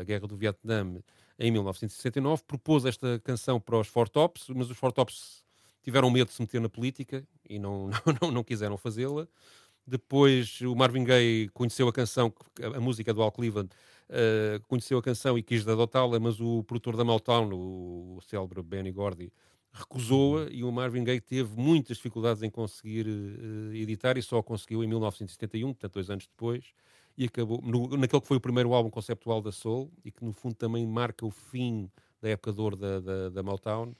a 0.00 0.04
guerra 0.04 0.26
do 0.26 0.36
Vietnã 0.36 1.00
em 1.38 1.50
1969, 1.50 2.42
propôs 2.44 2.84
esta 2.84 3.20
canção 3.20 3.60
para 3.60 3.78
os 3.78 3.86
Four 3.86 4.08
Tops, 4.08 4.48
mas 4.48 4.68
os 4.68 4.76
Four 4.76 4.92
Tops 4.92 5.44
tiveram 5.82 6.10
medo 6.10 6.28
de 6.28 6.34
se 6.34 6.42
meter 6.42 6.60
na 6.60 6.68
política 6.68 7.26
e 7.48 7.58
não, 7.58 7.88
não, 8.04 8.16
não, 8.20 8.30
não 8.32 8.44
quiseram 8.44 8.76
fazê-la. 8.76 9.28
Depois 9.90 10.60
o 10.60 10.76
Marvin 10.76 11.02
Gaye 11.02 11.48
conheceu 11.48 11.88
a 11.88 11.92
canção, 11.92 12.32
a 12.62 12.78
música 12.78 13.12
do 13.12 13.20
Al 13.22 13.32
Cleveland, 13.32 13.68
uh, 14.08 14.64
conheceu 14.68 14.96
a 14.98 15.02
canção 15.02 15.36
e 15.36 15.42
quis 15.42 15.66
adotá-la, 15.66 16.20
mas 16.20 16.40
o 16.40 16.62
produtor 16.62 16.96
da 16.96 17.02
Motown, 17.02 17.52
o, 17.52 18.16
o 18.16 18.20
célebre 18.22 18.62
Benny 18.62 18.92
Gordy, 18.92 19.32
recusou-a 19.72 20.48
e 20.48 20.62
o 20.62 20.70
Marvin 20.70 21.02
Gaye 21.02 21.20
teve 21.20 21.60
muitas 21.60 21.96
dificuldades 21.96 22.40
em 22.44 22.50
conseguir 22.50 23.04
uh, 23.08 23.74
editar 23.74 24.16
e 24.16 24.22
só 24.22 24.40
conseguiu 24.40 24.84
em 24.84 24.86
1971, 24.86 25.72
portanto 25.72 25.94
dois 25.94 26.08
anos 26.08 26.28
depois, 26.28 26.72
e 27.18 27.24
acabou 27.24 27.60
no, 27.60 27.88
naquele 27.96 28.20
que 28.20 28.28
foi 28.28 28.36
o 28.36 28.40
primeiro 28.40 28.72
álbum 28.72 28.90
conceptual 28.90 29.42
da 29.42 29.50
Soul 29.50 29.90
e 30.04 30.12
que 30.12 30.24
no 30.24 30.32
fundo 30.32 30.54
também 30.54 30.86
marca 30.86 31.26
o 31.26 31.32
fim 31.32 31.90
da 32.22 32.28
época 32.28 32.52
de 32.52 32.60
ouro 32.60 32.76
da, 32.76 33.00
da, 33.00 33.28
da 33.28 33.42
Motown 33.42 33.92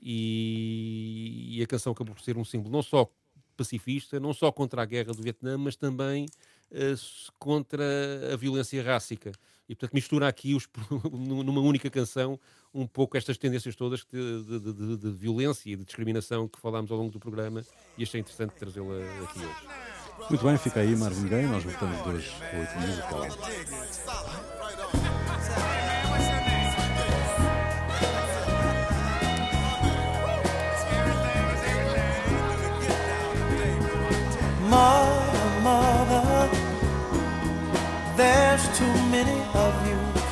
e, 0.00 1.58
e, 1.58 1.62
a 1.62 1.66
canção 1.66 1.92
acabou 1.92 2.14
por 2.14 2.22
ser 2.22 2.36
um 2.36 2.44
símbolo 2.44 2.70
não 2.70 2.82
só 2.82 3.10
pacifista, 3.54 4.20
não 4.20 4.32
só 4.32 4.50
contra 4.52 4.82
a 4.82 4.84
guerra 4.84 5.12
do 5.12 5.22
Vietnã, 5.22 5.56
mas 5.56 5.76
também 5.76 6.26
uh, 6.70 7.32
contra 7.38 7.84
a 8.32 8.36
violência 8.36 8.82
rássica. 8.82 9.32
E, 9.68 9.74
portanto, 9.74 9.94
mistura 9.94 10.28
aqui, 10.28 10.54
os, 10.54 10.68
numa 11.10 11.60
única 11.60 11.88
canção, 11.88 12.38
um 12.72 12.86
pouco 12.86 13.16
estas 13.16 13.38
tendências 13.38 13.74
todas 13.74 14.00
de, 14.00 14.42
de, 14.44 14.72
de, 14.72 14.96
de, 14.96 15.10
violência 15.10 15.70
e 15.70 15.76
de 15.76 15.84
discriminação 15.84 16.48
que 16.48 16.60
falámos 16.60 16.90
ao 16.90 16.98
longo 16.98 17.10
do 17.10 17.20
programa 17.20 17.64
e 17.96 18.02
achei 18.02 18.20
interessante 18.20 18.54
trazê-la 18.56 18.94
aqui 19.24 19.38
hoje. 19.38 19.84
Muito 20.30 20.44
bem, 20.44 20.58
fica 20.58 20.80
aí 20.80 20.94
Marvin 20.94 21.28
Gaye, 21.28 21.46
nós 21.46 21.64
voltamos 21.64 22.02
dois 22.02 22.30
a 22.40 22.58
oito 22.58 22.78
minutos. 22.80 24.53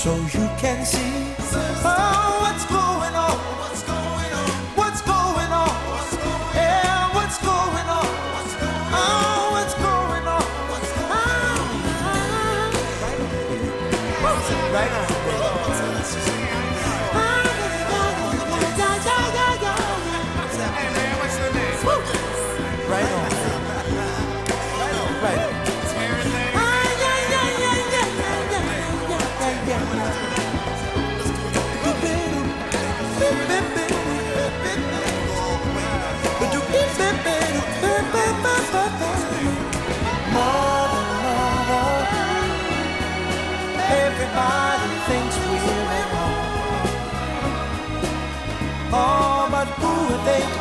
so 0.00 0.16
you 0.16 0.48
can 0.56 0.82
see 0.86 1.34
oh, 1.84 2.39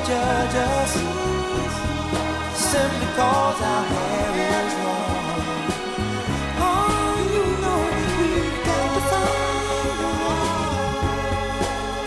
judge 0.09 0.55
us? 0.55 0.93
Simply 2.71 3.09
cause 3.17 3.61
our 3.73 3.83
hair 3.93 4.31
is 4.49 4.73
long. 4.85 5.37
Oh, 6.65 7.13
you 7.33 7.45
know 7.61 7.79
we've 8.17 8.59
got 8.67 8.87
to 8.95 9.01
find 9.11 10.01
a 10.07 10.11
way. 10.25 10.45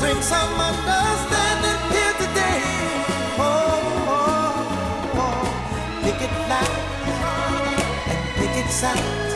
Bring 0.00 0.20
some 0.32 0.55
understanding 0.70 1.80
here 1.94 2.16
today. 2.24 2.62
Oh, 3.38 3.53
oh, 4.18 5.22
oh. 5.22 5.44
picket 6.03 6.34
line 6.50 6.78
and 8.11 8.22
picket 8.38 8.68
signs. 8.80 9.32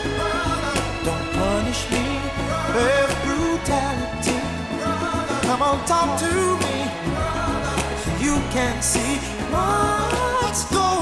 Don't 1.06 1.26
punish 1.38 1.82
me 1.92 2.04
with 2.74 3.12
brutality. 3.24 4.38
Come 5.46 5.62
on, 5.62 5.78
talk 5.86 6.18
to 6.18 6.32
me. 6.64 7.15
So 8.56 8.62
you 8.62 8.68
can 8.68 8.82
see 8.82 9.16
what's 9.52 10.64
going 10.70 10.95